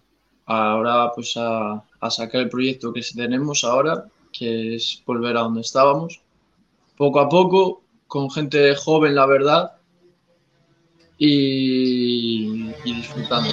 ahora 0.47 1.11
pues 1.13 1.33
a, 1.35 1.83
sacar 2.09 2.41
el 2.41 2.49
proyecto 2.49 2.91
que 2.91 3.01
tenemos 3.15 3.63
ahora, 3.63 4.05
que 4.31 4.75
es 4.75 5.03
volver 5.05 5.37
a 5.37 5.41
donde 5.41 5.61
estábamos, 5.61 6.21
poco 6.95 7.19
a 7.19 7.29
poco, 7.29 7.83
con 8.07 8.31
gente 8.31 8.73
joven, 8.75 9.13
la 9.13 9.25
verdad, 9.25 9.73
y, 11.17 12.71
disfrutando. 12.83 13.51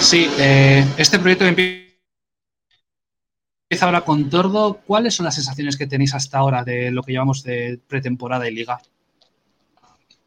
Sí, 0.00 0.28
eh, 0.38 0.86
este 0.98 1.18
proyecto 1.18 1.46
empieza 1.46 1.84
ahora 3.80 4.02
con 4.02 4.28
Tordo. 4.28 4.80
¿Cuáles 4.86 5.14
son 5.14 5.24
las 5.24 5.36
sensaciones 5.36 5.78
que 5.78 5.86
tenéis 5.86 6.14
hasta 6.14 6.38
ahora 6.38 6.62
de 6.62 6.90
lo 6.90 7.02
que 7.02 7.12
llevamos 7.12 7.42
de 7.42 7.80
pretemporada 7.88 8.46
y 8.48 8.54
liga? 8.54 8.80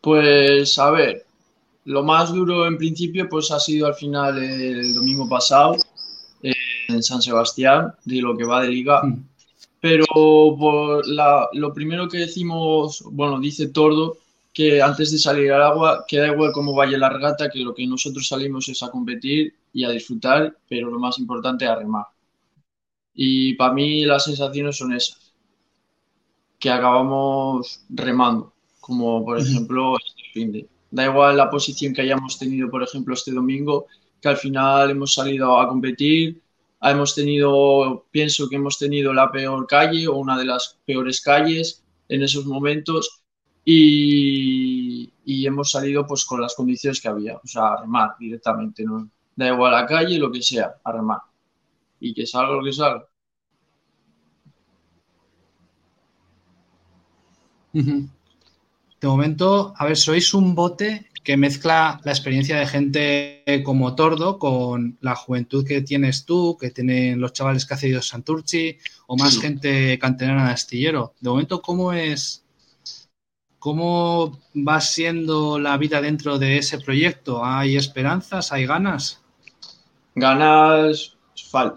Pues 0.07 0.79
a 0.79 0.89
ver, 0.89 1.25
lo 1.83 2.01
más 2.01 2.31
duro 2.31 2.65
en 2.65 2.77
principio 2.77 3.27
pues 3.27 3.51
ha 3.51 3.59
sido 3.59 3.87
al 3.87 3.93
final 3.93 4.41
el 4.41 4.93
domingo 4.93 5.27
pasado 5.27 5.75
en 6.41 7.03
San 7.03 7.21
Sebastián, 7.21 7.93
de 8.05 8.21
lo 8.21 8.37
que 8.37 8.45
va 8.45 8.61
de 8.61 8.69
liga. 8.69 9.01
Hmm. 9.03 9.27
Pero 9.81 10.05
por 10.15 11.03
lo 11.05 11.73
primero 11.73 12.07
que 12.07 12.19
decimos, 12.19 13.03
bueno, 13.11 13.37
dice 13.41 13.67
Tordo, 13.67 14.15
que 14.53 14.81
antes 14.81 15.11
de 15.11 15.17
salir 15.17 15.51
al 15.51 15.63
agua, 15.63 16.05
que 16.07 16.19
da 16.19 16.27
igual 16.27 16.53
cómo 16.53 16.73
vaya 16.73 16.97
la 16.97 17.09
regata, 17.09 17.49
que 17.49 17.59
lo 17.59 17.75
que 17.75 17.85
nosotros 17.85 18.29
salimos 18.29 18.69
es 18.69 18.81
a 18.83 18.89
competir 18.89 19.55
y 19.73 19.83
a 19.83 19.89
disfrutar, 19.89 20.55
pero 20.69 20.89
lo 20.89 20.99
más 20.99 21.19
importante 21.19 21.65
es 21.65 21.71
a 21.71 21.75
remar. 21.75 22.05
Y 23.13 23.55
para 23.55 23.73
mí 23.73 24.05
las 24.05 24.23
sensaciones 24.23 24.77
son 24.77 24.93
esas, 24.93 25.33
que 26.57 26.69
acabamos 26.69 27.81
remando, 27.89 28.53
como 28.87 29.23
por 29.23 29.37
ejemplo 29.37 29.97
este 29.97 30.23
fin 30.33 30.51
de 30.51 30.67
Da 30.89 31.05
igual 31.05 31.37
la 31.37 31.49
posición 31.49 31.93
que 31.93 32.01
hayamos 32.01 32.39
tenido, 32.39 32.69
por 32.69 32.81
ejemplo, 32.81 33.13
este 33.13 33.31
domingo, 33.31 33.87
que 34.21 34.29
al 34.29 34.37
final 34.37 34.89
hemos 34.89 35.13
salido 35.13 35.59
a 35.59 35.67
competir, 35.67 36.41
hemos 36.81 37.13
tenido, 37.13 38.05
pienso 38.11 38.47
que 38.47 38.55
hemos 38.55 38.77
tenido 38.77 39.13
la 39.13 39.31
peor 39.31 39.67
calle 39.67 40.07
o 40.07 40.15
una 40.15 40.37
de 40.37 40.45
las 40.45 40.79
peores 40.85 41.21
calles 41.21 41.83
en 42.07 42.23
esos 42.23 42.45
momentos 42.45 43.21
y, 43.65 45.11
hemos 45.45 45.71
salido 45.71 46.05
pues 46.07 46.25
con 46.25 46.41
las 46.41 46.55
condiciones 46.55 47.01
que 47.01 47.09
había, 47.09 47.35
o 47.37 47.47
sea, 47.47 47.73
a 47.73 47.81
remar 47.81 48.11
directamente, 48.19 48.83
¿no? 48.83 49.09
Da 49.35 49.47
igual 49.49 49.73
la 49.73 49.85
calle, 49.85 50.17
lo 50.17 50.31
que 50.31 50.41
sea, 50.41 50.75
a 50.83 50.91
remar. 50.91 51.19
Y 51.99 52.13
que 52.13 52.25
salga 52.25 52.53
lo 52.53 52.63
que 52.63 52.73
salga. 52.73 53.05
De 58.99 59.07
momento, 59.07 59.73
a 59.77 59.85
ver, 59.85 59.95
sois 59.95 60.33
un 60.33 60.55
bote 60.55 61.09
que 61.23 61.37
mezcla 61.37 62.01
la 62.03 62.11
experiencia 62.11 62.57
de 62.57 62.65
gente 62.65 63.43
como 63.63 63.93
Tordo 63.95 64.39
con 64.39 64.97
la 65.01 65.15
juventud 65.15 65.65
que 65.67 65.81
tienes 65.81 66.25
tú, 66.25 66.57
que 66.59 66.71
tienen 66.71 67.19
los 67.19 67.33
chavales 67.33 67.65
que 67.65 67.73
ha 67.73 67.77
cedido 67.77 68.01
Santurci, 68.01 68.77
o 69.05 69.17
más 69.17 69.39
gente 69.39 69.99
canterana 69.99 70.47
de 70.47 70.53
astillero. 70.53 71.13
De 71.19 71.29
momento, 71.29 71.61
¿cómo 71.61 71.93
es? 71.93 72.43
¿Cómo 73.59 74.39
va 74.55 74.81
siendo 74.81 75.59
la 75.59 75.77
vida 75.77 76.01
dentro 76.01 76.39
de 76.39 76.57
ese 76.57 76.79
proyecto? 76.79 77.43
¿Hay 77.43 77.75
esperanzas? 77.75 78.51
¿Hay 78.51 78.65
ganas? 78.65 79.21
Ganas, 80.15 81.17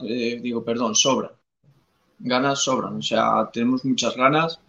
eh, 0.08 0.38
digo, 0.40 0.64
perdón, 0.64 0.94
sobran. 0.94 1.32
Ganas 2.18 2.62
sobran, 2.62 2.96
o 2.96 3.02
sea, 3.02 3.50
tenemos 3.52 3.84
muchas 3.84 4.16
ganas 4.16 4.60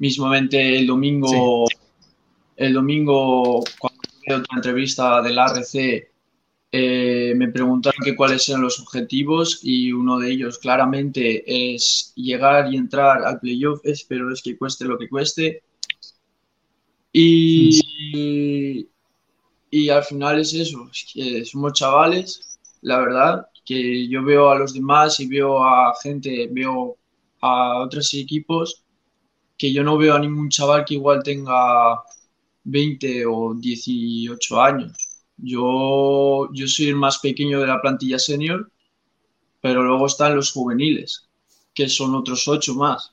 mismamente 0.00 0.78
el 0.78 0.86
domingo, 0.86 1.66
el 2.60 2.74
domingo 2.74 3.64
cuando 3.78 4.00
tuve 4.02 4.34
otra 4.34 4.56
entrevista 4.56 5.22
del 5.22 5.38
ARC, 5.38 6.10
eh, 6.72 7.32
me 7.34 7.48
preguntaron 7.48 7.98
que 8.04 8.14
cuáles 8.14 8.46
eran 8.50 8.60
los 8.60 8.78
objetivos 8.80 9.60
y 9.62 9.90
uno 9.92 10.18
de 10.18 10.30
ellos 10.30 10.58
claramente 10.58 11.42
es 11.74 12.12
llegar 12.16 12.70
y 12.70 12.76
entrar 12.76 13.24
al 13.24 13.40
playoff, 13.40 13.80
pero 14.06 14.30
es 14.30 14.42
que 14.42 14.58
cueste 14.58 14.84
lo 14.84 14.98
que 14.98 15.08
cueste. 15.08 15.62
Y, 17.14 18.86
y 19.70 19.88
al 19.88 20.04
final 20.04 20.40
es 20.40 20.52
eso, 20.52 20.86
somos 21.44 21.72
chavales, 21.72 22.58
la 22.82 22.98
verdad, 22.98 23.46
que 23.64 24.06
yo 24.06 24.22
veo 24.22 24.50
a 24.50 24.58
los 24.58 24.74
demás 24.74 25.18
y 25.18 25.26
veo 25.26 25.64
a 25.64 25.94
gente, 26.02 26.46
veo 26.52 26.98
a 27.40 27.78
otros 27.78 28.12
equipos 28.12 28.84
que 29.56 29.72
yo 29.72 29.82
no 29.82 29.96
veo 29.96 30.14
a 30.14 30.18
ningún 30.18 30.50
chaval 30.50 30.84
que 30.84 30.94
igual 30.94 31.22
tenga 31.22 32.02
20 32.64 33.26
o 33.26 33.54
18 33.54 34.60
años. 34.60 34.92
Yo, 35.36 36.48
yo 36.52 36.66
soy 36.66 36.88
el 36.88 36.96
más 36.96 37.18
pequeño 37.18 37.60
de 37.60 37.66
la 37.66 37.80
plantilla 37.80 38.18
senior, 38.18 38.70
pero 39.60 39.82
luego 39.82 40.06
están 40.06 40.36
los 40.36 40.52
juveniles, 40.52 41.28
que 41.74 41.88
son 41.88 42.14
otros 42.14 42.46
8 42.46 42.74
más, 42.74 43.12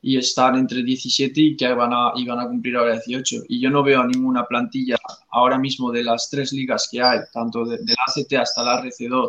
y 0.00 0.16
están 0.16 0.56
entre 0.56 0.82
17 0.82 1.40
y 1.40 1.56
que 1.56 1.68
van 1.72 1.92
a, 1.92 2.12
van 2.26 2.40
a 2.40 2.46
cumplir 2.48 2.76
ahora 2.76 2.94
18. 2.94 3.44
Y 3.48 3.60
yo 3.60 3.70
no 3.70 3.82
veo 3.82 4.04
ninguna 4.04 4.44
plantilla 4.44 4.96
ahora 5.30 5.58
mismo 5.58 5.90
de 5.92 6.04
las 6.04 6.30
tres 6.30 6.52
ligas 6.52 6.88
que 6.90 7.02
hay, 7.02 7.20
tanto 7.32 7.64
de, 7.64 7.78
de 7.78 7.94
la 7.94 8.04
ACT 8.06 8.32
hasta 8.34 8.62
la 8.62 8.82
RC2, 8.82 9.28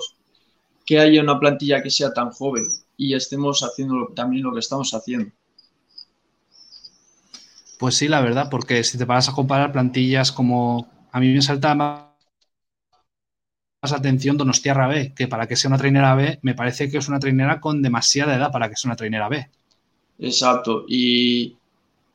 que 0.86 0.99
haya 0.99 1.22
una 1.22 1.39
plantilla 1.39 1.82
que 1.84 1.89
sea 1.89 2.14
tan 2.14 2.32
joven 2.32 2.68
y 2.97 3.14
estemos 3.14 3.62
haciendo 3.62 4.12
también 4.16 4.43
lo 4.43 4.53
que 4.53 4.60
estamos 4.60 4.91
haciendo. 4.93 5.32
Pues 7.80 7.96
sí, 7.96 8.08
la 8.08 8.22
verdad, 8.22 8.50
porque 8.52 8.84
si 8.84 8.98
te 9.00 9.08
paras 9.08 9.30
a 9.30 9.34
comparar 9.34 9.72
plantillas 9.72 10.32
como 10.32 10.88
a 11.12 11.20
mí 11.20 11.34
me 11.34 11.42
salta 11.42 11.74
más, 11.74 12.04
atención 13.82 14.38
Donostiarra 14.38 14.88
B, 14.88 15.14
que 15.16 15.28
para 15.28 15.48
que 15.48 15.56
sea 15.56 15.70
una 15.70 15.78
trainera 15.78 16.14
B, 16.14 16.40
me 16.42 16.54
parece 16.54 16.92
que 16.92 16.98
es 16.98 17.08
una 17.08 17.20
trainera 17.20 17.62
con 17.62 17.82
demasiada 17.82 18.36
edad 18.36 18.52
para 18.52 18.70
que 18.70 18.76
sea 18.76 18.90
una 18.90 18.98
trainera 18.98 19.30
B. 19.30 19.50
Exacto. 20.20 20.86
Y, 20.88 21.56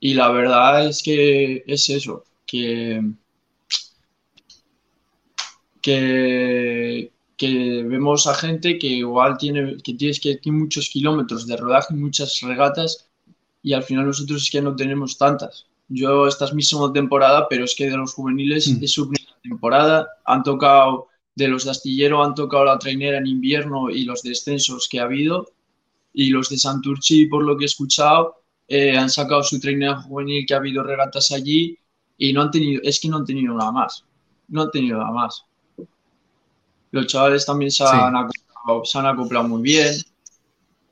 y 0.00 0.14
la 0.14 0.28
verdad 0.30 0.86
es 0.86 1.02
que 1.02 1.64
es 1.66 1.88
eso, 1.88 2.24
que, 2.46 3.02
que, 5.80 7.10
que 7.36 7.82
vemos 7.84 8.26
a 8.26 8.34
gente 8.34 8.78
que 8.78 8.86
igual 8.86 9.38
tiene, 9.38 9.76
que 9.82 9.94
tienes 9.94 10.20
que 10.20 10.36
tiene 10.36 10.58
muchos 10.58 10.88
kilómetros 10.90 11.46
de 11.46 11.56
rodaje, 11.56 11.94
muchas 11.94 12.40
regatas, 12.42 13.08
y 13.64 13.72
al 13.72 13.82
final 13.82 14.06
nosotros 14.06 14.42
es 14.42 14.50
que 14.50 14.60
no 14.60 14.76
tenemos 14.76 15.16
tantas. 15.16 15.66
Yo 15.88 16.28
esta 16.28 16.44
es 16.44 16.52
mi 16.52 16.62
segunda 16.62 16.92
temporada, 16.92 17.48
pero 17.48 17.64
es 17.64 17.74
que 17.74 17.88
de 17.88 17.96
los 17.96 18.12
juveniles 18.12 18.68
mm. 18.68 18.84
es 18.84 18.92
su 18.92 19.08
primera 19.08 19.38
temporada. 19.42 20.06
Han 20.26 20.42
tocado, 20.42 21.08
de 21.34 21.48
los 21.48 21.64
de 21.64 21.70
Astillero 21.70 22.22
han 22.22 22.34
tocado 22.34 22.66
la 22.66 22.78
trainera 22.78 23.16
en 23.16 23.26
invierno 23.26 23.88
y 23.88 24.04
los 24.04 24.22
descensos 24.22 24.86
que 24.86 25.00
ha 25.00 25.04
habido. 25.04 25.50
Y 26.12 26.28
los 26.28 26.50
de 26.50 26.58
Santurchi, 26.58 27.24
por 27.26 27.42
lo 27.42 27.56
que 27.56 27.64
he 27.64 27.66
escuchado, 27.66 28.42
eh, 28.68 28.98
han 28.98 29.08
sacado 29.08 29.42
su 29.42 29.58
trainera 29.58 30.02
juvenil 30.02 30.44
que 30.46 30.52
ha 30.52 30.58
habido 30.58 30.82
regatas 30.82 31.30
allí 31.30 31.78
y 32.18 32.34
no 32.34 32.42
han 32.42 32.50
tenido, 32.50 32.82
es 32.84 33.00
que 33.00 33.08
no 33.08 33.16
han 33.16 33.24
tenido 33.24 33.54
nada 33.54 33.72
más. 33.72 34.04
No 34.48 34.60
han 34.60 34.70
tenido 34.70 34.98
nada 34.98 35.10
más. 35.10 35.46
Los 36.90 37.06
chavales 37.06 37.46
también 37.46 37.70
se 37.70 37.82
han, 37.82 38.14
acoplado, 38.14 38.84
se 38.84 38.98
han 38.98 39.06
acoplado 39.06 39.48
muy 39.48 39.62
bien 39.62 39.94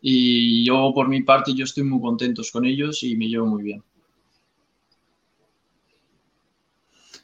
y 0.02 0.64
yo 0.66 0.92
por 0.92 1.08
mi 1.08 1.22
parte 1.22 1.54
yo 1.54 1.64
estoy 1.64 1.84
muy 1.84 2.00
contentos 2.00 2.50
con 2.50 2.64
ellos 2.64 3.04
y 3.04 3.16
me 3.16 3.28
llevo 3.28 3.46
muy 3.46 3.62
bien. 3.62 3.82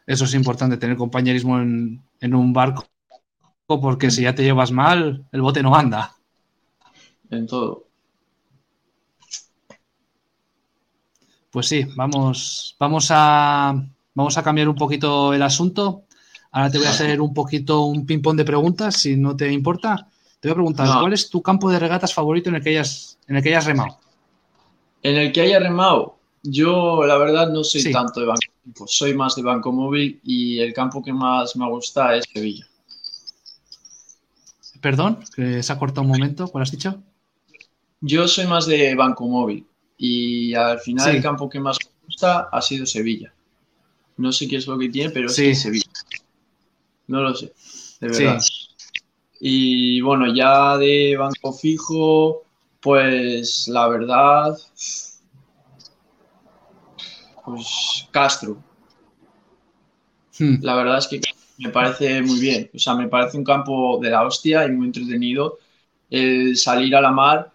Eso 0.07 0.25
es 0.25 0.33
importante, 0.33 0.79
tener 0.79 0.97
compañerismo 0.97 1.61
en, 1.61 2.35
un 2.35 2.53
barco, 2.55 2.87
porque 3.67 4.11
si 4.11 4.23
ya 4.23 4.35
te 4.35 4.43
llevas 4.43 4.71
mal, 4.71 5.27
el 5.33 5.43
bote 5.43 5.63
no 5.63 5.75
anda. 5.75 6.17
En 7.29 7.47
todo. 7.47 7.85
Pues 11.51 11.67
sí, 11.67 11.85
vamos, 11.95 12.77
vamos 12.79 13.09
a, 13.11 13.75
vamos 14.15 14.39
a 14.39 14.43
cambiar 14.43 14.69
un 14.69 14.77
poquito 14.77 15.35
el 15.35 15.43
asunto. 15.43 16.05
Ahora 16.53 16.71
te 16.71 16.79
voy 16.79 16.87
a 16.87 16.91
hacer 16.91 17.21
un 17.21 17.35
poquito 17.35 17.83
un 17.83 18.07
ping-pong 18.07 18.37
de 18.37 18.45
preguntas, 18.45 18.97
si 18.97 19.17
no 19.17 19.37
te 19.37 19.53
importa. 19.53 20.09
Te 20.41 20.49
voy 20.49 20.53
a 20.53 20.55
preguntar, 20.55 21.01
¿cuál 21.01 21.13
es 21.13 21.29
tu 21.29 21.43
campo 21.43 21.69
de 21.71 21.79
regatas 21.79 22.15
favorito 22.15 22.49
en 22.49 22.57
el 22.57 22.63
que 22.63 22.71
hayas, 22.71 23.19
en 23.27 23.37
el 23.37 23.43
que 23.43 23.49
hayas 23.49 23.67
remado? 23.67 23.99
En 25.03 25.17
el 25.17 25.33
que 25.33 25.41
haya 25.41 25.59
remado, 25.59 26.17
yo 26.43 27.05
la 27.05 27.19
verdad 27.19 27.51
no 27.51 27.65
soy 27.65 27.91
tanto 27.91 28.21
de 28.21 28.27
banco, 28.27 28.87
soy 28.87 29.15
más 29.15 29.35
de 29.35 29.43
banco 29.43 29.73
móvil 29.73 30.21
y 30.23 30.61
el 30.61 30.73
campo 30.73 31.03
que 31.03 31.13
más 31.13 31.57
me 31.57 31.69
gusta 31.69 32.15
es 32.15 32.25
Sevilla. 32.33 32.67
Perdón, 34.81 35.19
que 35.35 35.61
se 35.63 35.73
ha 35.73 35.79
cortado 35.79 36.03
un 36.03 36.09
momento, 36.09 36.47
¿cuál 36.49 36.63
has 36.63 36.71
dicho? 36.71 37.03
Yo 38.01 38.29
soy 38.29 38.47
más 38.47 38.67
de 38.67 38.95
banco 38.95 39.27
móvil 39.27 39.67
y 39.97 40.55
al 40.55 40.79
final 40.79 41.17
el 41.17 41.23
campo 41.23 41.51
que 41.51 41.59
más 41.59 41.79
me 41.85 42.07
gusta 42.07 42.49
ha 42.53 42.63
sido 42.63 42.87
Sevilla. 42.87 43.33
No 44.17 44.31
sé 44.31 44.47
qué 44.47 44.57
es 44.57 44.69
lo 44.69 44.79
que 44.79 44.89
tiene, 44.89 45.11
pero 45.11 45.29
sí. 45.29 45.47
es 45.47 45.63
Sevilla. 45.63 45.91
No 47.09 47.23
lo 47.23 47.35
sé, 47.35 47.53
de 48.01 48.09
verdad. 48.09 48.41
Y 49.41 50.01
bueno, 50.01 50.33
ya 50.35 50.77
de 50.79 51.17
banco 51.17 51.53
fijo, 51.53 52.43
pues 52.81 53.69
la 53.69 53.89
verdad, 53.89 54.57
pues 57.45 58.09
Castro. 58.11 58.63
Hmm. 60.39 60.57
La 60.63 60.75
verdad 60.75 60.99
es 60.99 61.09
que 61.09 61.21
me 61.59 61.71
parece 61.71 62.23
muy 62.23 62.41
bien. 62.41 62.71
O 62.75 62.79
sea, 62.79 62.95
me 62.95 63.09
parece 63.09 63.37
un 63.37 63.45
campo 63.45 63.99
de 64.01 64.11
la 64.11 64.25
hostia 64.25 64.65
y 64.67 64.73
muy 64.73 64.87
entretenido. 64.87 65.59
El 66.11 66.57
salir 66.57 66.95
a 66.97 67.01
la 67.01 67.11
mar 67.11 67.53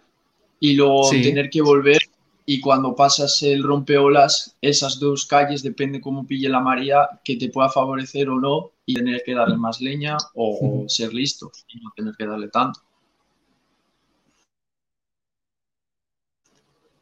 y 0.60 0.74
luego 0.74 1.10
tener 1.10 1.50
que 1.50 1.60
volver 1.60 1.98
y 2.46 2.60
cuando 2.60 2.94
pasas 2.94 3.42
el 3.42 3.62
rompeolas, 3.62 4.56
esas 4.60 5.00
dos 5.00 5.26
calles, 5.26 5.62
depende 5.62 6.00
cómo 6.00 6.26
pille 6.26 6.48
la 6.48 6.60
María, 6.60 7.08
que 7.24 7.36
te 7.36 7.48
pueda 7.48 7.70
favorecer 7.70 8.28
o 8.28 8.38
no 8.38 8.72
y 8.84 8.94
tener 8.94 9.22
que 9.24 9.34
darle 9.34 9.56
más 9.56 9.80
leña 9.80 10.16
o 10.34 10.84
ser 10.88 11.14
listo 11.14 11.50
y 11.68 11.80
no 11.80 11.90
tener 11.96 12.14
que 12.16 12.26
darle 12.26 12.48
tanto. 12.48 12.80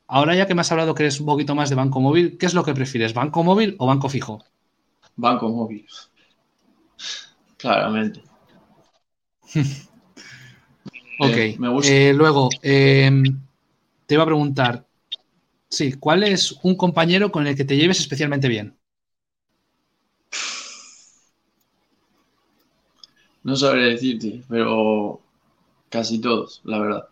Ahora 0.07 0.37
ya 0.37 0.47
que 0.47 0.55
me 0.55 0.61
has 0.61 0.71
hablado 0.71 0.95
que 0.95 1.05
eres 1.05 1.19
un 1.21 1.27
poquito 1.27 1.55
más 1.55 1.71
de 1.71 1.77
banco 1.77 1.99
móvil, 1.99 2.37
¿qué 2.39 2.47
es 2.47 2.55
lo 2.55 2.65
que 2.65 2.75
prefieres? 2.75 3.15
¿Banco 3.15 3.43
móvil 3.43 3.77
o 3.79 3.87
banco 3.87 4.09
fijo? 4.11 4.45
Banco 5.17 5.49
móvil. 5.49 5.87
Claramente. 7.57 8.23
ok. 11.19 11.37
Eh, 11.37 11.57
me 11.59 11.69
gusta. 11.71 11.93
Eh, 11.93 12.13
luego, 12.13 12.51
em, 12.61 13.23
te 14.07 14.15
iba 14.15 14.23
a 14.23 14.27
preguntar, 14.27 14.87
sí, 15.73 15.95
¿cuál 15.95 16.23
es 16.23 16.53
un 16.63 16.77
compañero 16.77 17.33
con 17.33 17.47
el 17.47 17.57
que 17.57 17.65
te 17.65 17.77
lleves 17.77 17.99
especialmente 17.99 18.49
bien? 18.49 18.77
No 23.43 23.57
sabré 23.57 23.91
decirte, 23.91 24.43
pero 24.49 25.21
casi 25.89 26.21
todos, 26.21 26.61
la 26.65 26.79
verdad 26.79 27.09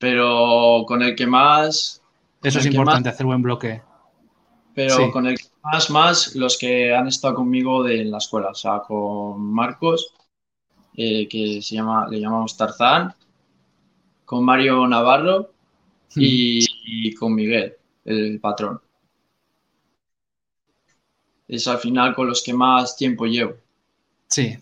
pero 0.00 0.84
con 0.86 1.02
el 1.02 1.14
que 1.14 1.26
más... 1.26 2.02
Eso 2.42 2.58
es 2.58 2.66
importante, 2.66 3.10
hacer 3.10 3.26
buen 3.26 3.42
bloque. 3.42 3.82
Pero 4.74 5.12
con 5.12 5.26
el 5.26 5.36
que 5.36 5.44
más, 5.62 5.90
más, 5.90 6.34
los 6.34 6.56
que 6.56 6.94
han 6.94 7.06
estado 7.06 7.34
conmigo 7.34 7.84
de, 7.84 8.00
en 8.00 8.10
la 8.10 8.16
escuela, 8.16 8.48
o 8.48 8.54
sea, 8.54 8.80
con 8.80 9.42
Marcos, 9.52 10.14
eh, 10.94 11.28
que 11.28 11.60
se 11.60 11.74
llama, 11.74 12.08
le 12.08 12.18
llamamos 12.18 12.56
Tarzán, 12.56 13.14
con 14.24 14.42
Mario 14.42 14.86
Navarro 14.86 15.50
y, 16.16 16.64
y 16.90 17.14
con 17.14 17.34
Miguel, 17.34 17.74
el 18.04 18.40
patrón. 18.40 18.80
Es 21.46 21.66
al 21.68 21.78
final 21.78 22.14
con 22.14 22.26
los 22.26 22.42
que 22.42 22.52
más 22.52 22.96
tiempo 22.96 23.26
llevo. 23.26 23.54
Sí. 24.28 24.58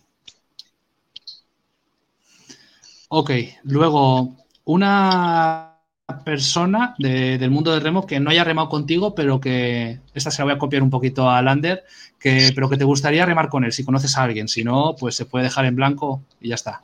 Ok, 3.08 3.30
luego 3.64 4.36
una 4.64 5.78
persona 6.24 6.94
del 6.98 7.50
mundo 7.50 7.72
del 7.72 7.82
remo 7.82 8.06
que 8.06 8.20
no 8.20 8.30
haya 8.30 8.44
remado 8.44 8.68
contigo, 8.68 9.14
pero 9.14 9.40
que 9.40 10.00
esta 10.14 10.30
se 10.30 10.40
la 10.40 10.44
voy 10.44 10.54
a 10.54 10.58
copiar 10.58 10.82
un 10.82 10.90
poquito 10.90 11.28
a 11.30 11.40
Lander, 11.42 11.84
que, 12.18 12.52
pero 12.54 12.68
que 12.68 12.76
te 12.76 12.84
gustaría 12.84 13.26
remar 13.26 13.48
con 13.48 13.64
él, 13.64 13.72
si 13.72 13.84
conoces 13.84 14.16
a 14.16 14.24
alguien. 14.24 14.48
Si 14.48 14.64
no, 14.64 14.94
pues 14.98 15.16
se 15.16 15.26
puede 15.26 15.44
dejar 15.44 15.64
en 15.66 15.76
blanco 15.76 16.22
y 16.40 16.48
ya 16.48 16.54
está. 16.54 16.82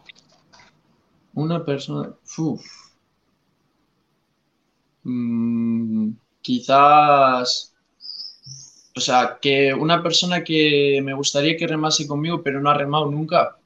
Una 1.35 1.65
persona. 1.65 2.11
Mm, 5.05 6.17
quizás. 6.43 7.73
O 8.97 9.01
sea, 9.01 9.39
que 9.41 9.75
una 9.75 10.03
persona 10.03 10.43
que 10.43 11.01
me 11.03 11.15
gustaría 11.15 11.57
que 11.57 11.67
remase 11.67 12.07
conmigo, 12.07 12.43
pero 12.43 12.61
no 12.61 12.71
ha 12.71 12.75
remado 12.75 13.11
nunca. 13.11 13.57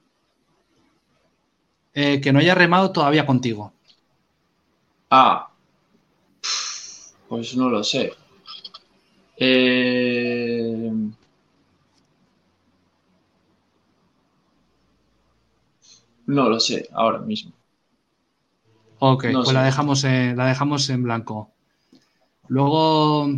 Eh, 1.93 2.19
que 2.21 2.31
no 2.33 2.39
haya 2.39 2.55
remado 2.55 2.91
todavía 2.91 3.25
contigo. 3.27 3.73
Ah, 5.11 5.49
pues 7.27 7.55
no 7.55 7.69
lo 7.69 7.83
sé. 7.83 8.11
Eh, 9.37 10.91
no 16.27 16.49
lo 16.49 16.59
sé 16.59 16.87
ahora 16.93 17.19
mismo. 17.19 17.51
Ok, 18.99 19.25
pues 19.33 19.53
la 19.53 19.63
dejamos, 19.63 20.03
en, 20.03 20.37
la 20.37 20.47
dejamos 20.47 20.89
en 20.89 21.03
blanco. 21.03 21.51
Luego, 22.47 23.29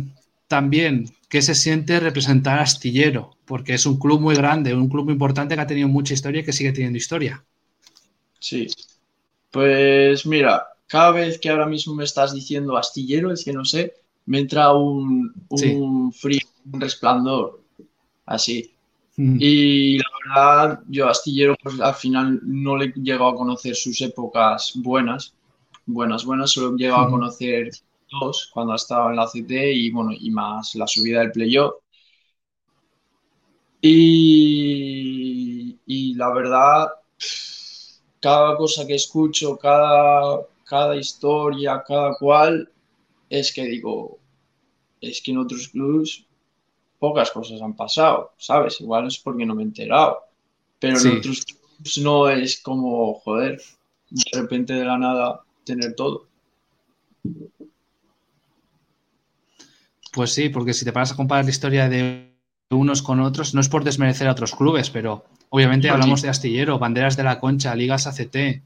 también, 0.48 1.06
¿qué 1.28 1.40
se 1.40 1.54
siente 1.54 2.00
representar 2.00 2.58
a 2.58 2.62
Astillero? 2.62 3.36
Porque 3.44 3.74
es 3.74 3.86
un 3.86 3.98
club 3.98 4.20
muy 4.20 4.34
grande, 4.34 4.74
un 4.74 4.88
club 4.88 5.04
muy 5.04 5.12
importante 5.12 5.54
que 5.54 5.60
ha 5.60 5.66
tenido 5.66 5.88
mucha 5.88 6.14
historia 6.14 6.40
y 6.40 6.44
que 6.44 6.52
sigue 6.52 6.72
teniendo 6.72 6.98
historia. 6.98 7.44
Sí. 8.38 8.66
Pues 9.50 10.26
mira, 10.26 10.66
cada 10.88 11.12
vez 11.12 11.38
que 11.38 11.48
ahora 11.48 11.66
mismo 11.66 11.94
me 11.94 12.04
estás 12.04 12.34
diciendo 12.34 12.76
astillero, 12.76 13.32
es 13.32 13.44
que 13.44 13.52
no 13.52 13.64
sé, 13.64 13.94
me 14.26 14.40
entra 14.40 14.72
un, 14.72 15.32
frío, 16.12 16.40
un 16.72 16.80
resplandor, 16.80 17.62
así. 18.26 18.72
Mm. 19.16 19.36
Y 19.38 19.98
la 19.98 20.04
verdad, 20.26 20.80
yo 20.88 21.08
astillero, 21.08 21.54
pues 21.62 21.80
al 21.80 21.94
final 21.94 22.40
no 22.42 22.76
le 22.76 22.86
he 22.86 22.92
llegado 22.96 23.28
a 23.28 23.36
conocer 23.36 23.76
sus 23.76 24.00
épocas 24.00 24.72
buenas, 24.76 25.34
buenas, 25.92 26.24
buenas, 26.24 26.50
solo 26.50 26.74
he 26.74 26.78
llegado 26.78 27.02
a 27.02 27.10
conocer 27.10 27.70
dos 28.10 28.50
cuando 28.52 28.74
estaba 28.74 29.10
en 29.10 29.16
la 29.16 29.26
CT 29.26 29.50
y 29.50 29.90
bueno, 29.90 30.12
y 30.12 30.30
más 30.30 30.74
la 30.74 30.86
subida 30.86 31.20
del 31.20 31.32
playoff. 31.32 31.74
Y, 33.80 35.78
y 35.86 36.14
la 36.14 36.32
verdad, 36.32 36.88
cada 38.20 38.56
cosa 38.56 38.86
que 38.86 38.94
escucho, 38.94 39.56
cada 39.58 40.46
cada 40.72 40.96
historia, 40.96 41.84
cada 41.86 42.14
cual, 42.14 42.66
es 43.28 43.52
que 43.52 43.62
digo, 43.66 44.18
es 45.02 45.20
que 45.20 45.32
en 45.32 45.36
otros 45.36 45.68
clubs 45.68 46.24
pocas 46.98 47.30
cosas 47.30 47.60
han 47.60 47.76
pasado, 47.76 48.32
¿sabes? 48.38 48.80
Igual 48.80 49.08
es 49.08 49.18
porque 49.18 49.44
no 49.44 49.54
me 49.54 49.64
he 49.64 49.66
enterado. 49.66 50.20
Pero 50.78 50.98
en 50.98 51.18
otros 51.18 51.44
clubs 51.44 51.98
no 51.98 52.26
es 52.30 52.62
como, 52.62 53.12
joder, 53.20 53.60
de 54.08 54.40
repente 54.40 54.72
de 54.72 54.86
la 54.86 54.96
nada 54.96 55.42
tener 55.64 55.94
todo. 55.94 56.26
Pues 60.12 60.32
sí, 60.32 60.48
porque 60.48 60.74
si 60.74 60.84
te 60.84 60.92
paras 60.92 61.12
a 61.12 61.16
comparar 61.16 61.44
la 61.44 61.50
historia 61.50 61.88
de 61.88 62.32
unos 62.70 63.02
con 63.02 63.20
otros, 63.20 63.54
no 63.54 63.60
es 63.60 63.68
por 63.68 63.84
desmerecer 63.84 64.28
a 64.28 64.32
otros 64.32 64.54
clubes, 64.54 64.90
pero 64.90 65.24
obviamente 65.48 65.88
hablamos 65.88 66.22
de 66.22 66.28
Astillero, 66.28 66.78
Banderas 66.78 67.16
de 67.16 67.24
la 67.24 67.38
Concha, 67.40 67.74
Ligas 67.74 68.06
ACT. 68.06 68.62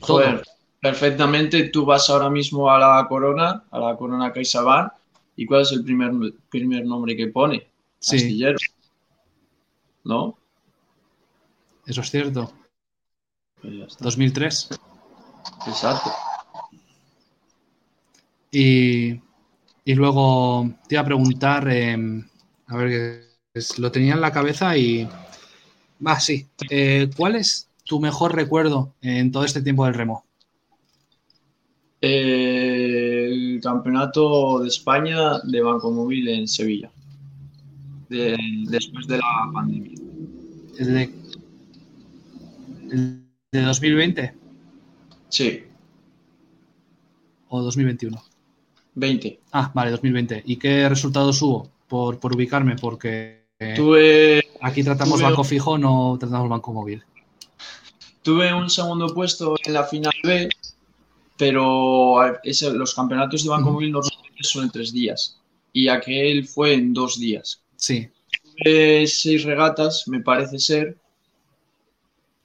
Joder, 0.00 0.42
perfectamente 0.80 1.68
tú 1.68 1.84
vas 1.84 2.08
ahora 2.08 2.30
mismo 2.30 2.70
a 2.70 2.78
la 2.78 3.06
Corona, 3.08 3.64
a 3.70 3.78
la 3.78 3.96
Corona 3.96 4.32
CaixaBank, 4.32 4.92
¿y 5.36 5.46
cuál 5.46 5.62
es 5.62 5.72
el 5.72 5.84
primer, 5.84 6.12
primer 6.48 6.84
nombre 6.84 7.16
que 7.16 7.28
pone? 7.28 7.66
Astillero. 8.00 8.58
¿No? 10.04 10.38
Eso 11.86 12.00
es 12.00 12.10
cierto. 12.10 12.52
2003. 14.00 14.70
Exacto. 15.66 16.10
Y, 18.50 19.20
luego 19.86 20.70
te 20.88 20.94
iba 20.94 21.02
a 21.02 21.06
preguntar, 21.06 21.68
em, 21.68 22.26
a 22.66 22.76
ver, 22.76 23.24
lo 23.78 23.92
tenía 23.92 24.14
en 24.14 24.20
la 24.20 24.32
cabeza 24.32 24.76
y... 24.76 25.08
Va, 26.04 26.20
sí. 26.20 26.46
Eh, 26.70 27.10
¿Cuál 27.16 27.36
es 27.36 27.68
tu 27.84 28.00
mejor 28.00 28.34
recuerdo 28.34 28.94
en 29.00 29.32
todo 29.32 29.44
este 29.44 29.62
tiempo 29.62 29.84
del 29.84 29.94
remo? 29.94 30.24
el 32.00 33.60
campeonato 33.60 34.60
de 34.60 34.68
España 34.68 35.40
de 35.40 35.60
Banco 35.62 35.90
Móvil 35.90 36.28
en 36.28 36.46
Sevilla, 36.46 36.90
después 38.08 39.06
de 39.08 39.18
la 39.18 39.50
pandemia. 39.52 39.98
¿El 40.78 40.94
de, 40.94 41.10
el 42.92 43.24
de 43.50 43.62
2020? 43.62 44.34
Sí. 45.28 45.64
¿O 47.48 47.62
2021? 47.62 48.22
20. 48.94 49.40
Ah, 49.52 49.70
vale, 49.74 49.90
2020. 49.90 50.42
¿Y 50.46 50.56
qué 50.56 50.88
resultados 50.88 51.40
hubo? 51.42 51.70
Por, 51.86 52.18
ubicarme, 52.34 52.76
porque 52.76 53.46
tuve, 53.74 54.44
aquí 54.60 54.84
tratamos 54.84 55.22
banco 55.22 55.42
fijo, 55.42 55.78
no 55.78 56.16
tratamos 56.20 56.48
banco 56.48 56.72
móvil. 56.72 57.02
Tuve 58.22 58.52
un 58.52 58.68
segundo 58.68 59.14
puesto 59.14 59.56
en 59.64 59.72
la 59.72 59.84
final 59.84 60.12
B, 60.22 60.50
pero 61.38 62.16
los 62.74 62.94
campeonatos 62.94 63.42
de 63.42 63.48
banco 63.48 63.70
móvil 63.70 63.92
normalmente 63.92 64.42
son 64.42 64.64
en 64.64 64.70
tres 64.70 64.92
días 64.92 65.38
y 65.72 65.88
aquel 65.88 66.46
fue 66.46 66.74
en 66.74 66.92
dos 66.92 67.18
días. 67.18 67.62
Sí. 67.76 68.10
Tuve 68.42 69.06
seis 69.06 69.44
regatas, 69.44 70.04
me 70.08 70.20
parece 70.20 70.58
ser, 70.58 70.98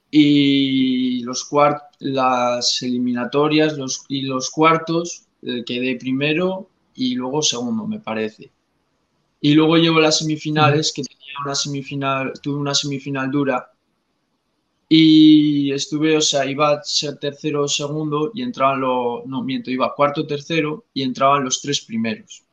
y 0.10 1.24
los 1.24 1.44
cuart 1.44 1.93
las 2.04 2.82
eliminatorias 2.82 3.78
los, 3.78 4.06
y 4.08 4.24
los 4.24 4.50
cuartos 4.50 5.26
eh, 5.42 5.64
quedé 5.66 5.96
primero 5.98 6.70
y 6.96 7.16
luego 7.16 7.42
segundo, 7.42 7.88
me 7.88 8.00
parece. 8.00 8.52
Y 9.42 9.54
luego 9.54 9.78
llevo 9.78 10.00
las 10.00 10.20
semifinales, 10.20 10.94
que 10.94 11.04
tenía 11.04 11.36
una 11.44 11.56
semifinal, 11.56 12.34
tuve 12.42 12.58
una 12.58 12.74
semifinal 12.74 13.30
dura. 13.32 13.72
Y 14.88 15.72
estuve, 15.72 16.16
o 16.18 16.22
sea, 16.22 16.46
iba 16.46 16.72
a 16.72 16.84
ser 16.84 17.18
tercero 17.18 17.64
o 17.64 17.68
segundo 17.68 18.32
y 18.34 18.44
entraban 18.44 18.82
los, 18.82 19.26
no 19.26 19.44
miento, 19.44 19.72
iba 19.72 19.96
cuarto 19.96 20.28
tercero 20.28 20.86
y 20.94 21.02
entraban 21.04 21.44
los 21.44 21.62
tres 21.62 21.82
primeros 21.82 22.44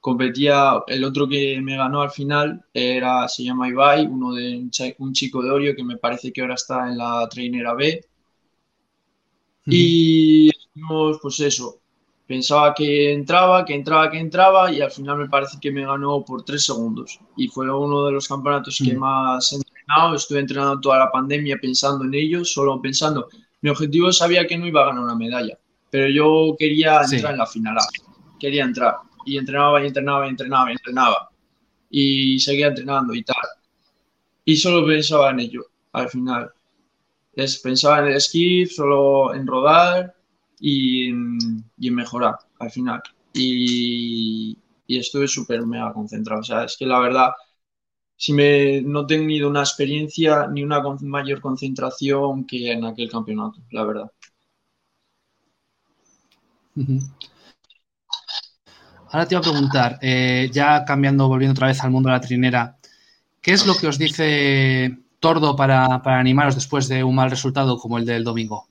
competía, 0.00 0.82
el 0.86 1.04
otro 1.04 1.28
que 1.28 1.60
me 1.60 1.76
ganó 1.76 2.02
al 2.02 2.10
final 2.10 2.64
era, 2.72 3.28
se 3.28 3.44
llama 3.44 3.68
Ibai, 3.68 4.06
uno 4.06 4.32
de 4.32 4.68
un 4.98 5.12
chico 5.12 5.42
de 5.42 5.50
Orio 5.50 5.76
que 5.76 5.84
me 5.84 5.96
parece 5.96 6.32
que 6.32 6.40
ahora 6.40 6.54
está 6.54 6.88
en 6.88 6.98
la 6.98 7.28
trainera 7.28 7.74
B. 7.74 8.04
Y 9.70 10.50
pues 11.20 11.40
eso, 11.40 11.80
pensaba 12.26 12.74
que 12.74 13.12
entraba, 13.12 13.64
que 13.64 13.74
entraba, 13.74 14.10
que 14.10 14.18
entraba 14.18 14.72
y 14.72 14.80
al 14.80 14.90
final 14.90 15.18
me 15.18 15.28
parece 15.28 15.58
que 15.60 15.70
me 15.70 15.84
ganó 15.84 16.24
por 16.24 16.44
tres 16.44 16.64
segundos. 16.64 17.18
Y 17.36 17.48
fue 17.48 17.70
uno 17.70 18.04
de 18.04 18.12
los 18.12 18.28
campeonatos 18.28 18.80
que 18.84 18.94
más 18.94 19.52
he 19.52 19.56
entrenado, 19.56 20.14
estuve 20.14 20.40
entrenando 20.40 20.80
toda 20.80 20.98
la 20.98 21.10
pandemia 21.10 21.58
pensando 21.60 22.04
en 22.04 22.14
ello, 22.14 22.44
solo 22.44 22.80
pensando, 22.80 23.28
mi 23.60 23.70
objetivo 23.70 24.12
sabía 24.12 24.46
que 24.46 24.56
no 24.56 24.66
iba 24.66 24.82
a 24.82 24.86
ganar 24.86 25.02
una 25.02 25.16
medalla, 25.16 25.58
pero 25.90 26.08
yo 26.08 26.54
quería 26.58 27.00
entrar 27.02 27.32
en 27.32 27.38
la 27.38 27.46
final, 27.46 27.76
quería 28.38 28.64
entrar 28.64 28.96
y 29.24 29.36
entrenaba 29.36 29.82
y 29.82 29.86
entrenaba 29.86 30.26
y 30.26 30.30
entrenaba 30.30 30.70
y 30.70 30.72
entrenaba. 30.72 31.30
Y 31.90 32.38
seguía 32.40 32.68
entrenando 32.68 33.14
y 33.14 33.22
tal. 33.22 33.36
Y 34.44 34.56
solo 34.56 34.86
pensaba 34.86 35.30
en 35.30 35.40
ello 35.40 35.66
al 35.92 36.08
final. 36.08 36.50
Es, 37.38 37.58
pensaba 37.58 38.00
en 38.00 38.06
el 38.06 38.16
esquí, 38.16 38.66
solo 38.66 39.32
en 39.32 39.46
rodar 39.46 40.12
y 40.58 41.10
en, 41.10 41.64
mejorar 41.76 42.34
al 42.58 42.70
final. 42.72 43.00
Y, 43.32 44.58
estuve 44.88 45.28
súper 45.28 45.64
mega 45.64 45.92
concentrado. 45.92 46.40
O 46.40 46.44
sea, 46.44 46.64
es 46.64 46.76
que 46.76 46.84
la 46.84 46.98
verdad, 46.98 47.30
si 48.16 48.32
me 48.32 48.82
no 48.82 49.02
he 49.02 49.06
tenido 49.06 49.48
una 49.48 49.60
experiencia 49.60 50.48
ni 50.48 50.64
una 50.64 50.82
mayor 51.02 51.40
concentración 51.40 52.44
que 52.44 52.72
en 52.72 52.84
aquel 52.84 53.08
campeonato, 53.08 53.60
la 53.70 53.84
verdad. 53.84 54.10
Ahora 59.10 59.26
te 59.26 59.34
iba 59.34 59.40
a 59.40 59.42
preguntar, 59.42 59.98
eh, 60.02 60.50
ya 60.52 60.84
cambiando, 60.84 61.28
volviendo 61.28 61.52
otra 61.52 61.68
vez 61.68 61.80
al 61.84 61.92
mundo 61.92 62.08
de 62.08 62.14
la 62.16 62.20
trinera, 62.20 62.78
¿qué 63.40 63.52
es 63.52 63.64
lo 63.64 63.76
que 63.76 63.86
os 63.86 63.96
dice 63.96 64.98
Tordo 65.28 65.54
para, 65.54 66.00
animaros 66.06 66.54
después 66.54 66.88
de 66.88 67.04
un 67.04 67.14
mal 67.14 67.28
resultado 67.28 67.76
como 67.76 67.98
el 67.98 68.06
del 68.06 68.24
domingo? 68.24 68.66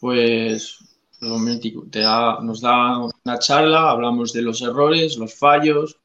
Pues 0.00 0.80
te 1.20 2.00
nos 2.42 2.60
da 2.60 2.98
una 2.98 3.38
charla, 3.38 3.90
hablamos 3.90 4.32
de 4.32 4.42
los 4.42 4.60
errores, 4.60 5.18
los 5.18 5.32
fallos, 5.32 6.00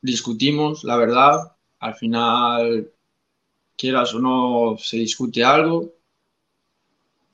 discutimos, 0.00 0.82
la 0.82 0.96
verdad, 0.96 1.52
al 1.78 1.94
final, 1.94 2.90
quieras 3.76 4.14
o 4.14 4.20
no, 4.20 4.76
se 4.78 4.96
discute 4.96 5.44
algo. 5.44 5.92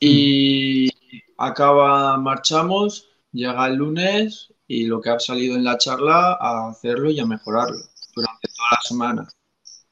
Y 0.01 0.91
acaba, 1.39 2.19
marchamos, 2.19 3.07
llega 3.31 3.69
el 3.69 3.77
lunes 3.77 4.53
y 4.67 4.87
lo 4.87 5.01
que 5.01 5.11
ha 5.11 5.21
salido 5.21 5.55
en 5.55 5.63
la 5.63 5.79
charla 5.79 6.37
a 6.41 6.71
hacerlo 6.71 7.09
y 7.13 7.21
a 7.21 7.27
mejorarlo 7.27 7.90
durante 8.21 8.49
toda 8.49 8.69
la 8.73 8.81
semana. 8.83 9.29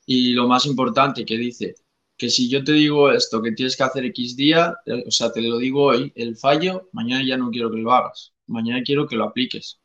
Y 0.07 0.33
lo 0.33 0.49
más 0.49 0.66
importante 0.66 1.24
que 1.24 1.37
dice, 1.37 1.74
que 2.16 2.31
si 2.31 2.49
yo 2.49 2.64
te 2.64 2.72
digo 2.72 3.12
esto, 3.12 3.43
que 3.43 3.53
tienes 3.53 3.76
que 3.76 3.83
hacer 3.85 4.05
X 4.07 4.37
día, 4.37 4.74
eh, 4.87 5.05
o 5.07 5.11
sea, 5.11 5.33
te 5.33 5.43
lo 5.43 5.59
digo 5.59 5.85
hoy, 5.85 6.12
el 6.16 6.37
fallo, 6.37 6.89
mañana 6.93 7.24
ya 7.24 7.37
no 7.37 7.51
quiero 7.51 7.70
que 7.70 7.79
lo 7.79 7.93
hagas, 7.93 8.33
mañana 8.47 8.83
quiero 8.85 9.07
que 9.07 9.16
lo 9.16 9.24
apliques. 9.24 9.79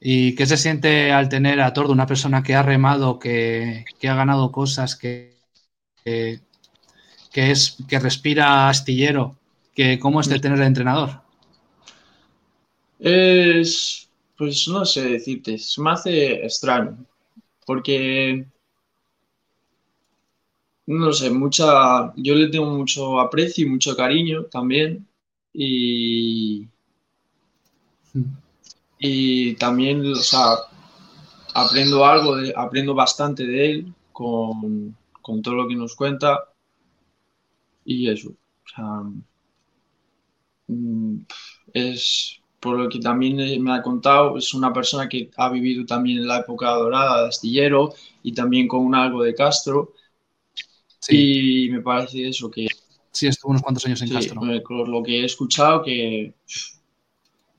¿Y 0.00 0.34
qué 0.34 0.46
se 0.46 0.56
siente 0.56 1.12
al 1.12 1.28
tener 1.28 1.60
a 1.60 1.72
Tordo, 1.72 1.92
una 1.92 2.06
persona 2.06 2.42
que 2.42 2.54
ha 2.54 2.62
remado, 2.62 3.20
que, 3.20 3.84
ha 4.02 4.14
ganado 4.14 4.50
cosas, 4.50 4.96
que, 4.96 5.36
que 7.32 7.50
es 7.50 7.76
que 7.88 7.98
respira 7.98 8.68
astillero, 8.68 9.36
que 9.74 9.98
cómo 9.98 10.20
es 10.20 10.28
de 10.28 10.38
tener 10.38 10.58
el 10.58 10.66
entrenador. 10.66 11.22
Es, 12.98 14.08
pues 14.42 14.66
no 14.66 14.84
sé 14.84 15.02
decirte, 15.08 15.56
se 15.56 15.80
me 15.80 15.92
hace 15.92 16.44
extraño, 16.44 17.06
porque 17.66 18.46
no 20.86 21.12
sé, 21.12 21.30
mucha, 21.30 22.12
yo 22.16 22.34
le 22.34 22.48
tengo 22.48 22.66
mucho 22.66 23.20
aprecio 23.20 23.66
y 23.66 23.70
mucho 23.70 23.96
cariño 23.96 24.44
también 24.46 25.06
y 25.52 26.68
y 28.98 29.54
también, 29.56 30.12
o 30.12 30.16
sea, 30.16 30.56
aprendo 31.54 32.04
algo, 32.04 32.36
aprendo 32.56 32.94
bastante 32.94 33.46
de 33.46 33.70
él 33.70 33.94
con, 34.12 34.96
con 35.20 35.42
todo 35.42 35.54
lo 35.54 35.68
que 35.68 35.76
nos 35.76 35.94
cuenta 35.96 36.44
y 37.84 38.08
eso. 38.10 38.30
O 38.30 38.68
sea, 38.74 39.02
mm, 40.68 41.24
es 41.74 42.41
por 42.62 42.78
lo 42.78 42.88
que 42.88 43.00
también 43.00 43.60
me 43.60 43.74
ha 43.74 43.82
contado, 43.82 44.38
es 44.38 44.54
una 44.54 44.72
persona 44.72 45.08
que 45.08 45.28
ha 45.36 45.48
vivido 45.48 45.84
también 45.84 46.18
en 46.18 46.28
la 46.28 46.38
época 46.38 46.70
dorada 46.70 47.22
de 47.22 47.28
Astillero 47.28 47.92
y 48.22 48.32
también 48.32 48.68
con 48.68 48.94
algo 48.94 49.24
de 49.24 49.34
Castro. 49.34 49.94
Y 51.08 51.68
me 51.70 51.80
parece 51.80 52.28
eso 52.28 52.48
que... 52.48 52.68
Sí, 53.10 53.26
estuvo 53.26 53.50
unos 53.50 53.62
cuantos 53.62 53.84
años 53.84 54.00
en 54.02 54.10
Castro. 54.10 54.40
Con 54.62 54.92
lo 54.92 55.02
que 55.02 55.22
he 55.22 55.24
escuchado, 55.24 55.82
que 55.82 56.34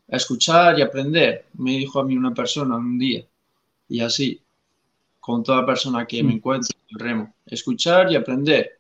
escuchar 0.08 0.80
y 0.80 0.82
aprender, 0.82 1.48
me 1.56 1.72
dijo 1.72 2.00
a 2.00 2.06
mí 2.06 2.16
una 2.16 2.34
persona 2.34 2.78
un 2.78 2.98
día. 2.98 3.26
Y 3.90 4.00
así, 4.00 4.40
con 5.20 5.44
toda 5.44 5.66
persona 5.66 6.06
que 6.06 6.24
me 6.24 6.32
mm. 6.32 6.36
encuentre 6.38 6.78
en 6.80 6.96
el 6.96 7.06
remo. 7.06 7.36
Escuchar 7.46 8.10
y 8.10 8.16
aprender. 8.16 8.80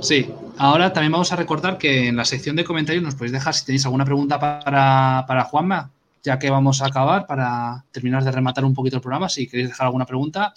Sí, 0.00 0.26
ahora 0.58 0.92
también 0.92 1.12
vamos 1.12 1.32
a 1.32 1.36
recordar 1.36 1.78
que 1.78 2.08
en 2.08 2.16
la 2.16 2.24
sección 2.24 2.56
de 2.56 2.64
comentarios 2.64 3.02
nos 3.02 3.14
podéis 3.14 3.32
dejar 3.32 3.54
si 3.54 3.64
tenéis 3.64 3.84
alguna 3.84 4.04
pregunta 4.04 4.38
para, 4.38 5.24
para 5.26 5.44
Juanma, 5.44 5.90
ya 6.22 6.38
que 6.38 6.50
vamos 6.50 6.82
a 6.82 6.86
acabar 6.86 7.26
para 7.26 7.84
terminar 7.90 8.24
de 8.24 8.32
rematar 8.32 8.64
un 8.64 8.74
poquito 8.74 8.96
el 8.96 9.02
programa. 9.02 9.28
Si 9.28 9.46
queréis 9.46 9.68
dejar 9.68 9.86
alguna 9.86 10.06
pregunta, 10.06 10.54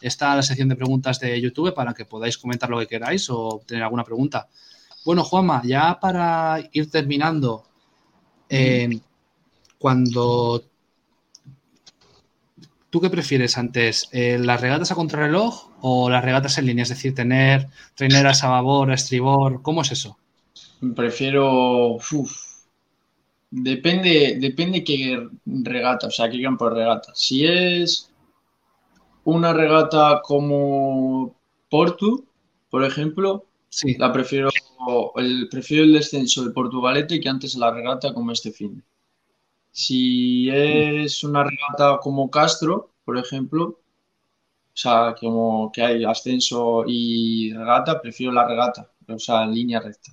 está 0.00 0.34
la 0.34 0.42
sección 0.42 0.68
de 0.68 0.76
preguntas 0.76 1.20
de 1.20 1.40
YouTube 1.40 1.74
para 1.74 1.94
que 1.94 2.04
podáis 2.04 2.38
comentar 2.38 2.68
lo 2.68 2.78
que 2.78 2.86
queráis 2.86 3.28
o 3.30 3.62
tener 3.66 3.82
alguna 3.82 4.04
pregunta. 4.04 4.48
Bueno, 5.04 5.24
Juanma, 5.24 5.62
ya 5.64 5.98
para 6.00 6.58
ir 6.72 6.90
terminando, 6.90 7.64
eh, 8.48 9.00
cuando 9.78 10.64
¿Tú 12.96 13.00
qué 13.02 13.10
prefieres 13.10 13.58
antes? 13.58 14.08
Eh, 14.12 14.38
¿Las 14.38 14.60
regatas 14.60 14.90
a 14.90 14.94
contrarreloj 14.94 15.68
o 15.88 16.10
las 16.10 16.24
regatas 16.24 16.58
en 16.58 16.66
línea? 16.66 16.82
Es 16.82 16.88
decir, 16.88 17.14
tener 17.14 17.68
traineras 17.94 18.42
a 18.42 18.48
babor, 18.48 18.90
a 18.90 18.94
estribor. 18.94 19.62
¿Cómo 19.62 19.82
es 19.82 19.92
eso? 19.92 20.18
Prefiero. 20.96 21.98
Depende, 23.48 24.36
depende 24.40 24.82
qué 24.82 25.28
regata, 25.44 26.08
o 26.08 26.10
sea, 26.10 26.28
qué 26.28 26.42
campo 26.42 26.68
de 26.68 26.74
regata. 26.74 27.12
Si 27.14 27.46
es 27.46 28.10
una 29.22 29.52
regata 29.52 30.20
como 30.24 31.36
Portu, 31.70 32.26
por 32.68 32.82
ejemplo, 32.82 33.46
sí. 33.68 33.94
la 33.96 34.12
prefiero 34.12 34.48
el, 35.14 35.48
prefiero 35.48 35.84
el 35.84 35.92
descenso 35.92 36.44
de 36.44 36.50
Portugalete 36.50 37.20
que 37.20 37.28
antes 37.28 37.54
la 37.54 37.70
regata 37.70 38.12
como 38.12 38.32
este 38.32 38.50
fin. 38.50 38.82
Si 39.70 40.50
es 40.50 41.22
una 41.22 41.44
regata 41.44 41.98
como 41.98 42.28
Castro, 42.28 42.90
por 43.04 43.18
ejemplo, 43.18 43.78
o 44.76 44.78
sea, 44.78 45.14
como 45.18 45.72
que 45.72 45.82
hay 45.82 46.04
ascenso 46.04 46.84
y 46.86 47.50
regata, 47.50 47.98
prefiero 47.98 48.30
la 48.30 48.46
regata, 48.46 48.86
o 49.08 49.18
sea, 49.18 49.44
en 49.44 49.54
línea 49.54 49.80
recta. 49.80 50.12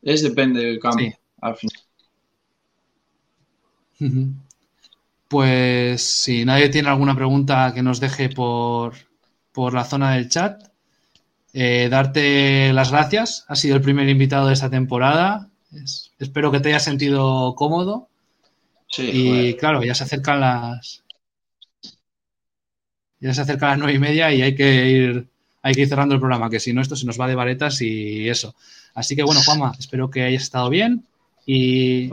Es 0.00 0.22
depende 0.22 0.64
del 0.64 0.78
cambio, 0.78 1.12
al 1.42 1.56
final. 1.56 1.82
Pues 5.28 6.02
si 6.02 6.46
nadie 6.46 6.70
tiene 6.70 6.88
alguna 6.88 7.14
pregunta 7.14 7.72
que 7.74 7.82
nos 7.82 8.00
deje 8.00 8.30
por, 8.30 8.94
la 9.54 9.84
zona 9.84 10.14
del 10.14 10.30
chat, 10.30 10.62
eh, 11.52 11.88
darte 11.90 12.72
las 12.72 12.90
gracias. 12.90 13.44
Has 13.46 13.58
sido 13.58 13.76
el 13.76 13.82
primer 13.82 14.08
invitado 14.08 14.46
de 14.46 14.54
esta 14.54 14.70
temporada. 14.70 15.50
espero 16.18 16.50
que 16.50 16.60
te 16.60 16.70
hayas 16.70 16.84
sentido 16.84 17.54
cómodo 17.54 18.08
y 18.96 19.52
claro, 19.54 19.82
ya 19.82 19.94
se 19.94 20.04
acercan 20.04 20.40
las. 20.40 21.02
Ya 23.26 23.34
se 23.34 23.40
acercan 23.40 23.70
las 23.70 23.78
nueve 23.78 23.94
y 23.94 23.98
media 23.98 24.32
y 24.32 24.40
hay 24.40 24.54
que 24.54 24.88
ir, 24.88 25.26
hay 25.60 25.74
que 25.74 25.80
ir 25.80 25.88
cerrando 25.88 26.14
el 26.14 26.20
programa, 26.20 26.48
que 26.48 26.60
si 26.60 26.72
no, 26.72 26.80
esto 26.80 26.94
se 26.94 27.06
nos 27.06 27.20
va 27.20 27.26
de 27.26 27.34
varetas 27.34 27.82
y 27.82 28.28
eso. 28.28 28.54
Así 28.94 29.16
que 29.16 29.24
bueno, 29.24 29.40
Juanma, 29.44 29.72
espero 29.76 30.08
que 30.08 30.22
hayas 30.22 30.44
estado 30.44 30.70
bien 30.70 31.04
y 31.44 32.08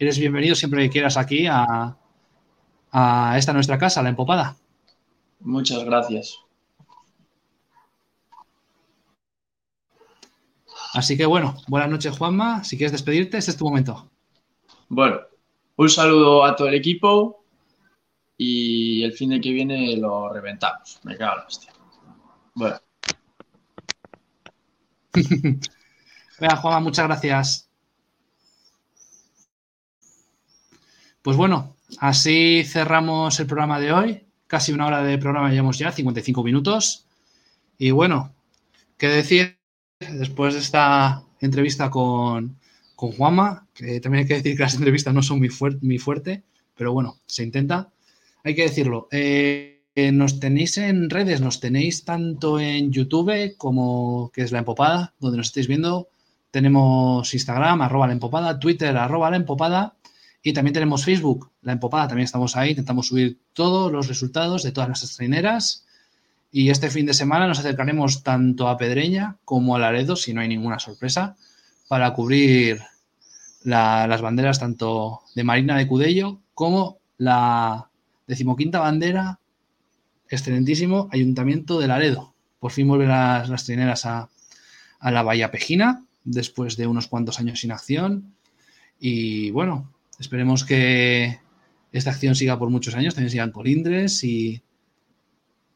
eres 0.00 0.18
bienvenido 0.18 0.56
siempre 0.56 0.82
que 0.82 0.90
quieras 0.90 1.16
aquí 1.16 1.46
a, 1.46 1.96
a 2.90 3.38
esta 3.38 3.52
nuestra 3.52 3.78
casa, 3.78 4.02
la 4.02 4.08
empopada. 4.08 4.56
Muchas 5.38 5.84
gracias. 5.84 6.36
Así 10.94 11.16
que 11.16 11.26
bueno, 11.26 11.54
buenas 11.68 11.90
noches, 11.90 12.18
Juanma. 12.18 12.64
Si 12.64 12.76
quieres 12.76 12.90
despedirte, 12.90 13.38
este 13.38 13.52
es 13.52 13.56
tu 13.56 13.66
momento. 13.66 14.10
Bueno, 14.88 15.20
un 15.76 15.88
saludo 15.88 16.44
a 16.44 16.56
todo 16.56 16.66
el 16.66 16.74
equipo 16.74 17.41
y 18.42 19.04
el 19.04 19.12
fin 19.12 19.30
de 19.30 19.40
que 19.40 19.52
viene 19.52 19.96
lo 19.96 20.32
reventamos. 20.32 21.00
Me 21.04 21.16
cago 21.16 21.32
en 21.32 21.38
la 21.38 21.46
hostia. 21.46 21.72
Bueno. 22.54 22.76
Venga, 26.40 26.56
Juanma, 26.56 26.80
muchas 26.80 27.06
gracias. 27.06 27.68
Pues 31.22 31.36
bueno, 31.36 31.76
así 31.98 32.64
cerramos 32.64 33.38
el 33.38 33.46
programa 33.46 33.78
de 33.78 33.92
hoy. 33.92 34.26
Casi 34.46 34.72
una 34.72 34.86
hora 34.86 35.02
de 35.02 35.18
programa 35.18 35.50
llevamos 35.50 35.78
ya, 35.78 35.92
55 35.92 36.42
minutos. 36.42 37.06
Y 37.78 37.90
bueno, 37.90 38.34
¿qué 38.98 39.08
decir 39.08 39.58
después 40.00 40.54
de 40.54 40.60
esta 40.60 41.22
entrevista 41.40 41.90
con, 41.90 42.58
con 43.02 43.12
Juanma, 43.12 43.66
que 43.74 44.00
también 44.00 44.22
hay 44.22 44.28
que 44.28 44.34
decir 44.34 44.56
que 44.56 44.62
las 44.62 44.74
entrevistas 44.74 45.12
no 45.12 45.22
son 45.22 45.38
muy, 45.38 45.98
fuerte, 45.98 46.44
pero 46.76 46.92
bueno, 46.92 47.18
se 47.26 47.42
intenta. 47.42 47.92
Hay 48.44 48.54
que 48.54 48.62
decirlo. 48.62 49.08
Eh, 49.10 49.82
nos 50.12 50.40
tenéis 50.40 50.78
en 50.78 51.10
redes, 51.10 51.40
nos 51.40 51.60
tenéis 51.60 52.04
tanto 52.04 52.58
en 52.58 52.90
YouTube 52.92 53.56
como 53.56 54.30
que 54.32 54.42
es 54.42 54.52
La 54.52 54.58
Empopada, 54.58 55.14
donde 55.20 55.36
nos 55.36 55.48
estáis 55.48 55.68
viendo. 55.68 56.08
Tenemos 56.50 57.32
Instagram, 57.32 57.82
arroba 57.82 58.06
La 58.06 58.14
Empopada, 58.14 58.58
Twitter, 58.58 58.96
arroba 58.96 59.30
La 59.30 59.36
Empopada. 59.36 59.94
Y 60.42 60.52
también 60.52 60.74
tenemos 60.74 61.04
Facebook, 61.04 61.50
La 61.62 61.72
Empopada, 61.72 62.08
también 62.08 62.24
estamos 62.24 62.56
ahí. 62.56 62.70
Intentamos 62.70 63.06
subir 63.06 63.38
todos 63.52 63.92
los 63.92 64.08
resultados 64.08 64.62
de 64.62 64.72
todas 64.72 64.88
nuestras 64.88 65.16
traineras. 65.16 65.86
Y 66.50 66.70
este 66.70 66.90
fin 66.90 67.06
de 67.06 67.14
semana 67.14 67.46
nos 67.46 67.60
acercaremos 67.60 68.22
tanto 68.22 68.68
a 68.68 68.76
Pedreña 68.76 69.36
como 69.44 69.76
a 69.76 69.78
Laredo, 69.78 70.16
si 70.16 70.34
no 70.34 70.40
hay 70.40 70.48
ninguna 70.48 70.78
sorpresa, 70.78 71.36
para 71.88 72.12
cubrir 72.12 72.80
las 73.62 74.20
banderas 74.20 74.58
tanto 74.58 75.20
de 75.34 75.44
Marina 75.44 75.76
de 75.76 75.86
Cudello 75.86 76.40
como 76.54 76.98
la 77.16 77.88
decimoquinta 78.26 78.80
bandera, 78.80 79.40
excelentísimo 80.28 81.08
Ayuntamiento 81.12 81.78
de 81.78 81.88
Laredo. 81.88 82.34
Por 82.58 82.72
fin 82.72 82.88
vuelven 82.88 83.08
las, 83.08 83.48
las 83.48 83.64
trineras 83.64 84.06
a, 84.06 84.30
la 85.02 85.22
Bahía 85.22 85.50
Pejina 85.50 86.04
después 86.24 86.76
de 86.76 86.86
unos 86.86 87.08
cuantos 87.08 87.40
años 87.40 87.60
sin 87.60 87.72
acción. 87.72 88.34
Y 89.00 89.50
bueno, 89.50 89.92
esperemos 90.18 90.64
que 90.64 91.40
esta 91.90 92.10
acción 92.10 92.34
siga 92.34 92.58
por 92.58 92.70
muchos 92.70 92.94
años, 92.94 93.14
también 93.14 93.30
sigan 93.30 93.50
colindres 93.50 94.22
y 94.24 94.62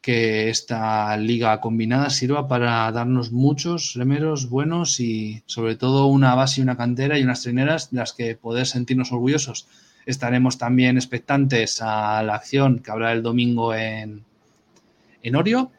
que 0.00 0.50
esta 0.50 1.16
liga 1.16 1.60
combinada 1.60 2.10
sirva 2.10 2.46
para 2.46 2.92
darnos 2.92 3.32
muchos 3.32 3.94
remeros 3.94 4.48
buenos 4.48 5.00
y 5.00 5.42
sobre 5.46 5.74
todo 5.74 6.06
una 6.06 6.36
base 6.36 6.60
y 6.60 6.62
una 6.62 6.76
cantera 6.76 7.18
y 7.18 7.24
unas 7.24 7.42
trineras 7.42 7.90
de 7.90 7.96
las 7.96 8.12
que 8.12 8.36
poder 8.36 8.66
sentirnos 8.66 9.10
orgullosos. 9.10 9.66
Estaremos 10.06 10.56
también 10.56 10.96
expectantes 10.96 11.82
a 11.82 12.22
la 12.22 12.36
acción 12.36 12.78
que 12.78 12.90
habrá 12.90 13.12
el 13.12 13.22
domingo 13.22 13.74
en, 13.74 14.24
en 15.22 15.36
Orio 15.36 15.70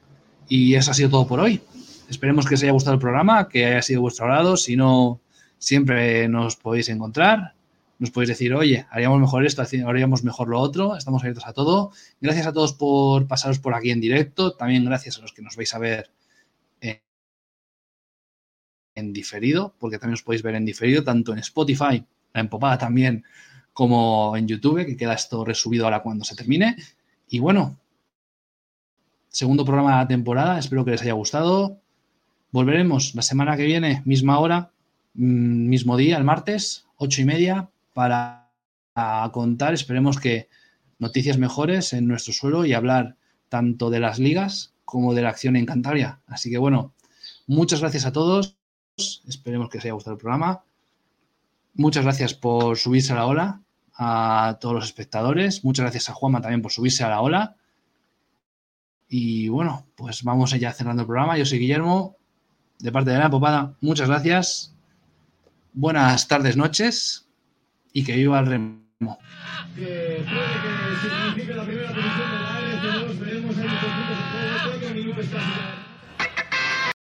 y 0.47 0.75
eso 0.75 0.91
ha 0.91 0.93
sido 0.93 1.09
todo 1.09 1.27
por 1.27 1.39
hoy. 1.39 1.61
Esperemos 2.09 2.45
que 2.45 2.55
os 2.55 2.61
haya 2.61 2.71
gustado 2.71 2.93
el 2.93 2.99
programa, 2.99 3.49
que 3.49 3.65
haya 3.65 3.81
sido 3.81 4.01
vuestro 4.01 4.25
agrado. 4.25 4.57
Si 4.57 4.75
no, 4.75 5.19
siempre 5.57 6.27
nos 6.27 6.55
podéis 6.55 6.89
encontrar 6.89 7.55
nos 7.99 8.11
podéis 8.11 8.29
decir, 8.29 8.53
oye, 8.53 8.85
haríamos 8.91 9.19
mejor 9.19 9.45
esto, 9.45 9.63
haríamos 9.85 10.23
mejor 10.23 10.49
lo 10.49 10.59
otro, 10.59 10.95
estamos 10.95 11.21
abiertos 11.21 11.47
a 11.47 11.53
todo. 11.53 11.91
Gracias 12.21 12.45
a 12.47 12.53
todos 12.53 12.73
por 12.73 13.27
pasaros 13.27 13.59
por 13.59 13.73
aquí 13.73 13.89
en 13.91 14.01
directo, 14.01 14.53
también 14.53 14.85
gracias 14.85 15.17
a 15.17 15.21
los 15.21 15.33
que 15.33 15.41
nos 15.41 15.55
vais 15.55 15.73
a 15.73 15.79
ver 15.79 16.11
en, 18.93 19.13
diferido, 19.13 19.75
porque 19.79 19.99
también 19.99 20.15
os 20.15 20.23
podéis 20.23 20.43
ver 20.43 20.55
en 20.55 20.65
diferido, 20.65 21.03
tanto 21.03 21.31
en 21.33 21.39
Spotify, 21.39 22.03
la 22.33 22.41
empopada 22.41 22.77
también, 22.77 23.23
como 23.77 24.35
en 24.35 24.47
YouTube, 24.47 24.87
que 24.87 24.97
queda 24.97 25.13
esto 25.13 25.45
resubido 25.45 25.85
ahora 25.85 26.01
cuando 26.01 26.25
se 26.25 26.35
termine. 26.35 26.75
Y 27.29 27.37
bueno, 27.37 27.77
segundo 29.29 29.65
programa 29.65 29.91
de 29.91 29.97
la 29.97 30.07
temporada, 30.07 30.57
espero 30.57 30.83
que 30.83 30.89
les 30.89 31.03
haya 31.03 31.13
gustado. 31.13 31.79
Volveremos 32.49 33.13
la 33.13 33.21
semana 33.21 33.55
que 33.55 33.65
viene, 33.65 34.01
misma 34.03 34.39
hora, 34.39 34.71
mm, 35.13 35.69
mismo 35.69 35.95
día, 35.95 36.17
el 36.17 36.23
martes, 36.23 36.87
ocho 36.95 37.21
y 37.21 37.25
media, 37.25 37.69
para 37.93 38.49
contar, 39.31 39.75
esperemos 39.75 40.19
que 40.19 40.49
noticias 40.97 41.37
mejores 41.37 41.93
en 41.93 42.07
nuestro 42.07 42.33
suelo 42.33 42.65
y 42.65 42.73
hablar 42.73 43.15
tanto 43.47 43.91
de 43.91 43.99
las 43.99 44.17
ligas 44.17 44.73
como 44.85 45.13
de 45.13 45.21
la 45.21 45.29
acción 45.29 45.55
en 45.55 45.67
Cantabria. 45.67 46.19
Así 46.25 46.49
que 46.49 46.57
bueno, 46.57 46.95
muchas 47.45 47.81
gracias 47.81 48.07
a 48.07 48.11
todos. 48.11 48.57
Esperemos 49.27 49.69
que 49.69 49.77
os 49.77 49.83
haya 49.83 49.93
gustado 49.93 50.15
el 50.15 50.19
programa. 50.19 50.63
Muchas 51.75 52.05
gracias 52.05 52.33
por 52.33 52.75
subirse 52.75 53.13
a 53.13 53.17
la 53.17 53.27
ola 53.27 53.61
a 53.97 54.57
todos 54.61 54.75
los 54.75 54.85
espectadores. 54.85 55.63
Muchas 55.63 55.83
gracias 55.83 56.09
a 56.09 56.13
Juanma 56.13 56.41
también 56.41 56.61
por 56.61 56.71
subirse 56.71 57.03
a 57.03 57.09
la 57.09 57.21
ola. 57.21 57.55
Y 59.09 59.47
bueno, 59.49 59.87
pues 59.95 60.23
vamos 60.23 60.53
allá 60.53 60.71
cerrando 60.73 61.01
el 61.01 61.07
programa. 61.07 61.37
Yo 61.37 61.45
soy 61.45 61.59
Guillermo, 61.59 62.17
de 62.79 62.91
parte 62.91 63.11
de 63.11 63.17
la 63.17 63.29
Popada. 63.29 63.73
Muchas 63.81 64.09
gracias. 64.09 64.75
Buenas 65.73 66.27
tardes, 66.27 66.57
noches 66.57 67.27
y 67.93 68.03
que 68.03 68.15
viva 68.15 68.39
el 68.39 68.45
remo. 68.45 68.87
Que 69.75 70.23
puede 70.25 70.47
que 70.61 71.07
signifique 71.07 71.53
la 71.53 71.63
primera 71.63 71.89
posición 71.89 72.31
de 72.31 72.39
la 72.39 72.59
ARC2, 72.59 73.19
veremos 73.19 73.57
ahí 73.57 73.67
un 73.67 73.79
poquito, 73.79 74.13
se 74.71 74.79
puede, 74.79 74.93
que 74.93 75.76